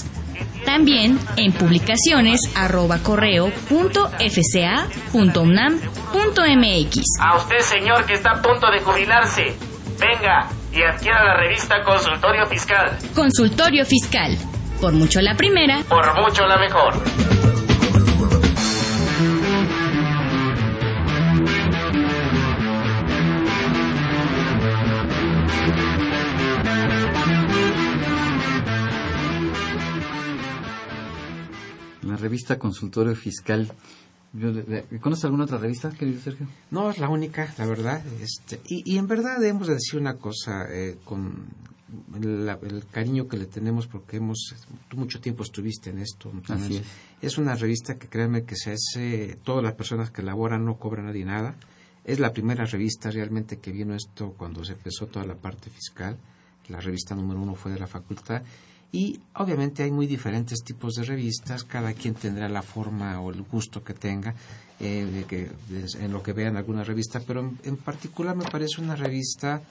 También 0.65 1.19
en 1.35 1.51
publicaciones 1.51 2.39
arroba 2.55 2.99
correo 2.99 3.51
punto 3.67 4.09
fca 4.09 4.87
punto 5.11 5.41
unam 5.41 5.77
punto 6.13 6.41
mx. 6.43 7.01
A 7.19 7.35
usted, 7.35 7.59
señor, 7.59 8.05
que 8.05 8.13
está 8.13 8.31
a 8.31 8.41
punto 8.41 8.71
de 8.71 8.79
jubilarse, 8.79 9.53
venga 9.99 10.47
y 10.75 10.81
adquiera 10.81 11.23
la 11.23 11.37
revista 11.37 11.83
Consultorio 11.83 12.45
Fiscal. 12.47 12.97
Consultorio 13.13 13.85
Fiscal. 13.85 14.37
Por 14.81 14.93
mucho 14.93 15.21
la 15.21 15.35
primera. 15.35 15.83
Por 15.87 16.19
mucho 16.19 16.45
la 16.47 16.57
mejor. 16.57 16.95
La 32.01 32.17
revista 32.17 32.57
Consultorio 32.57 33.15
Fiscal. 33.15 33.71
¿Conoces 34.99 35.25
alguna 35.25 35.43
otra 35.43 35.59
revista, 35.59 35.91
querido 35.91 36.19
Sergio? 36.19 36.47
No, 36.71 36.89
es 36.89 36.97
la 36.97 37.07
única, 37.07 37.53
la 37.57 37.65
verdad. 37.67 38.03
Este, 38.19 38.59
y, 38.65 38.93
y 38.93 38.97
en 38.97 39.07
verdad 39.07 39.39
debemos 39.39 39.67
de 39.67 39.75
decir 39.75 39.99
una 39.99 40.15
cosa, 40.15 40.65
eh, 40.71 40.97
con, 41.03 41.49
el 42.15 42.85
cariño 42.91 43.27
que 43.27 43.37
le 43.37 43.45
tenemos 43.45 43.87
porque 43.87 44.17
hemos 44.17 44.55
tú 44.87 44.97
mucho 44.97 45.19
tiempo 45.19 45.43
estuviste 45.43 45.89
en 45.89 45.99
esto 45.99 46.31
Así 46.49 46.77
es. 46.77 46.83
es 47.21 47.37
una 47.37 47.55
revista 47.55 47.97
que 47.97 48.07
créanme 48.07 48.43
que 48.45 48.55
se 48.55 48.71
hace 48.73 49.37
todas 49.43 49.63
las 49.63 49.73
personas 49.73 50.09
que 50.11 50.23
laboran 50.23 50.65
no 50.65 50.77
cobran 50.77 51.05
nadie 51.05 51.25
nada 51.25 51.55
es 52.03 52.19
la 52.19 52.33
primera 52.33 52.65
revista 52.65 53.11
realmente 53.11 53.59
que 53.59 53.71
vino 53.71 53.95
esto 53.95 54.33
cuando 54.37 54.63
se 54.63 54.73
empezó 54.73 55.07
toda 55.07 55.25
la 55.25 55.35
parte 55.35 55.69
fiscal 55.69 56.17
la 56.69 56.79
revista 56.79 57.15
número 57.15 57.41
uno 57.41 57.55
fue 57.55 57.71
de 57.71 57.79
la 57.79 57.87
facultad 57.87 58.41
y 58.93 59.19
obviamente 59.33 59.81
hay 59.81 59.91
muy 59.91 60.05
diferentes 60.05 60.63
tipos 60.63 60.93
de 60.93 61.03
revistas, 61.03 61.63
cada 61.63 61.93
quien 61.93 62.13
tendrá 62.13 62.47
la 62.47 62.61
forma 62.61 63.19
o 63.19 63.31
el 63.31 63.41
gusto 63.41 63.83
que 63.83 63.95
tenga 63.95 64.35
eh, 64.79 65.25
que, 65.27 65.51
en 65.99 66.11
lo 66.13 66.21
que 66.21 66.31
vea 66.31 66.49
en 66.49 66.57
alguna 66.57 66.83
revista, 66.83 67.19
pero 67.25 67.53
en, 67.63 67.77
particular 67.77 68.35
me 68.35 68.45
parece 68.45 68.81
una 68.81 68.95
revista 68.95 69.63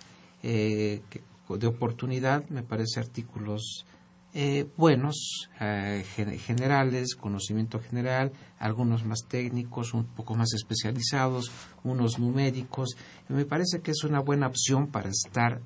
eh, 0.43 1.03
de 1.49 1.67
oportunidad, 1.69 2.49
me 2.49 2.65
parece 2.65 2.99
artículos 2.99 3.87
eh, 4.35 4.67
buenos, 4.77 5.49
generales, 5.57 7.15
conocimiento 7.15 7.79
general, 7.79 8.33
algunos 8.59 9.05
más 9.05 9.21
técnicos, 9.29 9.95
un 9.95 10.05
poco 10.05 10.35
más 10.35 10.53
especializados, 10.53 11.53
unos 11.85 12.19
numéricos. 12.19 12.97
Me 13.29 13.45
parece 13.45 13.83
que 13.83 13.93
es 13.93 14.03
una 14.03 14.19
buena 14.19 14.49
opción 14.49 14.89
para 14.89 15.11
estar 15.11 15.61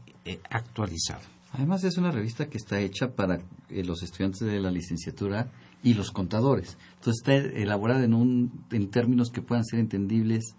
actualizado. 0.50 1.35
Además 1.56 1.84
es 1.84 1.96
una 1.96 2.10
revista 2.10 2.50
que 2.50 2.58
está 2.58 2.80
hecha 2.80 3.12
para 3.12 3.40
eh, 3.70 3.82
los 3.82 4.02
estudiantes 4.02 4.40
de 4.40 4.60
la 4.60 4.70
licenciatura 4.70 5.50
y 5.82 5.94
los 5.94 6.10
contadores. 6.10 6.76
Entonces 6.96 7.22
está 7.22 7.34
elaborada 7.34 8.04
en, 8.04 8.12
un, 8.12 8.52
en 8.70 8.90
términos 8.90 9.30
que 9.30 9.40
puedan 9.40 9.64
ser 9.64 9.80
entendibles 9.80 10.54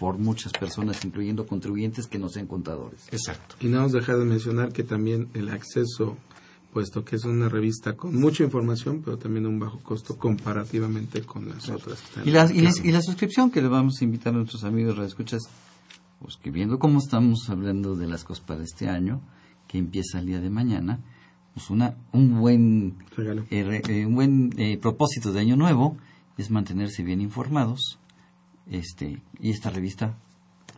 por 0.00 0.16
muchas 0.18 0.52
personas, 0.52 1.04
incluyendo 1.04 1.46
contribuyentes 1.46 2.06
que 2.06 2.18
no 2.18 2.30
sean 2.30 2.46
contadores. 2.46 3.06
Exacto. 3.12 3.56
Y 3.60 3.66
no 3.66 3.80
nos 3.80 3.92
dejar 3.92 4.18
de 4.18 4.24
mencionar 4.24 4.72
que 4.72 4.84
también 4.84 5.28
el 5.34 5.50
acceso, 5.50 6.16
puesto 6.72 7.04
que 7.04 7.16
es 7.16 7.24
una 7.24 7.50
revista 7.50 7.94
con 7.94 8.18
mucha 8.18 8.42
información, 8.42 9.02
pero 9.04 9.18
también 9.18 9.44
a 9.44 9.48
un 9.50 9.58
bajo 9.58 9.80
costo 9.80 10.16
comparativamente 10.16 11.22
con 11.22 11.46
las 11.46 11.68
otras. 11.68 12.02
y, 12.24 12.30
la, 12.30 12.50
y, 12.50 12.90
la 12.90 13.02
suscripción 13.02 13.50
que 13.50 13.60
le 13.60 13.68
vamos 13.68 14.00
a 14.00 14.04
invitar 14.04 14.32
a 14.32 14.38
nuestros 14.38 14.64
amigos 14.64 14.98
escuchas, 15.00 15.42
pues 16.20 16.36
que 16.38 16.50
viendo 16.50 16.78
cómo 16.78 17.00
estamos 17.00 17.50
hablando 17.50 17.96
de 17.96 18.06
las 18.06 18.24
cosas 18.24 18.44
para 18.44 18.62
este 18.62 18.88
año, 18.88 19.20
que 19.66 19.78
empieza 19.78 20.18
el 20.18 20.26
día 20.26 20.40
de 20.40 20.50
mañana, 20.50 21.00
pues 21.54 21.70
una, 21.70 21.96
un 22.12 22.38
buen, 22.38 22.96
eh, 23.50 23.82
eh, 23.88 24.06
un 24.06 24.14
buen 24.14 24.52
eh, 24.58 24.78
propósito 24.78 25.32
de 25.32 25.40
año 25.40 25.56
nuevo 25.56 25.96
es 26.36 26.50
mantenerse 26.50 27.02
bien 27.02 27.20
informados 27.20 27.98
este 28.70 29.22
y 29.40 29.50
esta 29.50 29.70
revista 29.70 30.18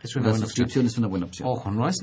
es 0.01 0.15
una 0.15 0.29
buena 0.29 0.45
suscripción 0.45 0.85
es 0.85 0.97
una 0.97 1.07
buena 1.07 1.25
opción. 1.25 1.49
Ojo, 1.49 1.71
no 1.71 1.87
es 1.87 1.97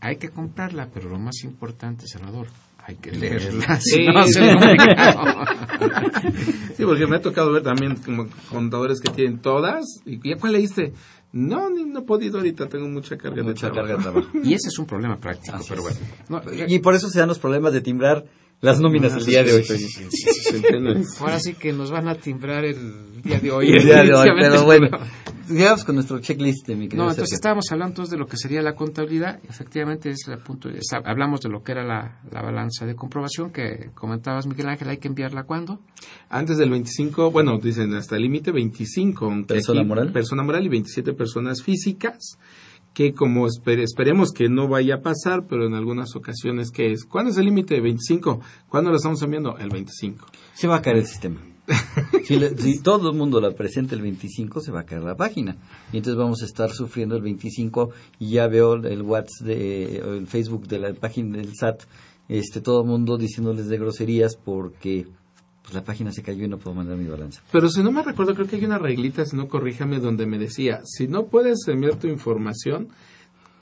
hay 0.00 0.16
que 0.16 0.30
comprarla, 0.30 0.90
pero 0.92 1.08
lo 1.08 1.18
más 1.18 1.42
importante, 1.44 2.06
Salvador, 2.06 2.48
hay 2.86 2.96
que 2.96 3.10
leerla. 3.10 3.80
Sí, 3.80 4.06
no 4.06 4.24
sí. 4.24 4.40
sí, 6.76 6.84
porque 6.84 7.06
me 7.08 7.16
ha 7.16 7.20
tocado 7.20 7.50
ver 7.52 7.64
también 7.64 7.96
como 7.96 8.28
contadores 8.48 9.00
que 9.00 9.10
tienen 9.10 9.40
todas. 9.40 9.84
¿Y 10.04 10.36
cuál 10.36 10.52
leíste? 10.52 10.92
No, 11.32 11.68
ni, 11.68 11.84
no 11.84 11.98
he 12.00 12.02
podido 12.02 12.38
ahorita, 12.38 12.68
tengo 12.68 12.88
mucha 12.88 13.16
carga 13.16 13.42
mucha 13.42 13.68
de 13.68 13.74
carga 13.74 13.96
de 13.96 14.02
trabajo. 14.02 14.28
Y 14.42 14.54
ese 14.54 14.68
es 14.68 14.78
un 14.78 14.86
problema 14.90 15.16
práctico, 15.16 15.58
pero 15.68 15.82
bueno. 15.82 15.98
y 16.68 16.78
por 16.78 16.94
eso 16.94 17.08
se 17.08 17.18
dan 17.18 17.28
los 17.28 17.40
problemas 17.40 17.72
de 17.72 17.80
timbrar 17.80 18.24
las 18.60 18.80
nóminas 18.80 19.14
el 19.14 19.26
día 19.26 19.42
de 19.42 19.54
hoy. 19.54 19.64
Ahora 21.20 21.38
sí 21.40 21.54
que 21.54 21.72
nos 21.72 21.90
van 21.90 22.08
a 22.08 22.14
timbrar 22.14 22.64
el 22.64 23.22
día 23.22 23.38
de 23.38 23.50
hoy. 23.50 23.70
El 23.70 23.84
día 23.84 24.02
de 24.02 24.14
hoy, 24.14 24.28
pero 24.38 24.64
bueno. 24.64 24.88
Digamos 25.48 25.84
con 25.84 25.94
nuestro 25.94 26.18
checklist, 26.18 26.68
mi 26.70 26.88
No, 26.88 27.08
entonces 27.08 27.34
estábamos 27.34 27.66
hablando 27.70 28.04
de 28.04 28.16
lo 28.16 28.26
que 28.26 28.36
sería 28.36 28.62
la 28.62 28.74
contabilidad. 28.74 29.38
Efectivamente, 29.48 30.10
es 30.10 30.26
el 30.26 30.38
punto. 30.38 30.68
hablamos 31.04 31.40
de 31.40 31.48
lo 31.48 31.62
que 31.62 31.72
era 31.72 31.84
la, 31.84 32.18
balanza 32.32 32.84
de 32.84 32.96
comprobación 32.96 33.52
que 33.52 33.90
comentabas, 33.94 34.46
Miguel 34.46 34.68
Ángel. 34.68 34.88
¿Hay 34.88 34.98
que 34.98 35.06
enviarla 35.06 35.44
cuándo? 35.44 35.78
Antes 36.30 36.58
del 36.58 36.70
25, 36.70 37.30
bueno, 37.30 37.58
dicen 37.58 37.94
hasta 37.94 38.16
el 38.16 38.22
límite 38.22 38.50
25. 38.50 39.44
Persona 39.46 39.84
moral. 39.84 40.12
Persona 40.12 40.42
moral 40.42 40.66
y 40.66 40.68
27 40.68 41.12
personas 41.12 41.62
físicas 41.62 42.38
que 42.96 43.12
como 43.12 43.46
esperemos 43.46 44.32
que 44.32 44.48
no 44.48 44.68
vaya 44.68 44.94
a 44.94 45.00
pasar, 45.02 45.46
pero 45.46 45.66
en 45.66 45.74
algunas 45.74 46.16
ocasiones 46.16 46.70
que 46.70 46.92
es, 46.92 47.04
¿cuándo 47.04 47.30
es 47.30 47.36
el 47.36 47.44
límite? 47.44 47.74
de 47.74 47.82
25. 47.82 48.40
¿Cuándo 48.70 48.88
lo 48.90 48.96
estamos 48.96 49.20
enviando? 49.20 49.58
El 49.58 49.68
25. 49.68 50.26
Se 50.54 50.66
va 50.66 50.76
a 50.76 50.80
caer 50.80 50.96
el 50.96 51.06
sistema. 51.06 51.38
si, 52.24 52.80
todo 52.80 53.10
el 53.10 53.18
mundo 53.18 53.38
la 53.38 53.50
presenta 53.50 53.94
el 53.94 54.00
25, 54.00 54.62
se 54.62 54.72
va 54.72 54.80
a 54.80 54.86
caer 54.86 55.02
la 55.02 55.14
página. 55.14 55.58
Y 55.92 55.98
entonces 55.98 56.16
vamos 56.16 56.40
a 56.40 56.46
estar 56.46 56.70
sufriendo 56.70 57.16
el 57.16 57.22
25 57.22 57.90
y 58.18 58.30
ya 58.30 58.48
veo 58.48 58.76
el 58.76 59.02
WhatsApp, 59.02 59.46
de, 59.46 59.98
el 59.98 60.26
Facebook 60.26 60.66
de 60.66 60.78
la 60.78 60.94
página 60.94 61.36
del 61.36 61.54
SAT, 61.54 61.82
este, 62.30 62.62
todo 62.62 62.80
el 62.80 62.88
mundo 62.88 63.18
diciéndoles 63.18 63.68
de 63.68 63.76
groserías 63.76 64.36
porque 64.36 65.06
pues 65.66 65.74
la 65.74 65.82
página 65.82 66.12
se 66.12 66.22
cayó 66.22 66.44
y 66.44 66.48
no 66.48 66.58
puedo 66.58 66.76
mandar 66.76 66.96
mi 66.96 67.08
balanza. 67.08 67.42
Pero 67.50 67.68
si 67.68 67.82
no 67.82 67.90
me 67.90 68.00
recuerdo, 68.00 68.34
creo 68.34 68.46
que 68.46 68.54
hay 68.54 68.64
una 68.64 68.78
reglita, 68.78 69.24
si 69.24 69.34
no 69.36 69.48
corríjame, 69.48 69.98
donde 69.98 70.24
me 70.24 70.38
decía, 70.38 70.80
si 70.84 71.08
no 71.08 71.26
puedes 71.26 71.66
enviar 71.66 71.96
tu 71.96 72.06
información 72.06 72.90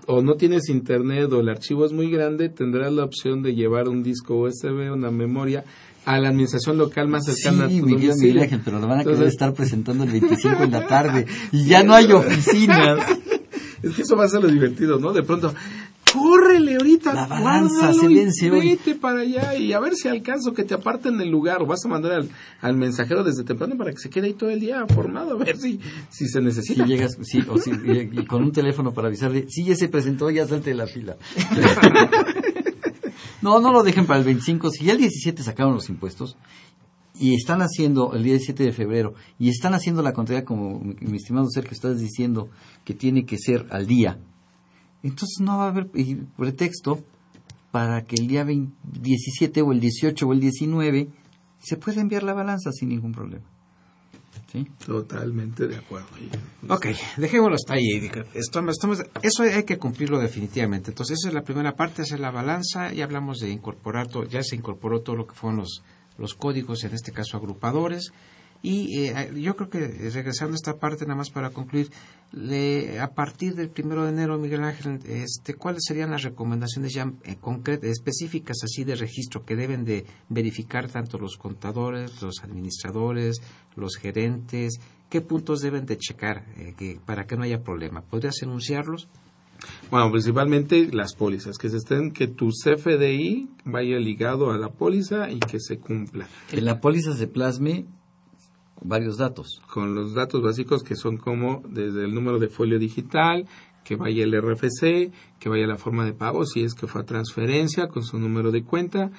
o 0.06 0.20
no 0.20 0.34
tienes 0.34 0.68
internet 0.68 1.32
o 1.32 1.40
el 1.40 1.48
archivo 1.48 1.86
es 1.86 1.92
muy 1.92 2.10
grande, 2.10 2.50
tendrás 2.50 2.92
la 2.92 3.04
opción 3.04 3.42
de 3.42 3.54
llevar 3.54 3.88
un 3.88 4.02
disco 4.02 4.34
USB, 4.36 4.92
una 4.92 5.10
memoria 5.10 5.64
a 6.04 6.18
la 6.18 6.28
administración 6.28 6.76
local 6.76 7.08
más 7.08 7.24
cercana 7.24 7.70
sí, 7.70 7.78
a 7.78 7.80
tu 7.80 7.86
Miguel, 7.86 8.60
pero 8.62 8.78
lo 8.78 8.86
van 8.86 9.00
a 9.00 9.04
querer 9.04 9.22
estar 9.22 9.54
presentando 9.54 10.04
el 10.04 10.10
25 10.10 10.62
en 10.62 10.72
la 10.72 10.86
tarde 10.86 11.24
y 11.52 11.64
ya 11.64 11.82
no 11.84 11.94
hay 11.94 12.12
oficinas. 12.12 12.98
es 13.82 13.94
que 13.94 14.02
eso 14.02 14.14
va 14.14 14.24
a 14.24 14.28
ser 14.28 14.42
lo 14.42 14.48
divertido, 14.48 14.98
¿no? 14.98 15.14
De 15.14 15.22
pronto, 15.22 15.54
córrele 16.14 16.76
ahorita, 16.76 17.12
la 17.12 17.26
balanza 17.26 17.92
se 17.92 18.06
vence 18.06 18.48
vete 18.48 18.94
para 18.94 19.20
allá 19.20 19.56
y 19.56 19.72
a 19.72 19.80
ver 19.80 19.96
si 19.96 20.06
alcanzo 20.06 20.52
que 20.52 20.62
te 20.62 20.74
aparten 20.74 21.20
el 21.20 21.28
lugar 21.28 21.60
o 21.60 21.66
vas 21.66 21.84
a 21.84 21.88
mandar 21.88 22.12
al, 22.12 22.28
al, 22.60 22.76
mensajero 22.76 23.24
desde 23.24 23.42
temprano 23.42 23.76
para 23.76 23.90
que 23.90 23.98
se 23.98 24.10
quede 24.10 24.28
ahí 24.28 24.34
todo 24.34 24.50
el 24.50 24.60
día 24.60 24.86
formado 24.86 25.32
a 25.32 25.44
ver 25.44 25.56
si, 25.56 25.80
si 26.10 26.28
se 26.28 26.40
necesita. 26.40 26.84
Si 26.84 26.88
llegas, 26.88 27.18
sí, 27.22 27.44
o 27.48 27.58
si, 27.58 27.72
y, 27.72 28.24
con 28.26 28.44
un 28.44 28.52
teléfono 28.52 28.92
para 28.92 29.08
avisarle, 29.08 29.46
sí, 29.48 29.64
ya 29.64 29.74
se 29.74 29.88
presentó, 29.88 30.30
ya 30.30 30.46
salte 30.46 30.70
de 30.70 30.76
la 30.76 30.86
fila. 30.86 31.16
no, 33.42 33.60
no 33.60 33.72
lo 33.72 33.82
dejen 33.82 34.06
para 34.06 34.20
el 34.20 34.24
25, 34.24 34.70
si 34.70 34.84
ya 34.84 34.92
el 34.92 34.98
17 34.98 35.42
sacaron 35.42 35.74
los 35.74 35.88
impuestos, 35.88 36.36
y 37.18 37.34
están 37.34 37.60
haciendo 37.60 38.12
el 38.14 38.22
17 38.22 38.62
de 38.62 38.72
febrero 38.72 39.14
y 39.38 39.48
están 39.48 39.74
haciendo 39.74 40.02
la 40.02 40.12
contabilidad 40.12 40.46
como 40.46 40.80
mi, 40.80 41.16
estimado 41.16 41.48
Sergio 41.48 41.72
estás 41.72 42.00
diciendo 42.00 42.48
que 42.84 42.92
tiene 42.92 43.24
que 43.24 43.38
ser 43.38 43.66
al 43.70 43.86
día 43.86 44.18
entonces 45.08 45.40
no 45.40 45.58
va 45.58 45.66
a 45.66 45.68
haber 45.68 45.88
pretexto 46.36 47.04
para 47.70 48.04
que 48.04 48.16
el 48.16 48.26
día 48.26 48.44
17 48.44 49.62
o 49.62 49.72
el 49.72 49.80
18 49.80 50.26
o 50.26 50.32
el 50.32 50.40
19 50.40 51.08
se 51.58 51.76
pueda 51.76 52.00
enviar 52.00 52.22
la 52.22 52.34
balanza 52.34 52.70
sin 52.72 52.90
ningún 52.90 53.12
problema. 53.12 53.44
¿Sí? 54.52 54.66
Totalmente 54.86 55.66
de 55.66 55.76
acuerdo. 55.76 56.06
Ok, 56.68 56.86
dejémoslo 57.16 57.56
hasta 57.56 57.74
ahí. 57.74 58.10
Estamos, 58.34 58.76
eso 59.22 59.42
hay 59.42 59.64
que 59.64 59.78
cumplirlo 59.78 60.20
definitivamente. 60.20 60.92
Entonces, 60.92 61.18
esa 61.18 61.28
es 61.28 61.34
la 61.34 61.42
primera 61.42 61.74
parte, 61.74 62.02
esa 62.02 62.14
es 62.14 62.20
la 62.20 62.30
balanza. 62.30 62.92
Ya 62.92 63.04
hablamos 63.04 63.38
de 63.40 63.50
incorporar, 63.50 64.06
todo, 64.06 64.24
ya 64.24 64.42
se 64.42 64.54
incorporó 64.54 65.00
todo 65.00 65.16
lo 65.16 65.26
que 65.26 65.34
fueron 65.34 65.58
los, 65.58 65.82
los 66.18 66.34
códigos, 66.34 66.84
en 66.84 66.94
este 66.94 67.10
caso 67.10 67.36
agrupadores. 67.36 68.12
Y 68.62 69.08
eh, 69.08 69.30
yo 69.34 69.56
creo 69.56 69.68
que 69.68 69.84
eh, 69.84 70.10
regresando 70.10 70.54
a 70.54 70.56
esta 70.56 70.78
parte, 70.78 71.04
nada 71.04 71.16
más 71.16 71.30
para 71.30 71.50
concluir, 71.50 71.90
a 73.00 73.14
partir 73.14 73.54
del 73.54 73.70
primero 73.70 74.04
de 74.04 74.10
enero, 74.10 74.38
Miguel 74.38 74.64
Ángel, 74.64 75.00
este, 75.06 75.54
¿cuáles 75.54 75.82
serían 75.86 76.10
las 76.10 76.22
recomendaciones 76.22 76.92
ya 76.92 77.12
eh, 77.24 77.36
concretas, 77.40 77.90
específicas 77.90 78.58
así 78.64 78.84
de 78.84 78.96
registro 78.96 79.44
que 79.44 79.56
deben 79.56 79.84
de 79.84 80.04
verificar 80.28 80.90
tanto 80.90 81.18
los 81.18 81.36
contadores, 81.36 82.20
los 82.22 82.42
administradores, 82.42 83.40
los 83.76 83.96
gerentes? 83.96 84.80
¿Qué 85.08 85.20
puntos 85.20 85.60
deben 85.60 85.86
de 85.86 85.96
checar 85.96 86.44
para 87.04 87.26
que 87.26 87.36
no 87.36 87.44
haya 87.44 87.62
problema? 87.62 88.02
¿Podrías 88.02 88.42
enunciarlos? 88.42 89.08
Bueno, 89.90 90.10
principalmente 90.10 90.88
las 90.92 91.14
pólizas, 91.14 91.56
que 91.58 91.68
se 91.68 91.76
estén, 91.76 92.10
que 92.10 92.26
tu 92.26 92.50
CFDI 92.50 93.48
vaya 93.64 93.98
ligado 93.98 94.50
a 94.50 94.58
la 94.58 94.70
póliza 94.70 95.30
y 95.30 95.38
que 95.38 95.60
se 95.60 95.78
cumpla. 95.78 96.28
Que 96.50 96.60
la 96.60 96.80
póliza 96.80 97.14
se 97.16 97.26
plasme 97.26 97.86
varios 98.84 99.16
datos. 99.16 99.60
Con 99.72 99.94
los 99.94 100.14
datos 100.14 100.42
básicos 100.42 100.82
que 100.84 100.94
son 100.94 101.16
como 101.16 101.62
desde 101.68 102.04
el 102.04 102.14
número 102.14 102.38
de 102.38 102.48
folio 102.48 102.78
digital, 102.78 103.46
que 103.82 103.96
vaya 103.96 104.24
el 104.24 104.40
RFC, 104.40 105.12
que 105.38 105.48
vaya 105.48 105.66
la 105.66 105.76
forma 105.76 106.04
de 106.04 106.12
pago, 106.12 106.46
si 106.46 106.62
es 106.62 106.74
que 106.74 106.86
fue 106.86 107.02
a 107.02 107.04
transferencia 107.04 107.88
con 107.88 108.04
su 108.04 108.18
número 108.18 108.50
de 108.50 108.62
cuenta, 108.62 109.10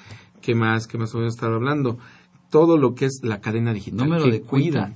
que 0.42 0.56
más, 0.56 0.88
que 0.88 0.98
más 0.98 1.14
o 1.14 1.18
menos 1.18 1.36
estar 1.36 1.52
hablando. 1.52 1.98
Todo 2.50 2.78
lo 2.78 2.96
que 2.96 3.06
es 3.06 3.22
la 3.24 3.42
cadena 3.42 3.74
digital. 3.74 4.08
Número 4.08 4.28
de 4.28 4.42
cuida 4.42 4.94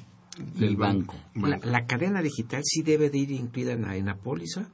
del 0.58 0.78
banco. 0.78 1.16
La, 1.36 1.86
cadena 1.86 2.22
digital 2.22 2.62
sí 2.64 2.82
debe 2.82 3.10
de 3.10 3.18
ir 3.18 3.32
incluida 3.32 3.74
en 3.74 3.82
la, 3.82 3.98
en 3.98 4.06
la 4.06 4.16
póliza. 4.16 4.70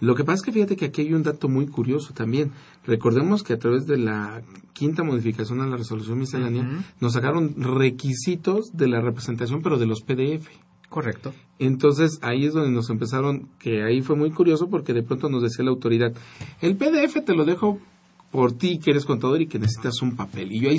Lo 0.00 0.14
que 0.14 0.24
pasa 0.24 0.36
es 0.36 0.42
que 0.42 0.52
fíjate 0.52 0.76
que 0.76 0.86
aquí 0.86 1.02
hay 1.02 1.12
un 1.12 1.22
dato 1.22 1.48
muy 1.48 1.66
curioso 1.66 2.12
también. 2.14 2.52
Recordemos 2.86 3.42
que 3.42 3.52
a 3.52 3.58
través 3.58 3.86
de 3.86 3.98
la 3.98 4.42
quinta 4.72 5.02
modificación 5.02 5.60
a 5.60 5.66
la 5.66 5.76
resolución 5.76 6.18
miscelánea 6.18 6.66
nos 7.00 7.12
sacaron 7.12 7.54
requisitos 7.56 8.70
de 8.72 8.88
la 8.88 9.00
representación, 9.00 9.62
pero 9.62 9.78
de 9.78 9.86
los 9.86 10.02
PDF. 10.02 10.48
Correcto. 10.88 11.32
Entonces 11.58 12.18
ahí 12.22 12.46
es 12.46 12.52
donde 12.52 12.72
nos 12.72 12.90
empezaron, 12.90 13.48
que 13.60 13.84
ahí 13.84 14.02
fue 14.02 14.16
muy 14.16 14.30
curioso 14.32 14.68
porque 14.68 14.92
de 14.92 15.04
pronto 15.04 15.28
nos 15.28 15.42
decía 15.42 15.64
la 15.64 15.70
autoridad, 15.70 16.12
el 16.60 16.76
PDF 16.76 17.24
te 17.24 17.34
lo 17.34 17.44
dejo 17.44 17.78
por 18.30 18.52
ti 18.52 18.78
que 18.78 18.90
eres 18.90 19.04
contador 19.04 19.40
y 19.42 19.46
que 19.46 19.58
necesitas 19.58 20.02
un 20.02 20.16
papel. 20.16 20.52
Y 20.52 20.60
yo 20.60 20.70
ahí 20.70 20.78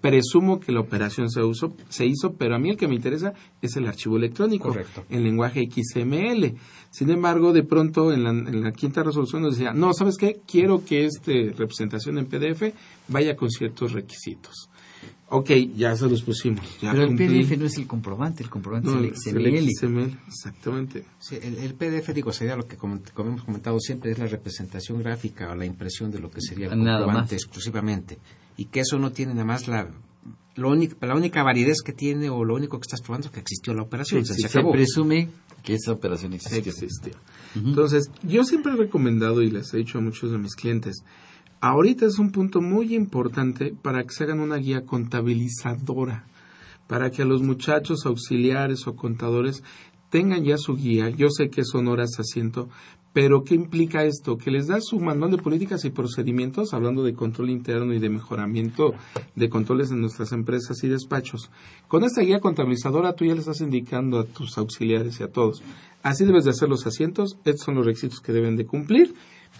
presumo 0.00 0.58
que 0.60 0.72
la 0.72 0.80
operación 0.80 1.30
se, 1.30 1.42
usó, 1.42 1.74
se 1.88 2.06
hizo, 2.06 2.32
pero 2.32 2.56
a 2.56 2.58
mí 2.58 2.70
el 2.70 2.76
que 2.76 2.88
me 2.88 2.94
interesa 2.94 3.32
es 3.60 3.76
el 3.76 3.86
archivo 3.86 4.16
electrónico 4.16 4.68
Correcto. 4.68 5.04
en 5.08 5.22
lenguaje 5.22 5.68
XML. 5.70 6.54
Sin 6.90 7.10
embargo, 7.10 7.52
de 7.52 7.62
pronto 7.62 8.12
en 8.12 8.24
la, 8.24 8.30
en 8.30 8.62
la 8.62 8.72
quinta 8.72 9.02
resolución 9.02 9.42
nos 9.42 9.56
decía, 9.56 9.72
no, 9.72 9.92
¿sabes 9.92 10.16
qué? 10.16 10.40
Quiero 10.46 10.84
que 10.84 11.04
esta 11.04 11.32
representación 11.56 12.18
en 12.18 12.26
PDF 12.26 12.74
vaya 13.08 13.36
con 13.36 13.50
ciertos 13.50 13.92
requisitos. 13.92 14.68
Ok, 15.32 15.50
ya 15.76 15.94
se 15.96 16.08
los 16.08 16.22
pusimos. 16.22 16.60
Ya 16.82 16.90
Pero 16.90 17.04
el 17.04 17.08
cumplí. 17.10 17.44
PDF 17.44 17.56
no 17.58 17.66
es 17.66 17.76
el 17.78 17.86
comprobante, 17.86 18.42
el 18.42 18.50
comprobante 18.50 18.90
No, 18.90 19.00
es 19.00 19.26
el 19.26 19.36
XML. 19.36 19.70
XML, 19.70 20.18
exactamente. 20.26 21.04
Sí, 21.20 21.36
el, 21.40 21.56
el 21.58 21.74
PDF, 21.74 22.12
digo, 22.12 22.32
sería 22.32 22.56
lo 22.56 22.66
que 22.66 22.76
como, 22.76 23.00
como 23.14 23.30
hemos 23.30 23.44
comentado 23.44 23.78
siempre, 23.78 24.10
es 24.10 24.18
la 24.18 24.26
representación 24.26 24.98
gráfica 25.02 25.50
o 25.50 25.54
la 25.54 25.64
impresión 25.66 26.10
de 26.10 26.18
lo 26.18 26.30
que 26.30 26.40
sería 26.40 26.66
el 26.72 26.82
Nada 26.82 27.04
comprobante 27.04 27.34
más. 27.36 27.42
exclusivamente. 27.44 28.18
Y 28.56 28.64
que 28.66 28.80
eso 28.80 28.98
no 28.98 29.12
tiene 29.12 29.32
nada 29.32 29.44
más 29.44 29.68
la, 29.68 29.88
lo 30.56 30.70
único- 30.70 30.96
la 31.06 31.14
única 31.14 31.44
validez 31.44 31.78
que 31.84 31.92
tiene 31.92 32.28
o 32.28 32.44
lo 32.44 32.56
único 32.56 32.78
que 32.78 32.86
estás 32.86 33.00
probando 33.00 33.28
es 33.28 33.32
que 33.32 33.38
existió 33.40 33.72
la 33.72 33.82
operación. 33.82 34.24
Sí, 34.26 34.34
se 34.34 34.40
sí, 34.42 34.48
Se 34.48 34.62
presume 34.64 35.28
que 35.62 35.74
esa 35.74 35.92
operación 35.92 36.32
existió. 36.32 36.72
Entonces, 37.54 38.10
yo 38.22 38.42
siempre 38.44 38.72
he 38.72 38.76
recomendado 38.76 39.42
y 39.42 39.50
les 39.50 39.72
he 39.74 39.76
dicho 39.78 39.98
a 39.98 40.00
muchos 40.00 40.32
de 40.32 40.38
mis 40.38 40.54
clientes, 40.56 41.04
ahorita 41.60 42.06
es 42.06 42.18
un 42.18 42.32
punto 42.32 42.60
muy 42.60 42.94
importante 42.94 43.74
para 43.80 44.02
que 44.02 44.10
se 44.10 44.24
hagan 44.24 44.40
una 44.40 44.56
guía 44.56 44.84
contabilizadora, 44.84 46.24
para 46.86 47.10
que 47.10 47.22
a 47.22 47.26
los 47.26 47.42
muchachos 47.42 48.06
auxiliares 48.06 48.86
o 48.86 48.96
contadores 48.96 49.62
tengan 50.08 50.44
ya 50.44 50.56
su 50.56 50.74
guía. 50.74 51.10
Yo 51.10 51.28
sé 51.30 51.50
que 51.50 51.64
son 51.64 51.86
horas 51.88 52.18
asiento, 52.18 52.68
pero 53.12 53.44
¿qué 53.44 53.54
implica 53.54 54.04
esto? 54.04 54.38
Que 54.38 54.50
les 54.50 54.68
da 54.68 54.80
su 54.80 55.00
manual 55.00 55.32
de 55.32 55.38
políticas 55.38 55.84
y 55.84 55.90
procedimientos, 55.90 56.72
hablando 56.72 57.02
de 57.02 57.12
control 57.12 57.50
interno 57.50 57.92
y 57.92 57.98
de 57.98 58.08
mejoramiento 58.08 58.94
de 59.34 59.48
controles 59.48 59.90
en 59.90 60.00
nuestras 60.00 60.32
empresas 60.32 60.82
y 60.82 60.88
despachos. 60.88 61.50
Con 61.88 62.04
esta 62.04 62.22
guía 62.22 62.40
contabilizadora 62.40 63.14
tú 63.14 63.24
ya 63.24 63.34
le 63.34 63.40
estás 63.40 63.60
indicando 63.60 64.18
a 64.18 64.24
tus 64.24 64.56
auxiliares 64.58 65.20
y 65.20 65.24
a 65.24 65.28
todos, 65.28 65.62
así 66.02 66.24
debes 66.24 66.44
de 66.44 66.50
hacer 66.50 66.68
los 66.68 66.86
asientos, 66.86 67.36
estos 67.44 67.64
son 67.66 67.74
los 67.74 67.86
requisitos 67.86 68.20
que 68.20 68.32
deben 68.32 68.56
de 68.56 68.66
cumplir 68.66 69.14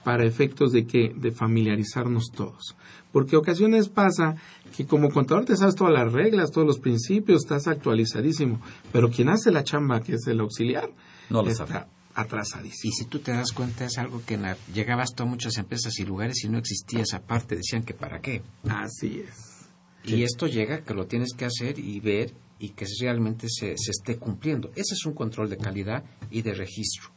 para 0.04 0.24
efectos 0.24 0.72
de 0.72 0.86
que 0.86 1.12
de 1.14 1.30
familiarizarnos 1.32 2.30
todos. 2.34 2.76
Porque 3.12 3.36
ocasiones 3.36 3.88
pasa 3.88 4.36
que 4.76 4.86
como 4.86 5.10
contador 5.10 5.44
te 5.44 5.56
sabes 5.56 5.74
todas 5.74 5.92
las 5.92 6.12
reglas, 6.12 6.50
todos 6.52 6.66
los 6.66 6.78
principios, 6.78 7.42
estás 7.42 7.66
actualizadísimo, 7.66 8.60
pero 8.92 9.10
quien 9.10 9.28
hace 9.28 9.50
la 9.50 9.64
chamba, 9.64 10.00
que 10.00 10.14
es 10.14 10.26
el 10.26 10.40
auxiliar, 10.40 10.90
No 11.28 11.42
lo 11.42 11.50
está 11.50 11.66
sabe. 11.66 11.86
atrasadísimo. 12.14 12.90
Y 12.92 12.96
si 12.96 13.04
tú 13.06 13.18
te 13.18 13.32
das 13.32 13.52
cuenta, 13.52 13.84
es 13.84 13.98
algo 13.98 14.22
que 14.24 14.36
la- 14.36 14.56
llegabas 14.72 15.14
tú 15.14 15.24
a 15.24 15.26
muchas 15.26 15.58
empresas 15.58 15.98
y 15.98 16.04
lugares 16.04 16.44
y 16.44 16.48
no 16.48 16.58
existía 16.58 17.02
esa 17.02 17.20
parte, 17.22 17.56
decían 17.56 17.82
que 17.82 17.94
para 17.94 18.20
qué. 18.20 18.42
Así 18.68 19.22
es. 19.28 19.68
Y 20.04 20.22
esto 20.22 20.46
llega 20.46 20.82
que 20.82 20.94
lo 20.94 21.06
tienes 21.06 21.34
que 21.36 21.44
hacer 21.44 21.78
y 21.78 22.00
ver 22.00 22.32
y 22.58 22.70
que 22.70 22.86
realmente 23.00 23.48
se, 23.50 23.74
se 23.76 23.90
esté 23.90 24.16
cumpliendo. 24.16 24.70
Ese 24.74 24.94
es 24.94 25.04
un 25.04 25.12
control 25.14 25.50
de 25.50 25.58
calidad 25.58 26.04
y 26.30 26.42
de 26.42 26.54
registro. 26.54 27.10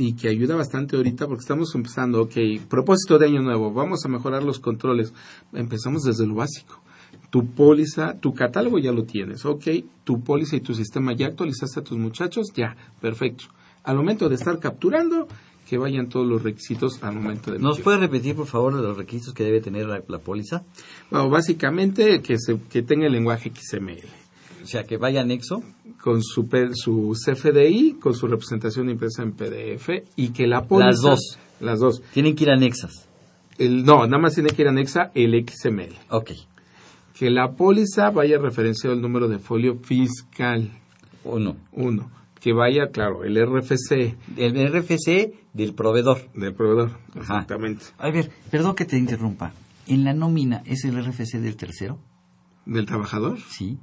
Y 0.00 0.14
que 0.14 0.28
ayuda 0.28 0.56
bastante 0.56 0.96
ahorita 0.96 1.26
porque 1.26 1.42
estamos 1.42 1.74
empezando, 1.74 2.22
ok, 2.22 2.34
propósito 2.68 3.18
de 3.18 3.26
año 3.26 3.42
nuevo, 3.42 3.72
vamos 3.72 4.04
a 4.04 4.08
mejorar 4.08 4.42
los 4.42 4.58
controles. 4.58 5.12
Empezamos 5.52 6.02
desde 6.02 6.26
lo 6.26 6.36
básico. 6.36 6.80
Tu 7.28 7.46
póliza, 7.46 8.18
tu 8.18 8.32
catálogo 8.32 8.78
ya 8.78 8.92
lo 8.92 9.04
tienes, 9.04 9.44
ok, 9.44 9.64
tu 10.04 10.22
póliza 10.22 10.56
y 10.56 10.60
tu 10.60 10.74
sistema 10.74 11.12
ya 11.12 11.26
actualizaste 11.26 11.80
a 11.80 11.84
tus 11.84 11.98
muchachos, 11.98 12.48
ya, 12.54 12.76
perfecto. 13.00 13.44
Al 13.84 13.96
momento 13.96 14.28
de 14.28 14.36
estar 14.36 14.58
capturando, 14.58 15.28
que 15.68 15.78
vayan 15.78 16.08
todos 16.08 16.26
los 16.26 16.42
requisitos 16.42 17.02
al 17.02 17.14
momento 17.14 17.52
de 17.52 17.60
¿Nos 17.60 17.80
puede 17.80 17.98
repetir, 17.98 18.34
por 18.34 18.46
favor, 18.46 18.72
los 18.72 18.96
requisitos 18.96 19.34
que 19.34 19.44
debe 19.44 19.60
tener 19.60 19.86
la, 19.86 20.02
la 20.08 20.18
póliza? 20.18 20.64
Bueno, 21.10 21.28
básicamente 21.30 22.22
que, 22.22 22.38
se, 22.38 22.58
que 22.70 22.82
tenga 22.82 23.06
el 23.06 23.12
lenguaje 23.12 23.52
XML. 23.54 24.19
O 24.62 24.66
sea, 24.66 24.84
que 24.84 24.96
vaya 24.96 25.20
anexo. 25.22 25.62
con 26.02 26.22
su, 26.22 26.48
su 26.74 27.12
CFDI, 27.14 27.94
con 28.00 28.14
su 28.14 28.26
representación 28.26 28.88
impresa 28.90 29.22
en 29.22 29.32
PDF 29.32 29.88
y 30.16 30.30
que 30.30 30.46
la 30.46 30.64
póliza... 30.66 30.86
Las 30.88 31.00
dos. 31.00 31.38
Las 31.60 31.78
dos. 31.80 32.02
Tienen 32.12 32.34
que 32.34 32.44
ir 32.44 32.50
anexas. 32.50 33.06
El, 33.58 33.84
no, 33.84 34.06
nada 34.06 34.18
más 34.18 34.34
tiene 34.34 34.50
que 34.50 34.62
ir 34.62 34.68
anexa 34.68 35.10
el 35.14 35.32
XML. 35.46 35.94
Ok. 36.10 36.30
Que 37.18 37.28
la 37.30 37.52
póliza 37.52 38.10
vaya 38.10 38.38
referenciado 38.38 38.94
al 38.96 39.02
número 39.02 39.28
de 39.28 39.38
folio 39.38 39.78
fiscal. 39.82 40.70
¿O 41.24 41.38
no? 41.38 41.56
Uno. 41.72 42.10
Que 42.40 42.54
vaya, 42.54 42.86
claro, 42.90 43.24
el 43.24 43.36
RFC 43.36 44.16
El 44.38 44.72
RFC 44.72 45.34
del 45.52 45.74
proveedor. 45.74 46.30
del 46.34 46.54
proveedor. 46.54 46.92
Ajá. 47.10 47.20
Exactamente. 47.20 47.84
A 47.98 48.10
ver, 48.10 48.30
perdón 48.50 48.74
que 48.74 48.86
te 48.86 48.96
interrumpa. 48.96 49.52
¿En 49.86 50.04
la 50.04 50.14
nómina 50.14 50.62
es 50.64 50.84
el 50.86 50.96
RFC 51.04 51.34
del 51.38 51.56
tercero? 51.56 51.98
Del 52.64 52.86
trabajador. 52.86 53.38
Sí. 53.50 53.78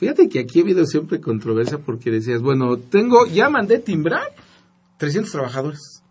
Fíjate 0.00 0.28
que 0.30 0.40
aquí 0.40 0.58
ha 0.58 0.62
habido 0.62 0.84
siempre 0.86 1.20
controversia 1.20 1.76
porque 1.78 2.10
decías, 2.10 2.40
bueno, 2.42 2.76
tengo, 2.78 3.26
ya 3.26 3.50
mandé 3.50 3.78
timbrar 3.78 4.22
300 4.96 5.30
trabajadores. 5.30 6.02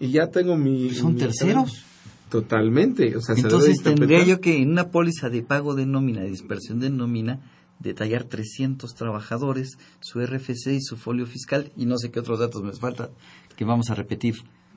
Y 0.00 0.10
ya 0.12 0.28
tengo 0.30 0.56
mi... 0.56 0.90
¿Son 0.94 1.14
mi- 1.14 1.18
terceros? 1.20 1.84
Totalmente. 2.30 3.16
O 3.16 3.20
sea, 3.20 3.34
se 3.34 3.42
debe 3.42 3.54
Entonces 3.54 3.82
tendría 3.82 4.24
yo 4.24 4.40
que 4.40 4.56
en 4.62 4.70
una 4.70 4.88
póliza 4.90 5.28
de 5.30 5.42
pago 5.42 5.74
de 5.74 5.84
nómina, 5.84 6.22
de 6.22 6.30
dispersión 6.30 6.80
de 6.80 6.90
nómina, 6.90 7.40
detallar 7.80 8.24
300 8.24 8.94
trabajadores, 8.94 9.78
su 10.00 10.20
RFC 10.24 10.68
y 10.74 10.80
su 10.80 10.96
folio 10.96 11.26
fiscal 11.26 11.72
y 11.76 11.86
no 11.86 11.98
sé 11.98 12.10
qué 12.10 12.20
otros 12.20 12.38
datos 12.38 12.62
me 12.62 12.72
faltan 12.72 13.08
que 13.56 13.64
vamos 13.64 13.90
a 13.90 13.94
repetir. 13.94 14.34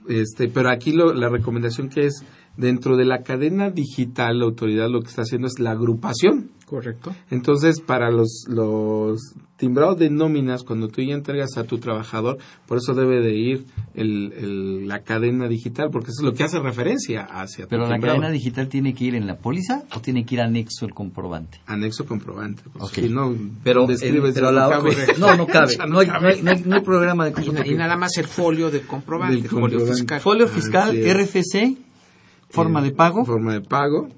Este, 0.10 0.48
pero 0.50 0.70
aquí 0.72 0.94
lo- 0.94 1.14
la 1.14 1.30
recomendación 1.30 1.90
que 1.90 2.06
es 2.08 2.24
dentro 2.58 2.98
de 2.98 3.06
la 3.06 3.22
cadena 3.24 3.70
digital, 3.70 4.40
la 4.40 4.46
autoridad 4.46 4.90
lo 4.90 5.02
que 5.02 5.10
está 5.10 5.22
haciendo 5.24 5.48
es 5.48 5.60
la 5.60 5.72
agrupación. 5.72 6.52
Correcto. 6.68 7.16
Entonces, 7.32 7.80
para 7.80 8.12
los, 8.12 8.44
los 8.50 9.22
timbrados 9.56 9.98
de 10.00 10.10
nóminas, 10.10 10.64
cuando 10.64 10.90
tú 10.90 11.02
ya 11.02 11.14
entregas 11.14 11.56
a 11.58 11.64
tu 11.64 11.78
trabajador, 11.78 12.40
por 12.68 12.78
eso 12.80 12.94
debe 12.94 13.22
de 13.22 13.34
ir 13.36 13.66
el, 13.94 14.34
el- 14.34 14.88
la 14.88 15.00
cadena 15.04 15.48
digital, 15.48 15.90
porque 15.92 16.10
eso 16.12 16.20
es 16.20 16.26
lo 16.26 16.34
que 16.34 16.44
hace 16.44 16.60
referencia 16.60 17.22
hacia 17.24 17.64
tu 17.66 17.70
Pero 17.70 17.84
la 17.88 17.94
timbrado. 17.94 18.18
cadena 18.18 18.34
digital 18.34 18.68
tiene 18.68 18.94
que 18.94 19.06
ir 19.06 19.16
en 19.16 19.28
la 19.28 19.38
póliza 19.38 19.84
o 19.96 20.02
tiene 20.02 20.26
que 20.26 20.36
ir 20.36 20.42
anexo 20.42 20.86
el 20.86 20.94
comprobante. 20.94 21.62
Anexo 21.68 22.06
comprobante. 22.06 22.64
Pues, 22.74 22.84
Ok. 22.84 22.92
si 22.96 23.08
no, 23.08 23.34
Pero, 23.64 23.88
describes 23.88 24.28
el- 24.30 24.34
pero 24.34 24.52
la 24.52 24.64
no 24.66 24.70
cabe. 24.70 24.96
no, 25.20 25.38
no 25.38 25.48
cabe. 25.48 25.78
No 25.88 26.00
hay, 26.00 26.08
no 26.08 26.28
hay- 26.28 26.42
no 26.44 26.52
hay- 26.52 26.64
no 26.66 26.76
hay 26.76 26.82
programa 26.82 27.24
de 27.26 27.32
comprobante. 27.32 27.72
y 27.72 27.76
nada 27.76 27.96
más 27.96 28.18
el 28.18 28.28
folio 28.28 28.70
de 28.70 28.82
comprobante, 28.82 29.36
Del 29.38 29.48
folio 29.48 29.62
comprobante. 29.80 29.94
fiscal. 30.02 30.20
Folio 30.20 30.48
fiscal. 30.50 30.98
RFC, 30.98 31.78
forma 32.50 32.82
Eh, 32.82 32.84
de 32.84 32.92
pago, 32.92 33.24
Forma 33.24 33.54
de 33.54 33.62
pago. 33.62 34.10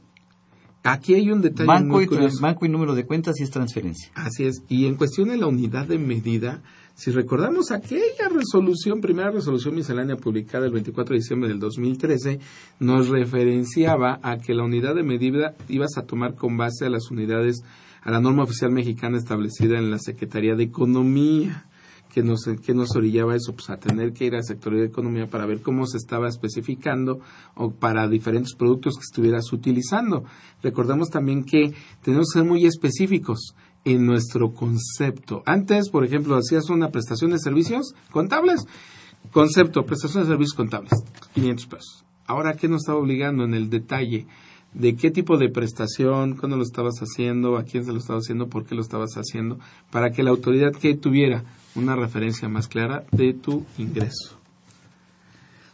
Aquí 0.83 1.13
hay 1.13 1.29
un 1.29 1.41
detalle 1.41 1.67
banco 1.67 1.95
muy 1.95 2.05
y, 2.05 2.07
curioso. 2.07 2.41
banco 2.41 2.65
y 2.65 2.69
número 2.69 2.95
de 2.95 3.05
cuentas 3.05 3.35
y 3.39 3.43
es 3.43 3.49
transferencia. 3.51 4.11
Así 4.15 4.45
es. 4.45 4.63
Y 4.69 4.85
en 4.85 4.95
cuestión 4.95 5.29
de 5.29 5.37
la 5.37 5.47
unidad 5.47 5.87
de 5.87 5.97
medida, 5.97 6.61
si 6.95 7.11
recordamos 7.11 7.71
aquella 7.71 8.29
resolución, 8.29 9.01
primera 9.01 9.29
resolución 9.29 9.75
miscelánea 9.75 10.15
publicada 10.15 10.65
el 10.65 10.71
24 10.71 11.13
de 11.13 11.19
diciembre 11.19 11.49
del 11.49 11.59
2013, 11.59 12.39
nos 12.79 13.09
referenciaba 13.09 14.19
a 14.23 14.37
que 14.37 14.53
la 14.53 14.63
unidad 14.63 14.95
de 14.95 15.03
medida 15.03 15.53
ibas 15.67 15.97
a 15.97 16.03
tomar 16.03 16.35
con 16.35 16.57
base 16.57 16.85
a 16.85 16.89
las 16.89 17.11
unidades, 17.11 17.61
a 18.01 18.11
la 18.11 18.21
norma 18.21 18.43
oficial 18.43 18.71
mexicana 18.71 19.17
establecida 19.17 19.77
en 19.77 19.91
la 19.91 19.99
Secretaría 19.99 20.55
de 20.55 20.63
Economía. 20.63 21.65
Que 22.13 22.23
nos, 22.23 22.43
que 22.65 22.73
nos 22.73 22.95
orillaba 22.95 23.35
eso, 23.35 23.53
pues 23.53 23.69
a 23.69 23.77
tener 23.77 24.13
que 24.13 24.25
ir 24.25 24.35
al 24.35 24.43
sector 24.43 24.75
de 24.75 24.85
economía 24.85 25.27
para 25.27 25.45
ver 25.45 25.61
cómo 25.61 25.85
se 25.85 25.97
estaba 25.97 26.27
especificando 26.27 27.19
o 27.55 27.71
para 27.71 28.07
diferentes 28.07 28.55
productos 28.55 28.95
que 28.95 29.03
estuvieras 29.03 29.53
utilizando. 29.53 30.23
Recordamos 30.63 31.09
también 31.09 31.43
que 31.43 31.73
tenemos 32.01 32.31
que 32.31 32.39
ser 32.39 32.47
muy 32.47 32.65
específicos 32.65 33.55
en 33.85 34.05
nuestro 34.05 34.53
concepto. 34.53 35.43
Antes, 35.45 35.89
por 35.89 36.03
ejemplo, 36.03 36.35
hacías 36.35 36.69
una 36.69 36.89
prestación 36.89 37.31
de 37.31 37.39
servicios 37.39 37.93
contables, 38.11 38.65
concepto, 39.31 39.85
prestación 39.85 40.23
de 40.23 40.29
servicios 40.29 40.55
contables, 40.55 40.91
500 41.33 41.65
pesos. 41.67 42.05
Ahora, 42.25 42.53
¿qué 42.53 42.67
nos 42.67 42.81
estaba 42.81 42.99
obligando 42.99 43.43
en 43.43 43.53
el 43.53 43.69
detalle? 43.69 44.27
de 44.73 44.95
qué 44.95 45.09
tipo 45.09 45.37
de 45.37 45.49
prestación, 45.49 46.35
cuándo 46.35 46.57
lo 46.57 46.63
estabas 46.63 46.99
haciendo, 46.99 47.57
a 47.57 47.63
quién 47.63 47.85
se 47.85 47.91
lo 47.91 47.97
estaba 47.97 48.19
haciendo, 48.19 48.49
por 48.49 48.65
qué 48.65 48.75
lo 48.75 48.81
estabas 48.81 49.15
haciendo, 49.15 49.57
para 49.91 50.11
que 50.11 50.23
la 50.23 50.29
autoridad 50.29 50.73
que 50.73 50.95
tuviera 50.95 51.43
una 51.75 51.95
referencia 51.95 52.49
más 52.49 52.67
clara 52.67 53.05
de 53.11 53.33
tu 53.33 53.65
ingreso. 53.77 54.37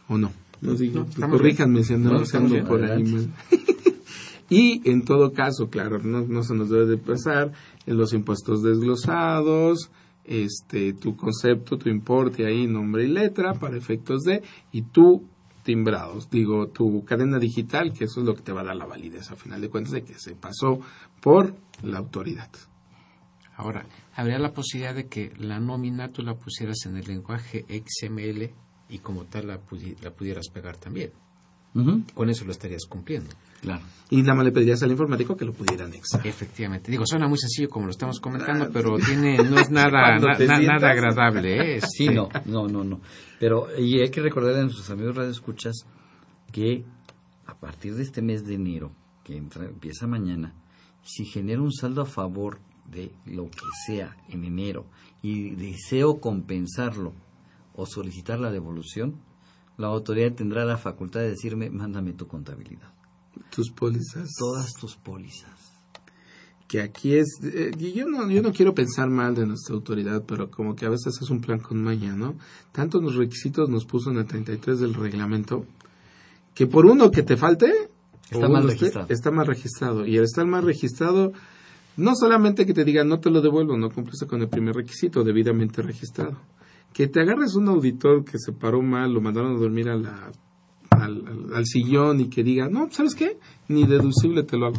¿O 0.08 0.18
no? 0.18 0.32
No 0.60 0.74
digo, 0.74 1.00
No, 1.00 1.06
estamos 1.06 1.36
corríjanme 1.36 1.82
si 1.82 1.96
No, 1.96 2.20
estamos 2.20 2.52
por 2.66 2.84
ahí 2.84 3.04
y 4.50 4.88
en 4.88 5.04
todo 5.04 5.32
caso, 5.32 5.68
claro, 5.68 5.98
no, 5.98 6.22
no 6.22 6.42
se 6.42 6.54
nos 6.54 6.70
debe 6.70 6.86
de 6.86 6.98
pasar 6.98 7.52
en 7.86 7.96
los 7.96 8.12
impuestos 8.12 8.62
desglosados, 8.62 9.90
este, 10.24 10.92
tu 10.92 11.16
concepto, 11.16 11.78
tu 11.78 11.88
importe 11.88 12.46
ahí, 12.46 12.66
nombre 12.66 13.04
y 13.04 13.08
letra 13.08 13.54
para 13.54 13.76
efectos 13.76 14.22
de, 14.22 14.42
y 14.72 14.82
tu 14.82 15.24
timbrados, 15.62 16.30
digo, 16.30 16.68
tu 16.68 17.04
cadena 17.04 17.40
digital, 17.40 17.92
que 17.92 18.04
eso 18.04 18.20
es 18.20 18.26
lo 18.26 18.36
que 18.36 18.42
te 18.42 18.52
va 18.52 18.60
a 18.60 18.64
dar 18.64 18.76
la 18.76 18.86
validez 18.86 19.32
a 19.32 19.36
final 19.36 19.60
de 19.60 19.68
cuentas 19.68 19.92
de 19.92 20.04
que 20.04 20.14
se 20.14 20.36
pasó 20.36 20.78
por 21.20 21.56
la 21.82 21.98
autoridad. 21.98 22.50
Ahora, 23.56 23.86
habría 24.14 24.38
la 24.38 24.52
posibilidad 24.52 24.94
de 24.94 25.06
que 25.08 25.32
la 25.38 25.58
nómina 25.60 26.08
tú 26.12 26.22
la 26.22 26.34
pusieras 26.34 26.84
en 26.86 26.96
el 26.96 27.06
lenguaje 27.06 27.64
XML 27.68 28.50
y 28.88 28.98
como 28.98 29.24
tal 29.24 29.46
la, 29.48 29.60
pudi- 29.60 29.96
la 30.02 30.10
pudieras 30.12 30.48
pegar 30.52 30.76
también. 30.76 31.10
Ujú. 31.74 32.02
Con 32.14 32.30
eso 32.30 32.44
lo 32.44 32.52
estarías 32.52 32.86
cumpliendo. 32.88 33.30
Claro. 33.60 33.82
Y 34.10 34.22
nada 34.22 34.34
más 34.34 34.44
le 34.46 34.52
pedirías 34.52 34.82
al 34.82 34.90
informático 34.90 35.36
que 35.36 35.44
lo 35.44 35.52
pudiera 35.52 35.84
anexar. 35.86 36.26
Efectivamente. 36.26 36.90
Digo, 36.90 37.04
suena 37.06 37.28
muy 37.28 37.36
sencillo 37.38 37.68
como 37.68 37.86
lo 37.86 37.90
estamos 37.90 38.18
comentando, 38.20 38.70
pero 38.72 38.96
tiene 38.98 39.36
no 39.38 39.58
es 39.58 39.70
nada 39.70 40.18
na- 40.18 40.38
na- 40.38 40.60
nada 40.60 40.90
agradable. 40.90 41.76
¿eh? 41.76 41.80
Sí, 41.80 42.08
no, 42.08 42.28
no, 42.46 42.66
no, 42.68 42.82
no. 42.84 43.00
Pero 43.40 43.66
y 43.78 44.00
hay 44.00 44.10
que 44.10 44.20
recordar 44.22 44.54
a 44.54 44.62
nuestros 44.62 44.88
amigos 44.90 45.16
radioescuchas 45.16 45.86
que 46.52 46.84
a 47.46 47.54
partir 47.58 47.94
de 47.94 48.02
este 48.02 48.22
mes 48.22 48.46
de 48.46 48.54
enero, 48.54 48.92
que 49.24 49.36
entra, 49.36 49.64
empieza 49.66 50.06
mañana, 50.06 50.54
si 51.02 51.24
genera 51.26 51.60
un 51.60 51.72
saldo 51.72 52.02
a 52.02 52.06
favor 52.06 52.58
de 52.90 53.12
lo 53.26 53.50
que 53.50 53.66
sea 53.86 54.16
en 54.28 54.44
enero 54.44 54.86
y 55.22 55.50
deseo 55.50 56.20
compensarlo 56.20 57.12
o 57.74 57.86
solicitar 57.86 58.38
la 58.40 58.50
devolución, 58.50 59.16
la 59.76 59.88
autoridad 59.88 60.32
tendrá 60.34 60.64
la 60.64 60.78
facultad 60.78 61.20
de 61.20 61.30
decirme, 61.30 61.68
mándame 61.70 62.12
tu 62.12 62.26
contabilidad. 62.26 62.92
Tus 63.50 63.70
pólizas. 63.70 64.30
Todas 64.38 64.72
tus 64.74 64.96
pólizas. 64.96 65.72
que 66.68 66.80
aquí 66.80 67.14
es 67.14 67.28
eh, 67.44 67.70
yo 67.94 68.08
no 68.08 68.28
yo 68.28 68.42
no 68.42 68.52
quiero 68.52 68.74
pensar 68.74 69.08
mal 69.08 69.34
de 69.36 69.46
nuestra 69.46 69.74
autoridad 69.76 70.24
pero 70.26 70.50
como 70.50 70.74
que 70.74 70.84
a 70.84 70.88
veces 70.90 71.14
es 71.22 71.30
un 71.30 71.40
plan 71.40 71.60
con 71.60 71.80
maña 71.80 72.16
no 72.16 72.34
tantos 72.72 73.00
los 73.02 73.14
requisitos 73.14 73.68
nos 73.68 73.84
puso 73.84 74.10
en 74.10 74.18
el 74.18 74.26
33 74.26 74.80
del 74.80 74.94
reglamento 74.94 75.64
que 76.54 76.66
por 76.66 76.86
uno 76.86 77.10
que 77.12 77.22
te 77.22 77.36
falte 77.36 77.72
Está 78.30 78.48
mal 78.48 78.64
registrado. 78.64 79.06
está 79.08 79.30
mal 79.30 79.46
registrado 79.46 80.06
y 80.06 80.18
al 80.18 80.24
estar 80.24 80.44
mal 80.46 80.64
registrado 80.64 81.32
no 81.96 82.14
solamente 82.14 82.66
que 82.66 82.74
te 82.74 82.84
digan 82.84 83.08
no 83.08 83.20
te 83.20 83.30
lo 83.30 83.40
devuelvo 83.40 83.76
no 83.76 83.90
cumpliste 83.90 84.26
con 84.26 84.40
el 84.42 84.48
primer 84.48 84.74
requisito 84.74 85.24
debidamente 85.24 85.82
registrado 85.82 86.36
que 86.92 87.08
te 87.08 87.20
agarres 87.20 87.54
un 87.54 87.68
auditor 87.68 88.24
que 88.24 88.38
se 88.38 88.52
paró 88.52 88.82
mal 88.82 89.12
lo 89.12 89.20
mandaron 89.20 89.56
a 89.56 89.58
dormir 89.58 89.88
al- 89.88 90.06
al 90.90 91.66
sillón 91.66 92.20
y 92.20 92.28
que 92.28 92.42
diga 92.42 92.68
no 92.68 92.88
sabes 92.90 93.14
qué 93.14 93.38
ni 93.68 93.84
deducible 93.86 94.42
te 94.42 94.56
lo 94.56 94.66
hago 94.66 94.76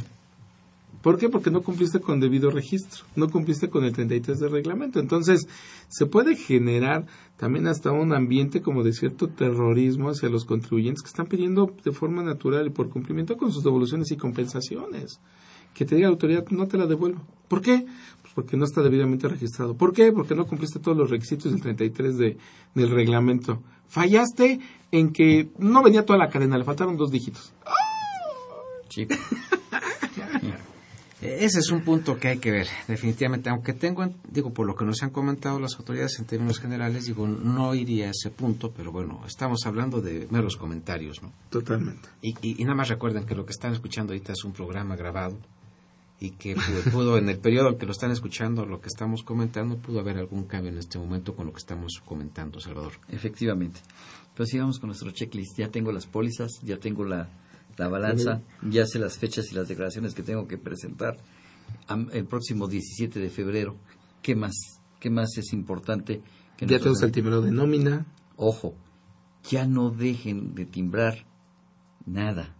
¿Por 1.04 1.18
qué? 1.18 1.30
Porque 1.30 1.52
no 1.52 1.62
cumpliste 1.62 2.02
con 2.02 2.20
debido 2.20 2.50
registro, 2.50 3.06
no 3.16 3.30
cumpliste 3.30 3.70
con 3.70 3.86
el 3.86 3.94
33 3.94 4.40
del 4.40 4.52
reglamento. 4.52 5.00
Entonces, 5.00 5.48
se 5.88 6.06
puede 6.08 6.36
generar 6.36 7.06
también 7.38 7.68
hasta 7.68 7.92
un 7.92 8.14
ambiente 8.14 8.62
como 8.62 8.84
de 8.84 8.92
cierto 8.92 9.28
terrorismo 9.30 10.10
hacia 10.10 10.28
los 10.28 10.44
contribuyentes 10.44 11.04
que 11.04 11.08
están 11.08 11.28
pidiendo 11.28 11.72
de 11.86 11.92
forma 11.94 12.24
natural 12.24 12.68
y 12.68 12.72
por 12.72 12.90
cumplimiento 12.90 13.38
con 13.38 13.54
sus 13.54 13.64
devoluciones 13.64 14.12
y 14.12 14.18
compensaciones. 14.18 15.22
Que 15.78 15.86
te 15.86 15.96
diga 15.96 16.08
la 16.08 16.14
autoridad, 16.14 16.44
no 16.50 16.68
te 16.68 16.78
la 16.78 16.88
devuelvo. 16.88 17.22
¿Por 17.48 17.62
qué? 17.62 17.86
Pues 18.22 18.34
porque 18.34 18.58
no 18.58 18.66
está 18.66 18.82
debidamente 18.82 19.28
registrado. 19.28 19.76
¿Por 19.78 19.94
qué? 19.94 20.12
Porque 20.12 20.34
no 20.36 20.46
cumpliste 20.48 20.80
todos 20.80 20.98
los 20.98 21.10
requisitos 21.12 21.52
del 21.52 21.62
33 21.62 22.18
de, 22.18 22.38
del 22.74 22.90
reglamento. 22.90 23.62
Fallaste 23.88 24.60
en 24.92 25.14
que 25.14 25.50
no 25.60 25.84
venía 25.84 26.04
toda 26.06 26.18
la 26.20 26.30
cadena, 26.30 26.58
le 26.58 26.64
faltaron 26.66 26.98
dos 26.98 27.12
dígitos. 27.12 27.54
Sí. 28.90 29.08
Ese 31.20 31.60
es 31.60 31.72
un 31.72 31.82
punto 31.82 32.18
que 32.20 32.28
hay 32.28 32.38
que 32.38 32.52
ver, 32.52 32.68
definitivamente. 32.88 33.50
Aunque 33.50 33.74
tengo, 33.74 34.04
en- 34.04 34.16
digo, 34.30 34.52
por 34.54 34.68
lo 34.68 34.76
que 34.76 34.86
nos 34.86 35.02
han 35.02 35.10
comentado 35.10 35.60
las 35.60 35.76
autoridades 35.78 36.20
en 36.20 36.26
términos 36.26 36.60
generales, 36.60 37.06
digo, 37.06 37.28
no 37.28 37.74
iría 37.74 38.08
a 38.08 38.12
ese 38.12 38.30
punto, 38.30 38.72
pero 38.72 38.92
bueno, 38.92 39.22
estamos 39.26 39.66
hablando 39.66 40.00
de 40.00 40.28
meros 40.30 40.58
comentarios, 40.58 41.24
¿no? 41.24 41.32
Totalmente. 41.50 42.08
Y, 42.22 42.36
y- 42.44 42.62
y 42.62 42.64
nada 42.66 42.76
más 42.76 42.90
recuerden 42.90 43.26
que 43.26 43.34
lo 43.34 43.46
que 43.46 43.52
están 43.52 43.74
escuchando 43.74 44.14
ahorita 44.14 44.34
es 44.34 44.44
un 44.44 44.52
programa 44.54 44.96
grabado 44.96 45.38
y 46.20 46.32
que 46.32 46.56
pudo, 46.56 46.92
pudo, 46.92 47.18
en 47.18 47.30
el 47.30 47.38
periodo 47.38 47.70
en 47.70 47.78
que 47.78 47.86
lo 47.86 47.92
están 47.92 48.12
escuchando, 48.12 48.66
lo 48.66 48.82
que 48.82 48.88
estamos 48.88 49.24
comentando, 49.24 49.78
pudo 49.78 50.00
haber 50.00 50.18
algún 50.18 50.46
cambio 50.46 50.72
en 50.72 50.78
este 50.78 50.98
momento 50.98 51.36
con 51.36 51.46
lo 51.46 51.54
que 51.54 51.60
estamos 51.60 52.02
comentando, 52.04 52.60
Salvador. 52.60 52.94
Efectivamente. 53.10 53.82
Pero 54.34 54.48
sigamos 54.48 54.80
con 54.80 54.88
nuestro 54.88 55.12
checklist. 55.12 55.58
Ya 55.58 55.70
tengo 55.70 55.92
las 55.92 56.08
pólizas, 56.08 56.60
ya 56.64 56.78
tengo 56.78 57.04
la, 57.06 57.30
la 57.78 57.88
balanza, 57.88 58.42
ya 58.68 58.86
sé 58.86 59.00
las 59.00 59.18
fechas 59.18 59.52
y 59.52 59.56
las 59.56 59.68
declaraciones 59.68 60.14
que 60.16 60.24
tengo 60.24 60.48
que 60.48 60.58
presentar 60.58 61.18
el 62.12 62.26
próximo 62.26 62.68
17 62.68 63.20
de 63.20 63.30
febrero. 63.30 63.78
¿Qué 64.22 64.36
más? 64.36 64.56
¿Qué 65.00 65.10
más 65.10 65.38
es 65.38 65.54
importante? 65.54 66.22
Que 66.58 66.66
Ya 66.66 66.80
tenemos 66.80 67.02
el 67.04 67.12
timbrado 67.12 67.42
de 67.44 67.52
nómina. 67.52 68.06
Ojo, 68.36 68.76
ya 69.44 69.66
no 69.66 69.92
dejen 69.92 70.56
de 70.56 70.66
timbrar 70.66 71.26
nada. 72.06 72.56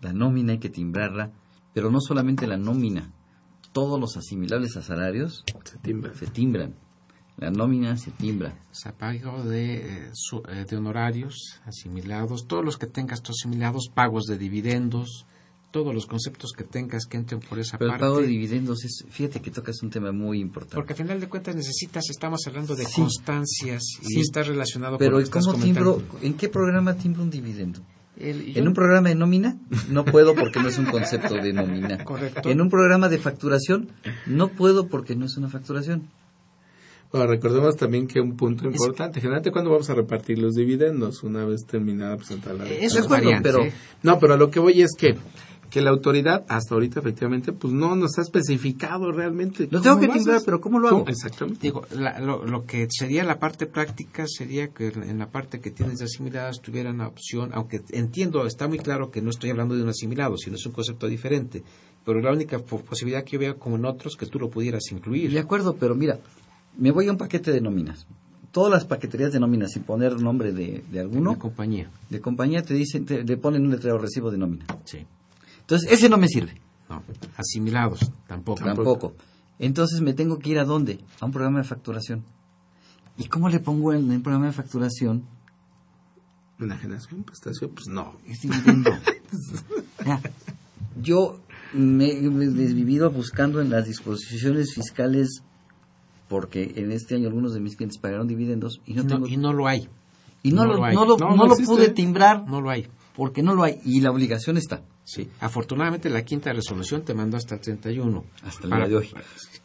La 0.00 0.12
nómina 0.12 0.52
hay 0.52 0.58
que 0.58 0.70
timbrarla, 0.70 1.32
pero 1.74 1.90
no 1.90 2.00
solamente 2.00 2.46
la 2.46 2.56
nómina. 2.56 3.12
Todos 3.72 4.00
los 4.00 4.16
asimilables 4.16 4.76
a 4.76 4.82
salarios 4.82 5.44
Se 5.64 5.78
timbra. 5.78 6.14
se 6.14 6.26
timbran. 6.26 6.74
La 7.36 7.50
nómina 7.50 7.96
se 7.96 8.10
timbra. 8.10 8.58
O 8.70 8.74
sea, 8.74 8.92
pago 8.92 9.42
de, 9.44 9.76
eh, 9.76 10.10
su- 10.12 10.42
eh, 10.48 10.66
de 10.68 10.76
honorarios 10.76 11.60
asimilados, 11.64 12.46
todos 12.46 12.64
los 12.64 12.76
que 12.76 12.86
tengas 12.86 13.22
tú 13.22 13.32
asimilados, 13.32 13.88
pagos 13.94 14.24
de 14.24 14.36
dividendos, 14.36 15.26
todos 15.70 15.94
los 15.94 16.06
conceptos 16.06 16.50
que 16.52 16.64
tengas 16.64 17.06
que 17.06 17.16
entren 17.16 17.38
por 17.40 17.60
esa 17.60 17.78
Pero 17.78 17.92
el 17.94 18.00
pago 18.00 18.20
de 18.20 18.26
dividendos 18.26 18.84
es, 18.84 19.04
fíjate 19.08 19.40
que 19.40 19.52
tocas 19.52 19.80
un 19.84 19.90
tema 19.90 20.10
muy 20.10 20.40
importante. 20.40 20.74
Porque 20.74 20.92
al 20.94 20.98
final 20.98 21.20
de 21.20 21.28
cuentas 21.28 21.54
necesitas, 21.54 22.10
estamos 22.10 22.40
hablando 22.48 22.74
de 22.74 22.84
Sí. 22.84 23.00
constancias 23.00 23.84
y 24.02 24.06
Sí. 24.14 24.20
está 24.20 24.42
relacionado 24.42 24.98
Pero 24.98 25.12
con 25.12 25.20
¿y 25.22 25.24
lo 25.26 25.30
que 25.30 25.38
estás 25.38 25.60
timbro? 25.62 26.02
¿En 26.22 26.34
qué 26.34 26.48
programa 26.48 26.94
timbro 26.96 27.22
un 27.22 27.30
dividendo? 27.30 27.80
El- 28.20 28.52
yo- 28.52 28.60
En 28.60 28.68
un 28.68 28.74
programa 28.74 29.08
de 29.08 29.14
nómina 29.14 29.56
no 29.88 30.04
puedo 30.04 30.34
porque 30.34 30.60
no 30.60 30.68
es 30.68 30.78
un 30.78 30.84
concepto 30.86 31.34
de 31.34 31.52
nómina. 31.52 32.04
Correcto. 32.04 32.48
En 32.50 32.60
un 32.60 32.68
programa 32.68 33.08
de 33.08 33.18
facturación 33.18 33.88
no 34.26 34.48
puedo 34.48 34.88
porque 34.88 35.16
no 35.16 35.24
es 35.26 35.36
una 35.36 35.48
facturación. 35.48 36.08
Bueno, 37.12 37.26
recordemos 37.26 37.76
también 37.76 38.06
que 38.06 38.20
un 38.20 38.36
punto 38.36 38.66
importante, 38.66 39.20
generalmente 39.20 39.50
cuando 39.50 39.70
vamos 39.70 39.90
a 39.90 39.94
repartir 39.94 40.38
los 40.38 40.54
dividendos 40.54 41.24
una 41.24 41.44
vez 41.44 41.66
terminada 41.66 42.16
presentar 42.16 42.54
la 42.54 42.64
Eso 42.66 42.78
De 42.78 42.86
es 42.86 42.96
acuerdo, 42.98 43.24
variante, 43.24 43.48
pero. 43.50 43.64
No, 44.04 44.18
pero 44.20 44.34
a 44.34 44.36
lo 44.36 44.48
que 44.50 44.60
voy 44.60 44.80
es 44.82 44.92
que 44.96 45.16
que 45.70 45.80
la 45.80 45.90
autoridad 45.90 46.44
hasta 46.48 46.74
ahorita 46.74 47.00
efectivamente 47.00 47.52
pues 47.52 47.72
no 47.72 47.94
nos 47.96 48.18
ha 48.18 48.22
especificado 48.22 49.12
realmente. 49.12 49.68
Lo 49.70 49.80
tengo 49.80 50.00
que 50.00 50.08
timbrar, 50.08 50.42
pero 50.44 50.60
¿cómo 50.60 50.78
lo 50.80 50.88
hago? 50.88 51.04
Exactamente. 51.08 51.60
Digo, 51.62 51.86
la- 51.92 52.18
lo, 52.20 52.44
lo 52.44 52.64
que 52.66 52.86
sería 52.90 53.24
la 53.24 53.38
parte 53.38 53.66
práctica 53.66 54.24
sería 54.26 54.68
que 54.68 54.88
en 54.88 55.18
la 55.18 55.30
parte 55.30 55.60
que 55.60 55.70
tienes 55.70 55.98
de 55.98 56.04
asimiladas 56.06 56.60
tuvieran 56.60 56.98
la 56.98 57.06
opción, 57.08 57.50
aunque 57.54 57.80
entiendo, 57.90 58.44
está 58.46 58.68
muy 58.68 58.78
claro 58.78 59.10
que 59.10 59.22
no 59.22 59.30
estoy 59.30 59.50
hablando 59.50 59.76
de 59.76 59.82
un 59.84 59.88
asimilado, 59.88 60.36
sino 60.36 60.56
es 60.56 60.66
un 60.66 60.72
concepto 60.72 61.06
diferente, 61.06 61.62
pero 62.04 62.20
la 62.20 62.32
única 62.32 62.58
po- 62.58 62.80
posibilidad 62.80 63.22
que 63.24 63.32
yo 63.32 63.38
veo 63.38 63.58
como 63.58 63.76
en 63.76 63.84
otros 63.84 64.16
que 64.16 64.26
tú 64.26 64.38
lo 64.38 64.50
pudieras 64.50 64.82
incluir. 64.90 65.30
De 65.30 65.38
acuerdo, 65.38 65.76
pero 65.78 65.94
mira, 65.94 66.18
me 66.76 66.90
voy 66.90 67.06
a 67.08 67.12
un 67.12 67.16
paquete 67.18 67.52
de 67.52 67.60
nóminas. 67.60 68.06
Todas 68.52 68.72
las 68.72 68.84
paqueterías 68.84 69.32
de 69.32 69.38
nóminas, 69.38 69.70
sin 69.70 69.84
poner 69.84 70.20
nombre 70.20 70.50
de, 70.52 70.82
de 70.90 70.98
alguno, 70.98 71.30
Una 71.30 71.38
compañía. 71.38 71.88
de 72.08 72.20
compañía, 72.20 72.62
te 72.62 72.74
dicen, 72.74 73.04
te, 73.04 73.22
le 73.22 73.36
ponen 73.36 73.62
un 73.64 73.70
letrero 73.70 73.96
recibo 73.98 74.28
de 74.32 74.38
nómina. 74.38 74.64
Sí. 74.84 75.06
Entonces, 75.70 75.92
ese 75.92 76.08
no 76.08 76.16
me 76.18 76.26
sirve. 76.26 76.60
No. 76.88 77.02
Asimilados, 77.36 78.10
tampoco. 78.26 78.64
Tampoco. 78.64 79.14
Entonces, 79.60 80.00
¿me 80.00 80.12
tengo 80.14 80.38
que 80.40 80.50
ir 80.50 80.58
a 80.58 80.64
dónde? 80.64 80.98
A 81.20 81.26
un 81.26 81.32
programa 81.32 81.58
de 81.58 81.64
facturación. 81.64 82.24
¿Y 83.16 83.26
cómo 83.28 83.48
le 83.48 83.60
pongo 83.60 83.92
en 83.92 84.10
el 84.10 84.20
programa 84.22 84.46
de 84.46 84.52
facturación? 84.52 85.24
Enajenación, 86.58 87.22
prestación, 87.22 87.70
pues 87.74 87.86
no. 87.88 88.14
Es. 88.26 88.40
Ya. 90.06 90.20
Yo 91.00 91.38
me 91.72 92.10
he 92.10 92.20
desvivido 92.28 93.10
buscando 93.10 93.60
en 93.60 93.70
las 93.70 93.84
disposiciones 93.86 94.74
fiscales 94.74 95.42
porque 96.28 96.72
en 96.76 96.90
este 96.90 97.14
año 97.14 97.28
algunos 97.28 97.52
de 97.54 97.60
mis 97.60 97.76
clientes 97.76 97.98
pagaron 98.00 98.26
dividendos 98.26 98.80
y 98.86 98.94
no, 98.94 99.02
No, 99.04 99.08
tengo 99.08 99.28
y 99.28 99.36
no 99.36 99.52
lo 99.52 99.68
hay. 99.68 99.88
y 100.42 100.50
no, 100.52 100.64
no 100.64 100.72
lo, 100.72 100.76
lo 100.78 100.84
hay. 100.84 100.94
no 100.94 101.04
lo, 101.04 101.16
No, 101.18 101.28
no 101.30 101.36
no 101.36 101.46
lo 101.46 101.52
existe. 101.52 101.72
pude 101.74 101.88
timbrar 101.90 102.48
No 102.48 102.60
lo 102.60 102.70
hay. 102.70 102.88
porque 103.14 103.42
no 103.42 103.54
lo 103.54 103.62
hay 103.62 103.78
y 103.84 104.00
la 104.00 104.10
obligación 104.10 104.56
está. 104.56 104.82
Sí. 105.04 105.28
Afortunadamente 105.40 106.08
la 106.08 106.24
quinta 106.24 106.52
resolución 106.52 107.02
te 107.04 107.14
mandó 107.14 107.36
hasta 107.36 107.56
el 107.56 107.60
31. 107.60 108.24
Hasta 108.44 108.64
el 108.64 108.70
día 108.70 108.88
de 108.88 108.96
hoy. 108.96 109.10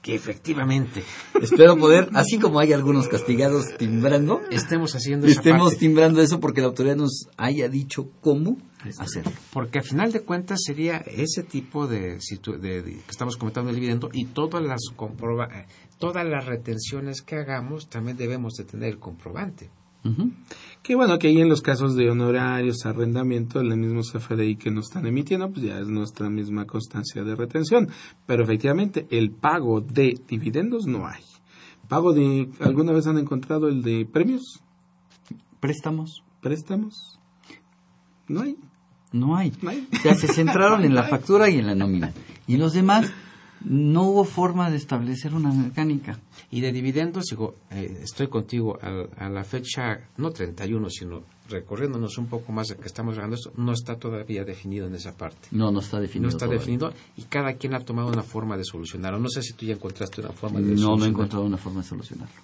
Que 0.01 0.15
efectivamente 0.15 1.03
Espero 1.41 1.77
poder, 1.77 2.09
así 2.13 2.39
como 2.39 2.59
hay 2.59 2.73
algunos 2.73 3.07
castigados 3.07 3.65
timbrando, 3.77 4.41
estemos 4.51 4.95
haciendo 4.95 5.27
estemos 5.27 5.77
timbrando 5.77 6.21
eso 6.21 6.39
porque 6.39 6.61
la 6.61 6.67
autoridad 6.67 6.95
nos 6.95 7.27
haya 7.37 7.69
dicho 7.69 8.09
cómo 8.21 8.57
hacerlo. 8.99 9.31
Porque 9.51 9.79
a 9.79 9.83
final 9.83 10.11
de 10.11 10.21
cuentas 10.21 10.61
sería 10.63 10.97
ese 10.97 11.43
tipo 11.43 11.87
de, 11.87 12.17
situ- 12.19 12.57
de- 12.59 12.81
de- 12.83 12.93
que 12.93 13.11
estamos 13.11 13.35
comentando 13.37 13.69
el 13.69 13.75
dividendo 13.75 14.09
y 14.13 14.25
todas 14.25 14.63
las 14.63 14.81
comproba- 14.95 15.49
eh, 15.51 15.65
todas 15.99 16.25
las 16.25 16.45
retenciones 16.45 17.21
que 17.21 17.35
hagamos 17.35 17.89
también 17.89 18.17
debemos 18.17 18.53
de 18.53 18.63
tener 18.65 18.89
el 18.89 18.99
comprobante. 18.99 19.69
Que 20.83 20.95
bueno, 20.95 21.17
que 21.17 21.29
ahí 21.29 21.41
en 21.41 21.49
los 21.49 21.61
casos 21.61 21.95
de 21.95 22.11
honorarios, 22.11 22.85
arrendamiento, 22.85 23.59
el 23.59 23.75
mismo 23.75 24.01
CFDI 24.01 24.55
que 24.55 24.69
nos 24.69 24.85
están 24.85 25.07
emitiendo, 25.07 25.51
pues 25.51 25.65
ya 25.65 25.79
es 25.79 25.87
nuestra 25.87 26.29
misma 26.29 26.65
constancia 26.65 27.23
de 27.23 27.35
retención. 27.35 27.89
Pero 28.27 28.43
efectivamente, 28.43 29.07
el 29.09 29.31
pago 29.31 29.81
de 29.81 30.19
dividendos 30.27 30.85
no 30.85 31.07
hay. 31.07 31.23
¿Pago 31.87 32.13
de, 32.13 32.49
alguna 32.59 32.91
vez 32.91 33.07
han 33.07 33.17
encontrado 33.17 33.67
el 33.67 33.81
de 33.81 34.05
premios? 34.05 34.61
Préstamos. 35.59 36.23
¿Préstamos? 36.41 37.19
No 38.27 38.41
hay. 38.41 38.57
No 39.11 39.35
hay. 39.35 39.53
No 39.61 39.69
hay. 39.69 39.87
O 39.91 39.97
sea, 39.97 40.13
se 40.13 40.27
centraron 40.27 40.83
en 40.85 40.93
la 40.93 41.03
factura 41.03 41.49
y 41.49 41.57
en 41.57 41.67
la 41.67 41.75
nómina. 41.75 42.13
Y 42.47 42.57
los 42.57 42.73
demás, 42.73 43.11
no 43.65 44.03
hubo 44.03 44.23
forma 44.23 44.69
de 44.69 44.77
establecer 44.77 45.33
una 45.33 45.51
mecánica. 45.51 46.19
Y 46.51 46.61
de 46.61 46.71
dividendos, 46.71 47.25
digo, 47.29 47.55
eh, 47.71 47.99
estoy 48.01 48.27
contigo 48.27 48.77
a, 48.81 49.25
a, 49.25 49.29
la 49.29 49.43
fecha, 49.43 50.07
no 50.17 50.31
31, 50.31 50.89
sino 50.89 51.23
recorriéndonos 51.49 52.17
un 52.17 52.27
poco 52.27 52.51
más 52.51 52.67
de 52.67 52.75
que 52.75 52.85
estamos 52.87 53.15
hablando 53.15 53.35
esto, 53.35 53.51
no 53.57 53.71
está 53.73 53.97
todavía 53.97 54.43
definido 54.43 54.87
en 54.87 54.95
esa 54.95 55.15
parte. 55.15 55.47
No, 55.51 55.71
no 55.71 55.79
está 55.79 55.99
definido. 55.99 56.23
No 56.23 56.29
está 56.29 56.45
todavía. 56.45 56.59
definido 56.59 56.93
y 57.17 57.23
cada 57.23 57.53
quien 57.53 57.73
ha 57.75 57.79
tomado 57.79 58.09
una 58.09 58.23
forma 58.23 58.57
de 58.57 58.63
solucionarlo. 58.63 59.19
No 59.19 59.29
sé 59.29 59.41
si 59.41 59.53
tú 59.53 59.65
ya 59.65 59.73
encontraste 59.73 60.21
una 60.21 60.31
forma 60.31 60.59
de 60.59 60.65
No, 60.67 60.69
solucionarlo. 60.77 60.97
no 60.97 61.05
he 61.05 61.09
encontrado 61.09 61.45
una 61.45 61.57
forma 61.57 61.81
de 61.81 61.87
solucionarlo. 61.87 62.35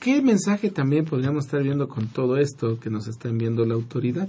¿Qué 0.00 0.22
mensaje 0.22 0.70
también 0.70 1.04
podríamos 1.04 1.44
estar 1.44 1.62
viendo 1.62 1.86
con 1.88 2.06
todo 2.08 2.36
esto 2.38 2.78
que 2.80 2.88
nos 2.88 3.06
está 3.06 3.28
enviando 3.28 3.66
la 3.66 3.74
autoridad? 3.74 4.28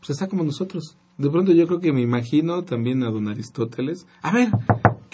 Pues 0.00 0.10
está 0.10 0.26
como 0.26 0.42
nosotros. 0.44 0.96
De 1.16 1.30
pronto 1.30 1.52
yo 1.52 1.66
creo 1.66 1.80
que 1.80 1.92
me 1.92 2.02
imagino 2.02 2.64
también 2.64 3.02
a 3.04 3.10
don 3.10 3.28
Aristóteles. 3.28 4.06
A 4.22 4.32
ver, 4.32 4.48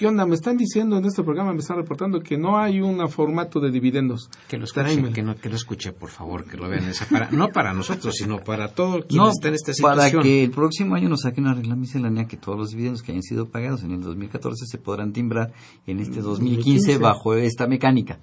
¿qué 0.03 0.09
onda? 0.09 0.27
Me 0.27 0.35
están 0.35 0.57
diciendo 0.57 0.99
en 0.99 1.05
este 1.05 1.23
programa, 1.23 1.53
me 1.53 1.61
están 1.61 1.77
reportando 1.77 2.19
que 2.19 2.37
no 2.37 2.59
hay 2.59 2.81
un 2.81 3.09
formato 3.09 3.61
de 3.61 3.71
dividendos. 3.71 4.29
Que 4.49 4.59
lo 4.59 4.65
escuche, 4.65 4.83
Tráemelo. 4.83 5.15
que, 5.15 5.23
no, 5.23 5.37
que 5.37 5.49
lo 5.49 5.55
escuche, 5.55 5.93
por 5.93 6.11
favor, 6.11 6.45
que 6.45 6.57
lo 6.57 6.69
vean. 6.69 6.87
Esa 6.89 7.07
para, 7.07 7.31
no 7.31 7.51
para 7.51 7.73
nosotros, 7.73 8.17
sino 8.17 8.39
para 8.41 8.75
todo 8.75 9.07
quien 9.07 9.23
No, 9.23 9.29
está 9.31 9.47
en 9.47 9.55
esta 9.55 9.71
para 9.81 9.95
situación. 10.07 10.23
que 10.25 10.43
el 10.43 10.51
próximo 10.51 10.97
año 10.97 11.09
nos 11.09 11.21
saquen 11.21 11.45
una 11.45 11.55
regla 11.55 11.77
miscelánea 11.77 12.27
que 12.27 12.37
todos 12.37 12.59
los 12.59 12.71
dividendos 12.71 13.01
que 13.01 13.13
hayan 13.13 13.23
sido 13.23 13.47
pagados 13.47 13.85
en 13.85 13.93
el 13.93 14.01
2014 14.03 14.67
se 14.67 14.79
podrán 14.79 15.13
timbrar 15.13 15.53
en 15.87 16.01
este 16.01 16.21
2015 16.21 16.95
2015. 16.95 16.99
bajo 16.99 17.35
esta 17.37 17.69
mecánica. 17.69 18.19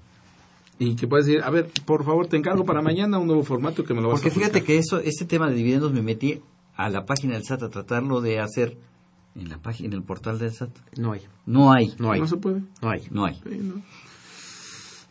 Y 0.79 0.95
que 0.97 1.07
puedes 1.07 1.27
decir, 1.27 1.41
a 1.45 1.49
ver, 1.49 1.69
por 1.85 2.03
favor, 2.03 2.27
te 2.27 2.35
encargo 2.35 2.65
para 2.65 2.81
mañana 2.81 3.19
un 3.19 3.27
nuevo 3.27 3.43
formato 3.43 3.85
que 3.85 3.93
me 3.93 4.01
lo 4.01 4.09
vas 4.09 4.19
Porque 4.19 4.27
a 4.29 4.37
fíjate 4.37 4.63
que 4.65 4.77
eso, 4.77 4.99
este 4.99 5.23
tema 5.23 5.47
de 5.49 5.55
dividendos 5.55 5.93
me 5.93 6.01
metí 6.01 6.41
a 6.75 6.89
la 6.89 7.05
página 7.05 7.35
del 7.35 7.45
SAT 7.45 7.63
a 7.63 7.69
tratarlo 7.69 8.19
de 8.19 8.41
hacer 8.41 8.77
en 9.35 9.49
la 9.49 9.57
página, 9.57 9.87
en 9.87 9.93
el 9.93 10.03
portal 10.03 10.39
del 10.39 10.51
SAT. 10.51 10.71
No 10.97 11.11
hay, 11.13 11.21
No 11.45 11.71
hay, 11.71 11.93
no 11.99 12.11
hay, 12.11 12.19
No 12.21 12.27
se 12.27 12.37
puede. 12.37 12.61
no 12.81 12.89
hay. 12.89 13.07
no 13.11 13.25
hay. 13.25 13.35
Sí, 13.43 13.57
no. 13.57 13.81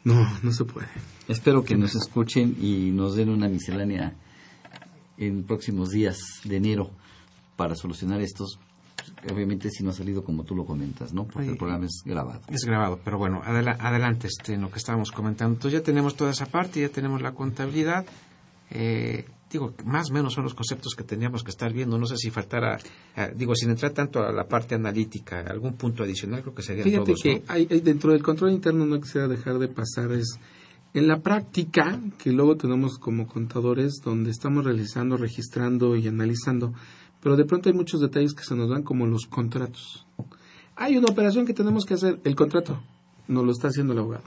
No, 0.05 0.29
no 0.43 0.53
se 0.53 0.65
puede. 0.65 0.87
Espero 1.27 1.65
que 1.65 1.77
nos 1.77 1.95
escuchen 1.95 2.57
y 2.61 2.91
nos 2.93 3.15
den 3.17 3.29
una 3.29 3.49
miscelánea 3.49 4.15
en 5.19 5.45
próximos 5.45 5.91
días 5.91 6.19
de 6.45 6.57
enero 6.57 6.91
para 7.57 7.75
solucionar 7.75 8.21
estos. 8.21 8.59
Obviamente 9.33 9.71
si 9.71 9.83
no 9.83 9.91
ha 9.91 9.93
salido 9.93 10.23
como 10.23 10.45
tú 10.45 10.55
lo 10.55 10.65
comentas, 10.65 11.13
¿no? 11.13 11.25
Porque 11.27 11.49
el 11.49 11.57
programa 11.57 11.87
es 11.87 12.03
grabado. 12.05 12.41
Es 12.49 12.65
grabado, 12.65 13.01
pero 13.05 13.19
bueno, 13.19 13.43
adela- 13.45 13.77
adelante 13.81 14.29
este, 14.29 14.55
en 14.55 14.61
lo 14.63 14.71
que 14.71 14.79
estábamos 14.79 15.11
comentando. 15.11 15.55
Entonces 15.57 15.81
ya 15.81 15.85
tenemos 15.85 16.15
toda 16.15 16.31
esa 16.31 16.47
parte, 16.47 16.81
ya 16.81 16.89
tenemos 16.89 17.21
la 17.21 17.33
contabilidad. 17.33 18.07
Eh, 18.71 19.27
digo, 19.51 19.75
más 19.85 20.11
o 20.11 20.15
menos 20.15 20.35
son 20.35 20.45
los 20.45 20.55
conceptos 20.55 20.95
que 20.95 21.05
teníamos 21.05 21.43
que 21.43 21.51
estar 21.51 21.73
viendo. 21.73 21.99
No 21.99 22.07
sé 22.07 22.17
si 22.17 22.31
faltara, 22.31 22.79
eh, 23.17 23.33
digo, 23.35 23.55
sin 23.55 23.71
entrar 23.71 23.93
tanto 23.93 24.21
a 24.21 24.33
la 24.33 24.47
parte 24.47 24.75
analítica, 24.75 25.41
algún 25.41 25.75
punto 25.75 26.03
adicional, 26.03 26.43
creo 26.43 26.55
que 26.55 26.63
sería 26.63 26.85
Fíjate 26.85 27.05
todos, 27.05 27.23
que 27.23 27.43
hay 27.49 27.67
dentro 27.67 28.13
del 28.13 28.23
control 28.23 28.53
interno 28.53 28.87
no 28.87 29.01
quisiera 29.01 29.29
dejar 29.29 29.59
de 29.59 29.69
pasar 29.69 30.13
es 30.13 30.39
en 30.95 31.07
la 31.07 31.21
práctica 31.21 32.01
que 32.19 32.33
luego 32.33 32.57
tenemos 32.57 32.99
como 32.99 33.27
contadores 33.27 34.01
donde 34.03 34.31
estamos 34.31 34.65
realizando, 34.65 35.17
registrando 35.17 35.97
y 35.97 36.09
analizando, 36.09 36.73
pero 37.21 37.37
de 37.37 37.45
pronto 37.45 37.69
hay 37.69 37.75
muchos 37.75 38.01
detalles 38.01 38.33
que 38.33 38.45
se 38.45 38.55
nos 38.55 38.71
dan 38.71 38.83
como 38.83 39.07
los 39.07 39.27
contratos. 39.27 40.07
Hay 40.77 40.97
una 40.97 41.09
operación 41.11 41.45
que 41.45 41.55
tenemos 41.55 41.85
que 41.85 41.95
hacer, 41.95 42.21
el 42.25 42.35
contrato, 42.35 42.81
nos 43.27 43.45
lo 43.45 43.53
está 43.53 43.69
haciendo 43.69 43.93
el 43.93 43.99
abogado. 43.99 44.25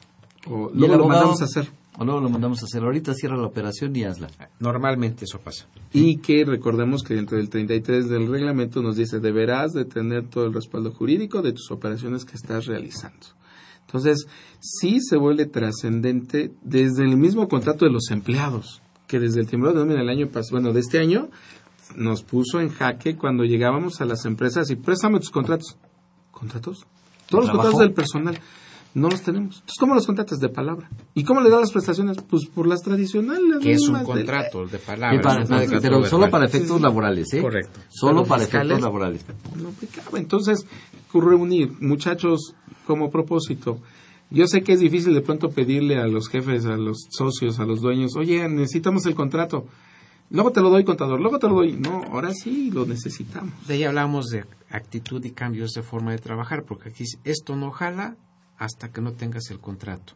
O 0.48 0.72
luego 0.74 0.98
lo 0.98 1.08
mandamos 1.08 1.42
a 1.42 1.46
hacer. 1.46 1.70
O 1.98 2.06
luego 2.06 2.22
lo 2.22 2.30
mandamos 2.30 2.62
a 2.62 2.66
hacer. 2.66 2.84
Ahorita 2.84 3.14
cierra 3.14 3.38
la 3.38 3.48
operación 3.48 3.96
y 3.96 4.04
hazla. 4.04 4.30
Normalmente 4.60 5.26
eso 5.26 5.40
pasa. 5.40 5.68
Y 5.94 6.18
que 6.18 6.46
recordemos 6.46 7.04
que 7.04 7.16
dentro 7.16 7.38
del 7.38 7.50
33 7.50 8.10
del 8.10 8.28
reglamento 8.28 8.82
nos 8.82 8.96
dice 8.96 9.20
deberás 9.20 9.74
de 9.74 9.86
tener 9.86 10.28
todo 10.28 10.46
el 10.46 10.54
respaldo 10.54 10.92
jurídico 10.92 11.42
de 11.42 11.52
tus 11.52 11.70
operaciones 11.70 12.26
que 12.26 12.36
estás 12.36 12.66
realizando. 12.66 13.28
Entonces, 13.86 14.26
sí 14.62 15.00
se 15.02 15.18
vuelve 15.18 15.46
trascendente 15.48 16.54
desde 16.62 17.04
el 17.04 17.18
mismo 17.18 17.50
contrato 17.50 17.84
de 17.86 17.92
los 17.92 18.10
empleados, 18.10 18.82
que 19.06 19.20
desde 19.20 19.42
el 19.42 19.48
timbrado 19.48 19.76
de 19.76 19.82
nómina 19.82 20.00
del 20.00 20.10
año 20.10 20.28
pasado, 20.28 20.62
bueno, 20.62 20.72
de 20.72 20.80
este 20.80 21.00
año, 21.00 21.30
nos 21.98 22.24
puso 22.24 22.62
en 22.62 22.70
jaque 22.70 23.18
cuando 23.18 23.44
llegábamos 23.44 24.00
a 24.00 24.06
las 24.06 24.24
empresas 24.26 24.70
y 24.70 24.78
préstame 24.78 25.20
tus 25.20 25.30
contratos. 25.30 25.78
¿Contratos? 26.32 26.86
Todos 27.28 27.46
los 27.46 27.52
¿Trabajo? 27.52 27.72
contratos 27.72 27.80
del 27.80 27.94
personal. 27.94 28.40
No 28.94 29.10
los 29.10 29.22
tenemos. 29.22 29.56
Entonces, 29.56 29.78
¿cómo 29.80 29.96
los 29.96 30.06
contratas? 30.06 30.40
De 30.40 30.50
palabra. 30.50 30.90
¿Y 31.14 31.24
cómo 31.24 31.40
le 31.42 31.50
das 31.50 31.62
las 31.62 31.72
prestaciones? 31.72 32.18
Pues 32.30 32.46
por 32.48 32.68
las 32.68 32.82
tradicionales. 32.82 33.60
Que 33.62 33.72
es 33.74 33.88
un 33.88 34.00
de- 34.00 34.04
contrato 34.04 34.66
de 34.66 34.78
Sí, 34.80 34.84
palabras. 34.86 35.24
para- 35.24 35.40
contrato 35.46 35.78
pero 35.82 35.96
solo 36.06 36.10
verbal. 36.24 36.30
para 36.32 36.46
efectos 36.46 36.78
Sí, 36.78 36.84
laborales, 36.84 37.34
¿eh? 37.34 37.42
Correcto. 37.42 37.80
Solo 37.90 38.26
para 38.26 38.44
fiscales- 38.44 38.72
efectos 38.72 38.82
laborales. 38.82 39.26
no 39.62 39.70
aplicaba. 39.70 40.20
Entonces, 40.20 40.66
reunir 41.14 41.74
muchachos 41.82 42.54
como 42.86 43.10
propósito. 43.10 43.80
Yo 44.30 44.48
sé 44.48 44.62
que 44.62 44.74
es 44.74 44.80
difícil 44.80 45.14
de 45.14 45.22
pronto 45.22 45.50
pedirle 45.50 45.98
a 45.98 46.08
los 46.08 46.28
jefes, 46.30 46.66
a 46.66 46.78
los 46.78 47.08
socios, 47.12 47.60
a 47.60 47.66
los 47.66 47.82
dueños, 47.82 48.16
oye, 48.18 48.48
necesitamos 48.50 49.06
el 49.06 49.16
contrato. 49.16 49.66
Luego 50.30 50.52
te 50.52 50.62
lo 50.62 50.70
doy, 50.70 50.86
contador, 50.86 51.20
luego 51.20 51.38
te 51.40 51.48
lo 51.48 51.56
doy. 51.56 51.74
No, 51.74 52.02
ahora 52.12 52.34
sí 52.34 52.72
lo 52.72 52.86
necesitamos. 52.86 53.54
De 53.68 53.74
ahí 53.74 53.84
hablamos 53.84 54.28
de 54.28 54.46
actitud 54.70 55.24
y 55.26 55.32
cambios 55.32 55.72
de 55.74 55.82
forma 55.84 56.12
de 56.12 56.20
trabajar, 56.20 56.64
porque 56.64 56.90
aquí 56.90 57.04
esto 57.26 57.58
no 57.58 57.72
jala 57.72 58.16
hasta 58.62 58.92
que 58.92 59.02
no 59.02 59.14
tengas 59.14 59.50
el 59.50 59.60
contrato. 59.60 60.14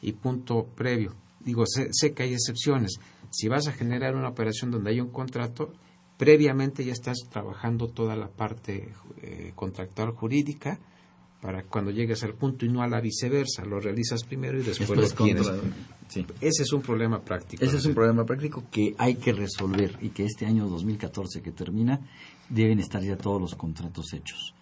Y 0.00 0.12
punto 0.12 0.64
previo. 0.76 1.14
Digo, 1.40 1.64
sé, 1.66 1.88
sé 1.92 2.12
que 2.12 2.22
hay 2.22 2.32
excepciones. 2.34 3.00
Si 3.30 3.48
vas 3.48 3.66
a 3.66 3.72
generar 3.72 4.14
una 4.14 4.28
operación 4.28 4.70
donde 4.70 4.90
hay 4.90 5.00
un 5.00 5.10
contrato, 5.10 5.72
previamente 6.16 6.84
ya 6.84 6.92
estás 6.92 7.18
trabajando 7.30 7.88
toda 7.88 8.14
la 8.14 8.28
parte 8.28 8.92
eh, 9.22 9.52
contractual 9.56 10.12
jurídica 10.12 10.78
para 11.40 11.62
cuando 11.64 11.90
llegues 11.90 12.22
al 12.22 12.34
punto 12.34 12.64
y 12.64 12.68
no 12.68 12.82
a 12.82 12.86
la 12.88 13.00
viceversa. 13.00 13.64
Lo 13.64 13.80
realizas 13.80 14.22
primero 14.24 14.58
y 14.58 14.62
después 14.62 14.88
Después 14.90 15.10
lo 15.18 15.24
tienes. 15.24 15.48
contra- 15.48 15.70
sí. 16.08 16.26
Ese 16.40 16.62
es 16.62 16.72
un 16.72 16.82
problema 16.82 17.20
práctico. 17.20 17.64
Ese 17.64 17.78
es 17.78 17.86
un 17.86 17.94
problema 17.94 18.24
práctico 18.24 18.64
que 18.70 18.94
hay 18.98 19.14
que 19.16 19.32
resolver 19.32 19.98
y 20.02 20.10
que 20.10 20.24
este 20.26 20.46
año 20.46 20.68
2014 20.68 21.40
que 21.42 21.50
termina 21.50 22.00
deben 22.48 22.78
estar 22.78 23.02
ya 23.02 23.16
todos 23.16 23.40
los 23.40 23.54
contratos 23.54 24.12
hechos 24.12 24.54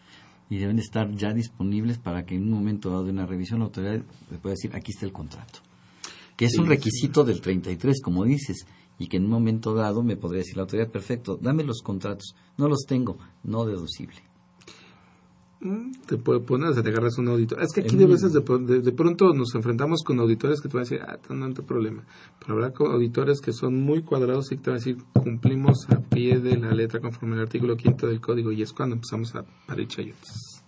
y 0.51 0.59
deben 0.59 0.79
estar 0.79 1.11
ya 1.15 1.33
disponibles 1.33 1.99
para 1.99 2.25
que 2.25 2.37
en 2.37 2.45
un 2.45 2.51
momento 2.51 2.91
dado 2.91 3.05
de 3.05 3.11
una 3.11 3.27
revisión 3.27 3.61
la 3.61 3.67
autoridad 3.67 4.03
le 4.31 4.39
pueda 4.39 4.55
decir 4.55 4.75
aquí 4.75 4.93
está 4.93 5.07
el 5.07 5.13
contrato. 5.13 5.61
Que 6.37 6.47
es 6.47 6.57
un 6.59 6.67
requisito 6.67 7.25
del 7.25 7.41
33, 7.41 8.01
como 8.01 8.25
dices, 8.25 8.67
y 8.99 9.09
que 9.09 9.17
en 9.17 9.25
un 9.25 9.31
momento 9.31 9.75
dado 9.75 10.03
me 10.03 10.17
podría 10.17 10.41
decir 10.41 10.57
la 10.57 10.63
autoridad, 10.63 10.91
perfecto, 10.91 11.39
dame 11.41 11.65
los 11.65 11.83
contratos, 11.83 12.35
no 12.57 12.69
los 12.69 12.85
tengo, 12.87 13.19
no 13.43 13.65
deducible. 13.65 14.28
Te 16.07 16.17
puede 16.17 16.41
poner, 16.41 16.69
o 16.71 16.75
sea, 16.75 16.83
te 16.85 16.91
agarras 16.91 17.19
un 17.19 17.29
auditor. 17.29 17.61
Es 17.61 17.73
que 17.73 17.81
aquí 17.81 17.97
de 17.97 18.07
veces 18.07 18.33
de, 18.33 18.41
de- 18.41 18.81
de 18.81 18.93
pronto 18.93 19.33
nos 19.35 19.55
enfrentamos 19.57 20.03
con 20.05 20.21
auditores 20.21 20.61
que 20.61 20.69
te 20.69 20.77
van 20.77 20.87
a 20.87 20.89
decir, 20.89 21.01
ah, 21.03 21.19
no 21.35 21.47
hay 21.47 21.53
problema. 21.53 22.05
Pero 22.39 22.55
habrá 22.55 22.73
auditores 22.79 23.41
que 23.41 23.53
son 23.53 23.75
muy 23.83 24.03
cuadrados 24.03 24.53
y 24.53 24.57
que 24.57 24.63
te 24.63 24.71
van 24.71 24.77
a 24.77 24.79
decir, 24.85 24.99
cumplimos 25.13 25.89
a 25.91 25.99
pie 26.01 26.39
de 26.39 26.57
la 26.59 26.71
letra 26.73 27.01
conforme 27.01 27.35
al 27.35 27.43
artículo 27.43 27.77
quinto 27.77 28.07
del 28.07 28.21
código. 28.21 28.53
Y 28.53 28.63
es 28.63 28.73
cuando 28.73 28.95
empezamos 28.95 29.35
a 29.35 29.45
parir 29.67 29.89
chayotes. 29.89 30.63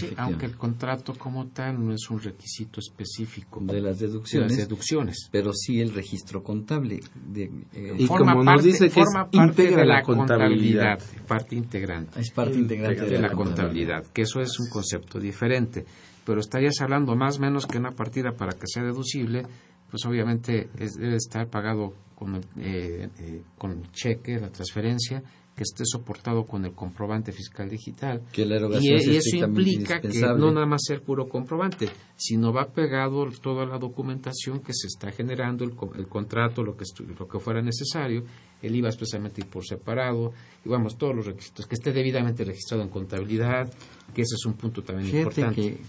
Sí, 0.00 0.14
aunque 0.16 0.46
el 0.46 0.56
contrato 0.56 1.14
como 1.18 1.46
tal 1.48 1.84
no 1.84 1.92
es 1.94 2.08
un 2.10 2.20
requisito 2.20 2.80
específico 2.80 3.60
De 3.62 3.80
las 3.80 3.98
de 3.98 4.06
deducciones, 4.08 4.50
las 4.52 4.58
deducciones. 4.68 5.28
pero 5.30 5.52
sí 5.52 5.80
el 5.80 5.92
registro 5.94 6.42
contable. 6.42 7.00
De, 7.14 7.44
eh, 7.72 7.94
Y 7.98 8.06
como 8.06 8.42
nos 8.44 8.62
dice 8.62 8.88
que 8.90 9.00
es- 9.00 9.06
forma 9.06 9.30
parte 9.30 9.36
integra 9.38 9.80
de 9.82 9.86
la 9.86 10.02
contabilidad. 10.02 10.98
contabilidad, 10.98 11.26
parte 11.26 11.56
integrante 11.56 12.20
es 12.20 12.30
parte 12.30 12.58
integrante 12.58 13.04
de 13.06 13.18
la 13.18 13.30
contabilidad, 13.32 14.04
que 14.12 14.22
eso 14.22 14.40
es 14.40 14.58
un 14.60 14.68
concepto 14.68 15.18
diferente. 15.18 15.84
Pero 16.24 16.40
estarías 16.40 16.80
hablando 16.80 17.14
más 17.14 17.38
o 17.38 17.40
menos 17.42 17.66
que 17.66 17.78
una 17.78 17.92
partida 17.92 18.32
para 18.32 18.52
que 18.52 18.66
sea 18.66 18.82
deducible, 18.82 19.44
pues 19.90 20.04
obviamente 20.04 20.68
es- 20.78 20.94
debe 20.94 21.16
estar 21.16 21.48
pagado 21.48 21.92
con 22.16 22.34
eh, 22.58 23.08
eh, 23.18 23.42
con 23.58 23.72
el 23.72 23.90
cheque, 23.92 24.38
la 24.40 24.50
transferencia, 24.50 25.22
que 25.56 25.62
esté 25.62 25.84
soportado 25.86 26.44
con 26.44 26.66
el 26.66 26.74
comprobante 26.74 27.32
fiscal 27.32 27.70
digital. 27.70 28.20
Que 28.30 28.44
la 28.44 28.58
Y, 28.78 28.92
eso 28.92 29.36
implica 29.36 30.02
que 30.02 30.20
no 30.20 30.52
nada 30.52 30.66
más 30.66 30.82
ser 30.86 31.02
puro 31.02 31.26
comprobante, 31.26 31.88
sino 32.14 32.52
va 32.52 32.66
pegado 32.66 33.26
toda 33.40 33.64
la 33.64 33.78
documentación 33.78 34.60
que 34.60 34.74
se 34.74 34.86
está 34.86 35.10
generando, 35.12 35.64
el, 35.64 35.72
el 35.96 36.08
contrato, 36.08 36.62
lo 36.62 36.76
que, 36.76 36.84
lo 37.18 37.26
que 37.26 37.38
fuera 37.40 37.62
necesario, 37.62 38.22
el 38.60 38.76
IVA 38.76 38.90
especialmente 38.90 39.42
por 39.46 39.64
separado, 39.66 40.32
y 40.62 40.68
vamos, 40.68 40.98
todos 40.98 41.16
los 41.16 41.24
requisitos, 41.24 41.66
que 41.66 41.74
esté 41.74 41.90
debidamente 41.90 42.44
registrado 42.44 42.82
en 42.82 42.90
contabilidad, 42.90 43.72
que 44.14 44.22
ese 44.22 44.34
es 44.34 44.44
un 44.44 44.54
punto 44.54 44.82
también 44.82 45.10
Fíjate 45.10 45.40
importante. 45.40 45.78
que 45.78 45.80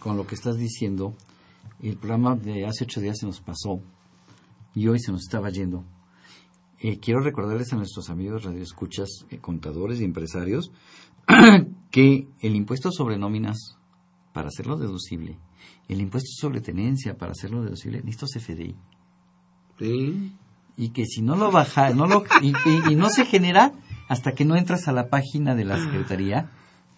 con 0.00 0.16
lo 0.16 0.26
que 0.26 0.34
estás 0.34 0.56
diciendo, 0.56 1.14
el 1.80 1.96
programa 1.96 2.34
de 2.34 2.66
hace 2.66 2.82
ocho 2.82 3.00
días 3.00 3.18
se 3.20 3.26
nos 3.26 3.40
pasó 3.40 3.80
y 4.74 4.88
hoy 4.88 4.98
se 4.98 5.12
nos 5.12 5.22
estaba 5.22 5.50
yendo. 5.50 5.84
Eh, 6.86 6.98
quiero 7.00 7.20
recordarles 7.20 7.72
a 7.72 7.76
nuestros 7.76 8.10
amigos 8.10 8.44
radioescuchas, 8.44 9.24
eh, 9.30 9.38
contadores 9.38 10.00
y 10.00 10.04
empresarios, 10.04 10.70
que 11.90 12.28
el 12.42 12.56
impuesto 12.56 12.90
sobre 12.92 13.16
nóminas, 13.16 13.78
para 14.34 14.48
hacerlo 14.48 14.76
deducible, 14.76 15.38
el 15.88 16.00
impuesto 16.02 16.28
sobre 16.38 16.60
tenencia, 16.60 17.16
para 17.16 17.32
hacerlo 17.32 17.62
deducible, 17.62 18.02
necesito 18.04 18.26
CFDI. 18.26 18.74
Sí. 19.78 20.32
Y 20.76 20.88
que 20.90 21.06
si 21.06 21.22
no 21.22 21.36
lo 21.36 21.50
baja, 21.50 21.90
no 21.94 22.06
lo, 22.06 22.24
y, 22.42 22.48
y- 22.50 22.92
y 22.92 22.96
no 22.96 23.08
se 23.08 23.24
genera 23.24 23.72
hasta 24.08 24.32
que 24.32 24.44
no 24.44 24.54
entras 24.56 24.86
a 24.86 24.92
la 24.92 25.08
página 25.08 25.54
de 25.54 25.64
la 25.64 25.78
Secretaría, 25.82 26.50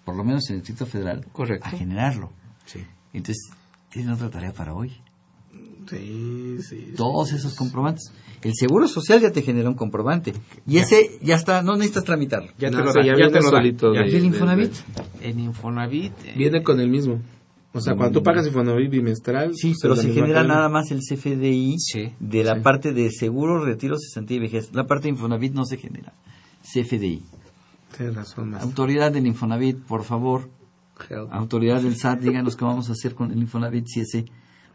por 0.04 0.16
lo 0.16 0.24
menos 0.24 0.48
en 0.50 0.56
el 0.56 0.62
Distrito 0.62 0.86
Federal, 0.86 1.26
Correcto. 1.30 1.66
a 1.66 1.70
generarlo. 1.70 2.32
Sí. 2.64 2.84
Entonces, 3.12 3.50
tienen 3.90 4.12
otra 4.12 4.30
tarea 4.30 4.52
para 4.52 4.74
hoy. 4.74 4.92
Sí, 5.88 6.56
sí. 6.62 6.92
Todos 6.96 7.32
esos 7.32 7.54
comprobantes. 7.54 8.12
El 8.42 8.52
Seguro 8.54 8.86
Social 8.88 9.20
ya 9.20 9.32
te 9.32 9.42
genera 9.42 9.68
un 9.68 9.74
comprobante. 9.74 10.32
Y 10.66 10.78
ese 10.78 11.18
ya 11.22 11.36
está, 11.36 11.62
no 11.62 11.74
necesitas 11.76 12.04
tramitarlo. 12.04 12.50
Ya 12.58 12.70
No, 12.70 12.78
te 12.78 12.84
lo 12.84 12.92
da, 12.92 13.02
ya 13.04 13.30
te 13.30 13.40
lo 13.40 13.50
solito 13.50 13.94
¿Y 13.94 13.98
el 14.14 14.24
Infonavit? 14.24 14.72
En 15.22 15.40
Infonavit. 15.40 16.12
eh, 16.24 16.34
Viene 16.36 16.62
con 16.62 16.80
el 16.80 16.88
mismo. 16.88 17.20
O 17.72 17.80
sea, 17.80 17.94
cuando 17.94 18.20
tú 18.20 18.22
pagas 18.24 18.46
Infonavit 18.46 18.90
bimestral... 18.90 19.52
Sí, 19.54 19.68
pues, 19.68 19.78
pero 19.82 19.96
se 19.96 20.08
genera 20.12 20.34
cadena. 20.34 20.54
nada 20.54 20.68
más 20.68 20.90
el 20.90 21.00
CFDI 21.00 21.74
Sí, 21.78 22.12
de 22.20 22.44
la 22.44 22.54
sí. 22.54 22.60
parte 22.60 22.92
de 22.92 23.10
seguro, 23.10 23.62
retiro, 23.64 23.96
cesantía 23.98 24.38
y 24.38 24.40
vejez. 24.40 24.70
La 24.72 24.86
parte 24.86 25.04
de 25.04 25.10
Infonavit 25.10 25.52
no 25.52 25.64
se 25.66 25.76
genera. 25.76 26.12
CFDI. 26.62 27.22
Tienes 27.96 28.14
razón. 28.14 28.54
Autoridad 28.54 29.12
del 29.12 29.26
Infonavit, 29.26 29.78
por 29.78 30.04
favor. 30.04 30.48
Autoridad 31.30 31.82
del 31.82 31.96
SAT, 31.96 32.20
díganos 32.20 32.56
qué 32.56 32.64
vamos 32.64 32.88
a 32.88 32.92
hacer 32.92 33.14
con 33.14 33.30
el 33.30 33.38
Infonavit 33.38 33.86
si 33.86 34.00
ese 34.00 34.24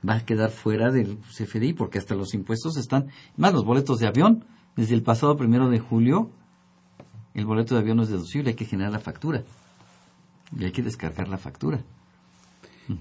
va 0.08 0.16
a 0.16 0.26
quedar 0.26 0.52
fuera 0.52 0.92
del 0.92 1.18
CFDI, 1.20 1.74
porque 1.74 2.00
hasta 2.00 2.16
los 2.16 2.34
impuestos 2.34 2.78
están, 2.78 3.08
más 3.38 3.54
los 3.54 3.66
boletos 3.66 4.00
de 4.00 4.08
avión, 4.08 4.46
desde 4.76 4.96
el 4.96 5.04
pasado 5.04 5.36
primero 5.38 5.70
de 5.70 5.80
julio, 5.80 6.32
el 7.34 7.46
boleto 7.46 7.76
de 7.76 7.82
avión 7.82 7.98
no 7.98 8.04
es 8.04 8.10
deducible, 8.10 8.50
hay 8.50 8.56
que 8.56 8.66
generar 8.66 8.92
la 8.92 9.00
factura. 9.00 9.44
Y 10.58 10.66
hay 10.66 10.72
que 10.72 10.82
descargar 10.82 11.28
la 11.30 11.38
factura. 11.38 11.84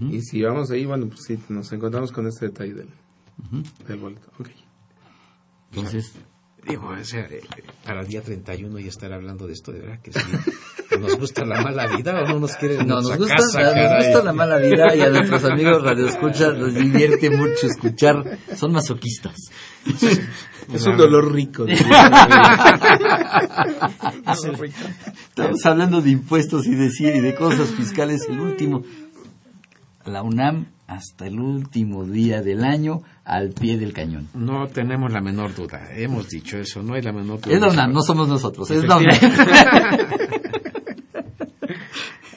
Y 0.08 0.22
si 0.22 0.40
vamos 0.42 0.70
ahí, 0.70 0.84
bueno, 0.84 1.08
pues 1.08 1.20
sí, 1.26 1.38
nos 1.48 1.72
encontramos 1.72 2.12
con 2.12 2.26
este 2.28 2.46
detalle 2.46 2.74
del, 2.74 2.88
del 3.88 3.98
boleto. 3.98 4.30
Ok. 4.38 4.50
Entonces, 5.72 6.14
Digo, 6.66 6.88
o 6.88 7.04
sea, 7.04 7.26
eh, 7.30 7.42
para 7.84 8.02
el 8.02 8.06
día 8.06 8.22
31 8.22 8.78
y 8.80 8.88
estar 8.88 9.12
hablando 9.12 9.46
de 9.46 9.54
esto, 9.54 9.72
de 9.72 9.80
verdad 9.80 10.00
que 10.00 10.12
sí. 10.12 10.20
¿Nos 11.00 11.18
gusta 11.18 11.44
la 11.44 11.62
mala 11.62 11.86
vida 11.96 12.20
o 12.20 12.28
no 12.28 12.40
nos 12.40 12.56
quieren 12.56 12.86
No, 12.86 12.96
nos 12.96 13.16
gusta, 13.16 13.36
casa, 13.36 13.74
nos 13.74 14.04
gusta 14.04 14.22
la 14.22 14.32
mala 14.32 14.58
vida 14.58 14.94
y 14.94 15.00
a 15.00 15.10
nuestros 15.10 15.44
amigos 15.44 15.82
radioescuchas 15.82 16.58
les 16.58 16.74
divierte 16.74 17.30
mucho 17.30 17.66
escuchar. 17.66 18.38
Son 18.54 18.72
masoquistas. 18.72 19.36
Es 20.72 20.86
un 20.86 20.96
dolor 20.96 21.32
rico. 21.32 21.66
Estamos 25.28 25.66
hablando 25.66 26.00
de 26.00 26.10
impuestos 26.10 26.66
y 26.66 26.74
de, 26.76 26.90
y 26.96 27.20
de 27.20 27.34
cosas 27.34 27.70
fiscales. 27.70 28.28
El 28.28 28.38
último, 28.38 28.84
la 30.04 30.22
UNAM 30.22 30.66
hasta 30.86 31.26
el 31.26 31.38
último 31.38 32.04
día 32.04 32.42
del 32.42 32.64
año 32.64 33.02
al 33.24 33.50
pie 33.50 33.78
del 33.78 33.92
cañón. 33.92 34.28
No 34.34 34.66
tenemos 34.66 35.12
la 35.12 35.20
menor 35.20 35.54
duda. 35.54 35.88
Hemos 35.94 36.28
dicho 36.28 36.58
eso, 36.58 36.82
no 36.82 36.94
hay 36.94 37.02
la 37.02 37.12
menor 37.12 37.40
duda. 37.40 37.54
Es 37.54 37.60
la 37.60 37.68
UNAM, 37.68 37.92
no 37.92 38.02
somos 38.02 38.28
nosotros, 38.28 38.70
es 38.70 38.84
la 38.84 38.96
UNAM. 38.96 39.16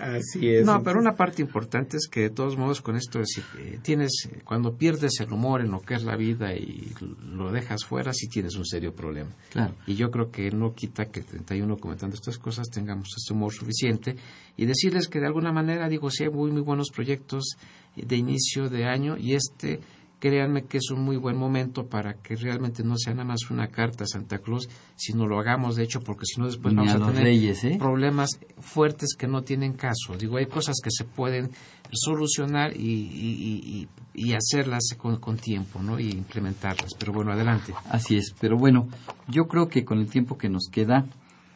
Así 0.03 0.49
es. 0.49 0.65
No, 0.65 0.83
pero 0.83 0.99
una 0.99 1.15
parte 1.15 1.41
importante 1.41 1.97
es 1.97 2.07
que 2.07 2.21
de 2.21 2.29
todos 2.29 2.57
modos 2.57 2.81
con 2.81 2.97
esto 2.97 3.21
es, 3.21 3.41
eh, 3.57 3.79
tienes, 3.81 4.27
eh, 4.29 4.41
cuando 4.43 4.75
pierdes 4.75 5.19
el 5.21 5.31
humor 5.31 5.61
en 5.61 5.71
lo 5.71 5.79
que 5.79 5.95
es 5.95 6.03
la 6.03 6.17
vida 6.17 6.53
y 6.53 6.93
lo 7.25 7.51
dejas 7.51 7.85
fuera, 7.85 8.11
sí 8.13 8.27
tienes 8.27 8.55
un 8.55 8.65
serio 8.65 8.93
problema. 8.93 9.31
Claro. 9.51 9.75
Y 9.87 9.95
yo 9.95 10.11
creo 10.11 10.29
que 10.29 10.51
no 10.51 10.73
quita 10.73 11.05
que 11.05 11.21
el 11.21 11.25
31 11.25 11.77
comentando 11.77 12.15
estas 12.15 12.37
cosas 12.37 12.69
tengamos 12.69 13.09
ese 13.17 13.33
humor 13.33 13.53
suficiente 13.53 14.17
y 14.57 14.65
decirles 14.65 15.07
que 15.07 15.19
de 15.19 15.27
alguna 15.27 15.53
manera, 15.53 15.87
digo, 15.87 16.09
sí 16.09 16.23
hay 16.23 16.29
muy, 16.29 16.51
muy 16.51 16.61
buenos 16.61 16.89
proyectos 16.89 17.55
de 17.95 18.15
inicio 18.15 18.69
de 18.69 18.85
año 18.85 19.15
y 19.17 19.35
este, 19.35 19.79
créanme 20.23 20.63
que 20.63 20.77
es 20.77 20.89
un 20.89 21.01
muy 21.01 21.17
buen 21.17 21.35
momento 21.35 21.85
para 21.87 22.13
que 22.13 22.37
realmente 22.37 22.81
no 22.81 22.97
sea 22.97 23.13
nada 23.13 23.25
más 23.25 23.51
una 23.51 23.67
carta 23.67 24.05
a 24.05 24.07
Santa 24.07 24.37
Claus, 24.37 24.69
sino 24.95 25.27
lo 25.27 25.37
hagamos 25.37 25.75
de 25.75 25.83
hecho, 25.83 25.99
porque 25.99 26.25
si 26.25 26.39
no 26.39 26.45
después 26.45 26.73
vamos 26.73 26.93
a 26.93 26.95
a, 26.95 27.07
tener 27.07 27.23
reyes, 27.23 27.61
¿eh? 27.65 27.75
problemas 27.77 28.39
fuertes 28.61 29.17
que 29.19 29.27
no 29.27 29.41
tienen 29.41 29.73
caso. 29.73 30.15
Digo, 30.17 30.37
hay 30.37 30.45
cosas 30.45 30.77
que 30.81 30.91
se 30.91 31.03
pueden 31.03 31.51
solucionar 31.91 32.73
y, 32.73 32.89
y, 32.89 33.59
y, 33.65 33.89
y 34.13 34.33
hacerlas 34.33 34.95
con, 34.97 35.17
con 35.17 35.35
tiempo, 35.35 35.83
¿no? 35.83 35.99
Y 35.99 36.11
implementarlas. 36.11 36.93
Pero 36.97 37.11
bueno, 37.11 37.33
adelante. 37.33 37.73
Así 37.89 38.15
es, 38.15 38.33
pero 38.39 38.57
bueno, 38.57 38.87
yo 39.27 39.49
creo 39.49 39.67
que 39.67 39.83
con 39.83 39.99
el 39.99 40.09
tiempo 40.09 40.37
que 40.37 40.47
nos 40.47 40.69
queda, 40.71 41.05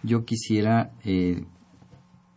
yo 0.04 0.26
quisiera 0.26 0.92
eh, 1.06 1.46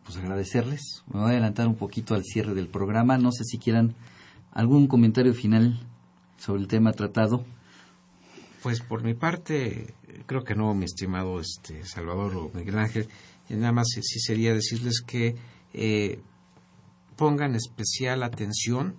pues 0.04 0.16
agradecerles. 0.16 1.02
Me 1.12 1.18
voy 1.18 1.30
a 1.30 1.32
adelantar 1.32 1.66
un 1.66 1.74
poquito 1.74 2.14
al 2.14 2.22
cierre 2.22 2.54
del 2.54 2.68
programa. 2.68 3.18
No 3.18 3.32
sé 3.32 3.42
si 3.42 3.58
quieran 3.58 3.96
algún 4.52 4.86
comentario 4.86 5.34
final 5.34 5.89
sobre 6.40 6.62
el 6.62 6.66
tema 6.66 6.92
tratado. 6.92 7.44
Pues 8.62 8.80
por 8.80 9.04
mi 9.04 9.14
parte, 9.14 9.94
creo 10.26 10.42
que 10.42 10.54
no, 10.56 10.74
mi 10.74 10.84
estimado 10.86 11.38
este 11.40 11.84
Salvador 11.84 12.34
o 12.36 12.50
Miguel 12.52 12.78
Ángel. 12.78 13.08
Nada 13.48 13.72
más 13.72 13.86
sí 13.94 14.00
sí 14.02 14.18
sería 14.20 14.52
decirles 14.52 15.00
que 15.06 15.36
eh, 15.72 16.20
pongan 17.16 17.54
especial 17.54 18.22
atención 18.22 18.96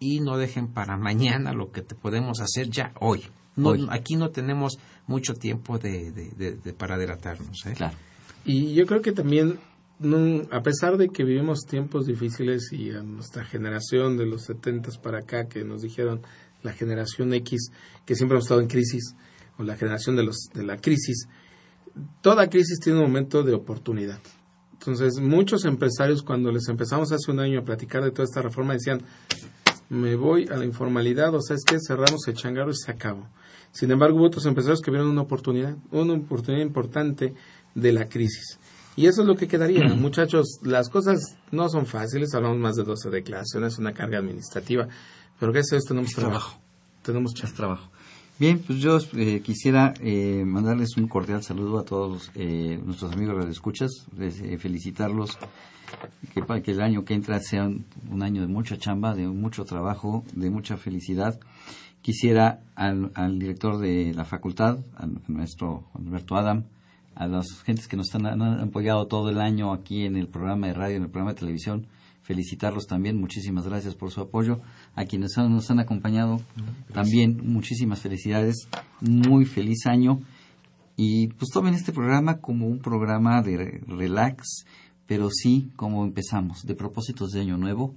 y 0.00 0.20
no 0.20 0.36
dejen 0.36 0.68
para 0.68 0.96
mañana 0.96 1.52
lo 1.52 1.70
que 1.72 1.82
te 1.82 1.94
podemos 1.94 2.40
hacer 2.40 2.70
ya 2.70 2.92
hoy. 3.00 3.22
No, 3.56 3.70
Hoy. 3.70 3.86
Aquí 3.90 4.14
no 4.16 4.30
tenemos 4.30 4.78
mucho 5.08 5.34
tiempo 5.34 5.78
de, 5.78 6.12
de- 6.12 6.30
de- 6.30 6.52
de- 6.56 6.72
para 6.72 6.96
delatarnos. 6.96 7.66
¿eh? 7.66 7.72
Claro. 7.76 7.96
Y 8.44 8.74
yo 8.74 8.86
creo 8.86 9.02
que 9.02 9.10
también, 9.12 9.58
no, 9.98 10.42
a 10.52 10.62
pesar 10.62 10.96
de 10.96 11.08
que 11.08 11.24
vivimos 11.24 11.60
tiempos 11.68 12.06
difíciles 12.06 12.72
y 12.72 12.90
a 12.92 13.02
nuestra 13.02 13.44
generación 13.44 14.16
de 14.16 14.26
los 14.26 14.42
70 14.44 14.90
para 15.02 15.18
acá, 15.20 15.48
que 15.48 15.64
nos 15.64 15.82
dijeron 15.82 16.20
la 16.68 16.74
generación 16.74 17.32
X, 17.32 17.70
que 18.04 18.14
siempre 18.14 18.36
hemos 18.36 18.44
estado 18.44 18.60
en 18.60 18.68
crisis, 18.68 19.14
o 19.56 19.62
la 19.62 19.76
generación 19.76 20.16
de, 20.16 20.24
los, 20.24 20.48
de 20.54 20.62
la 20.62 20.76
crisis, 20.76 21.28
toda 22.20 22.48
crisis 22.48 22.78
tiene 22.78 22.98
un 22.98 23.06
momento 23.06 23.42
de 23.42 23.54
oportunidad. 23.54 24.20
Entonces, 24.74 25.18
muchos 25.20 25.64
empresarios, 25.64 26.22
cuando 26.22 26.52
les 26.52 26.68
empezamos 26.68 27.10
hace 27.10 27.30
un 27.30 27.40
año 27.40 27.60
a 27.60 27.64
platicar 27.64 28.04
de 28.04 28.10
toda 28.10 28.24
esta 28.24 28.42
reforma, 28.42 28.74
decían, 28.74 29.02
me 29.88 30.14
voy 30.14 30.46
a 30.48 30.56
la 30.56 30.64
informalidad, 30.64 31.34
o 31.34 31.40
sea, 31.40 31.56
es 31.56 31.64
que 31.64 31.78
cerramos 31.84 32.28
el 32.28 32.34
changarro 32.34 32.70
y 32.70 32.76
se 32.76 32.92
acabó. 32.92 33.26
Sin 33.72 33.90
embargo, 33.90 34.18
hubo 34.18 34.26
otros 34.26 34.46
empresarios 34.46 34.80
que 34.80 34.90
vieron 34.90 35.08
una 35.08 35.22
oportunidad, 35.22 35.76
una 35.90 36.14
oportunidad 36.14 36.64
importante 36.64 37.34
de 37.74 37.92
la 37.92 38.08
crisis. 38.08 38.58
Y 38.94 39.06
eso 39.06 39.22
es 39.22 39.28
lo 39.28 39.36
que 39.36 39.48
quedaría. 39.48 39.84
Muchachos, 39.94 40.60
las 40.62 40.88
cosas 40.90 41.36
no 41.50 41.68
son 41.68 41.86
fáciles, 41.86 42.34
hablamos 42.34 42.58
más 42.58 42.76
de 42.76 42.84
12 42.84 43.10
declaraciones, 43.10 43.78
una 43.78 43.92
carga 43.92 44.18
administrativa, 44.18 44.88
pero 45.38 45.52
gracias 45.52 45.72
a 45.72 45.76
Dios 45.76 45.84
tenemos 45.84 46.10
trabajo. 46.12 46.58
Tenemos 47.02 47.34
chance. 47.34 47.54
trabajo. 47.54 47.90
Bien, 48.38 48.60
pues 48.64 48.78
yo 48.78 48.98
eh, 49.16 49.40
quisiera 49.40 49.94
eh, 50.00 50.44
mandarles 50.46 50.96
un 50.96 51.08
cordial 51.08 51.42
saludo 51.42 51.78
a 51.78 51.84
todos 51.84 52.30
eh, 52.36 52.80
nuestros 52.84 53.12
amigos 53.12 53.44
de 53.44 53.50
escuchas, 53.50 53.90
felicitarlos, 54.58 55.36
que, 56.32 56.42
para 56.42 56.62
que 56.62 56.70
el 56.70 56.80
año 56.80 57.04
que 57.04 57.14
entra 57.14 57.40
sea 57.40 57.64
un, 57.64 57.84
un 58.10 58.22
año 58.22 58.42
de 58.42 58.46
mucha 58.46 58.78
chamba, 58.78 59.14
de 59.14 59.26
mucho 59.26 59.64
trabajo, 59.64 60.24
de 60.34 60.50
mucha 60.50 60.76
felicidad. 60.76 61.40
Quisiera 62.00 62.60
al, 62.76 63.10
al 63.14 63.40
director 63.40 63.78
de 63.78 64.14
la 64.14 64.24
facultad, 64.24 64.78
al 64.96 65.20
maestro 65.26 65.88
Alberto 65.94 66.36
Adam, 66.36 66.64
a 67.18 67.26
las 67.26 67.46
gentes 67.64 67.88
que 67.88 67.96
nos 67.96 68.06
están, 68.06 68.26
han 68.26 68.42
apoyado 68.60 69.06
todo 69.06 69.28
el 69.30 69.40
año 69.40 69.72
aquí 69.72 70.04
en 70.04 70.16
el 70.16 70.28
programa 70.28 70.68
de 70.68 70.74
radio, 70.74 70.96
en 70.96 71.02
el 71.02 71.10
programa 71.10 71.32
de 71.34 71.40
televisión, 71.40 71.86
felicitarlos 72.22 72.86
también, 72.86 73.18
muchísimas 73.20 73.66
gracias 73.66 73.94
por 73.94 74.10
su 74.10 74.20
apoyo. 74.20 74.60
A 74.94 75.04
quienes 75.04 75.36
han- 75.36 75.52
nos 75.52 75.70
han 75.70 75.80
acompañado 75.80 76.40
también, 76.92 77.40
muchísimas 77.42 78.00
felicidades, 78.00 78.68
muy 79.00 79.44
feliz 79.46 79.86
año. 79.86 80.20
Y 80.96 81.28
pues 81.28 81.50
tomen 81.52 81.74
este 81.74 81.92
programa 81.92 82.38
como 82.38 82.66
un 82.66 82.78
programa 82.80 83.40
de 83.42 83.56
re- 83.56 83.80
relax, 83.86 84.64
pero 85.06 85.28
sí 85.30 85.70
como 85.76 86.04
empezamos, 86.04 86.62
de 86.62 86.74
propósitos 86.74 87.30
de 87.30 87.40
año 87.40 87.56
nuevo 87.56 87.94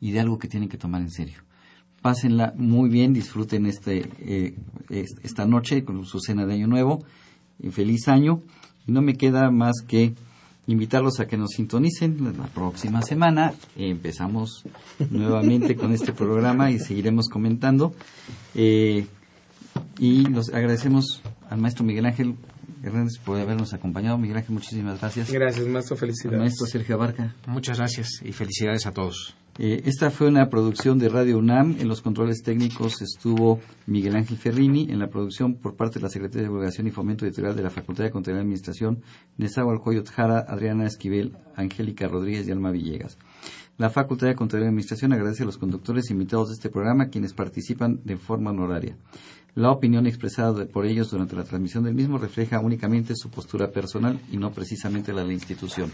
y 0.00 0.12
de 0.12 0.20
algo 0.20 0.38
que 0.38 0.48
tienen 0.48 0.68
que 0.68 0.78
tomar 0.78 1.00
en 1.02 1.10
serio. 1.10 1.42
Pásenla 2.02 2.52
muy 2.56 2.88
bien, 2.90 3.12
disfruten 3.12 3.66
este, 3.66 4.08
eh, 4.18 4.56
es- 4.88 5.14
esta 5.22 5.46
noche 5.46 5.84
con 5.84 6.04
su 6.04 6.20
cena 6.20 6.44
de 6.46 6.54
año 6.54 6.66
nuevo. 6.66 7.04
Y 7.60 7.70
feliz 7.70 8.08
año. 8.08 8.42
Y 8.86 8.92
no 8.92 9.02
me 9.02 9.14
queda 9.14 9.50
más 9.50 9.76
que 9.86 10.14
invitarlos 10.66 11.20
a 11.20 11.26
que 11.26 11.36
nos 11.36 11.50
sintonicen 11.50 12.36
la 12.38 12.46
próxima 12.46 13.02
semana. 13.02 13.52
empezamos 13.76 14.64
nuevamente 15.10 15.76
con 15.76 15.92
este 15.92 16.12
programa 16.12 16.70
y 16.70 16.78
seguiremos 16.78 17.28
comentando. 17.28 17.94
Eh, 18.54 19.06
y 19.98 20.26
los 20.26 20.48
agradecemos 20.50 21.22
al 21.50 21.58
maestro 21.60 21.84
Miguel 21.84 22.06
Ángel 22.06 22.34
Hernández 22.82 23.18
por 23.24 23.38
habernos 23.40 23.72
acompañado. 23.74 24.18
Miguel 24.18 24.38
Ángel, 24.38 24.54
muchísimas 24.54 25.00
gracias. 25.00 25.30
Gracias, 25.30 25.66
maestro, 25.66 25.94
Al 25.94 26.00
felicidades. 26.00 26.38
maestro 26.38 26.66
Sergio 26.66 26.94
Abarca. 26.96 27.34
Muchas 27.46 27.78
gracias 27.78 28.08
y 28.24 28.32
felicidades 28.32 28.86
a 28.86 28.92
todos. 28.92 29.34
Eh, 29.56 29.82
esta 29.86 30.10
fue 30.10 30.26
una 30.26 30.50
producción 30.50 30.98
de 30.98 31.08
Radio 31.08 31.38
UNAM. 31.38 31.76
En 31.78 31.86
los 31.86 32.02
controles 32.02 32.42
técnicos 32.42 33.00
estuvo 33.02 33.60
Miguel 33.86 34.16
Ángel 34.16 34.36
Ferrini. 34.36 34.90
En 34.90 34.98
la 34.98 35.08
producción 35.08 35.54
por 35.54 35.76
parte 35.76 36.00
de 36.00 36.02
la 36.02 36.08
Secretaría 36.08 36.42
de 36.42 36.48
Divulgación 36.48 36.88
y 36.88 36.90
Fomento 36.90 37.24
Editorial 37.24 37.54
de 37.54 37.62
la 37.62 37.70
Facultad 37.70 38.02
de 38.02 38.10
Contaduría 38.10 38.40
y 38.40 38.42
Administración, 38.42 39.02
Nezahualcóyotl 39.38 40.10
Jara, 40.10 40.44
Adriana 40.48 40.86
Esquivel, 40.86 41.36
Angélica 41.54 42.08
Rodríguez 42.08 42.48
y 42.48 42.50
Alma 42.50 42.72
Villegas. 42.72 43.16
La 43.78 43.90
Facultad 43.90 44.26
de 44.26 44.34
Contaduría 44.34 44.66
y 44.66 44.68
Administración 44.70 45.12
agradece 45.12 45.44
a 45.44 45.46
los 45.46 45.58
conductores 45.58 46.10
invitados 46.10 46.48
de 46.48 46.54
este 46.54 46.68
programa 46.68 47.08
quienes 47.08 47.32
participan 47.32 48.00
de 48.04 48.16
forma 48.16 48.50
honoraria. 48.50 48.96
La 49.54 49.70
opinión 49.70 50.06
expresada 50.08 50.66
por 50.66 50.84
ellos 50.84 51.10
durante 51.10 51.36
la 51.36 51.44
transmisión 51.44 51.84
del 51.84 51.94
mismo 51.94 52.18
refleja 52.18 52.58
únicamente 52.58 53.14
su 53.14 53.30
postura 53.30 53.70
personal 53.70 54.18
y 54.32 54.36
no 54.36 54.50
precisamente 54.50 55.12
la 55.12 55.20
de 55.20 55.28
la 55.28 55.32
institución. 55.32 55.92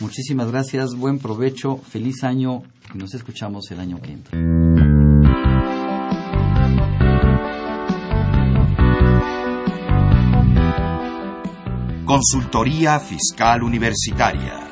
Muchísimas 0.00 0.50
gracias, 0.50 0.94
buen 0.94 1.18
provecho, 1.18 1.76
feliz 1.76 2.24
año 2.24 2.62
y 2.94 2.98
nos 2.98 3.12
escuchamos 3.12 3.70
el 3.70 3.80
año 3.80 4.00
que 4.00 4.12
entra. 4.12 4.38
Consultoría 12.06 12.98
Fiscal 12.98 13.62
Universitaria 13.62 14.71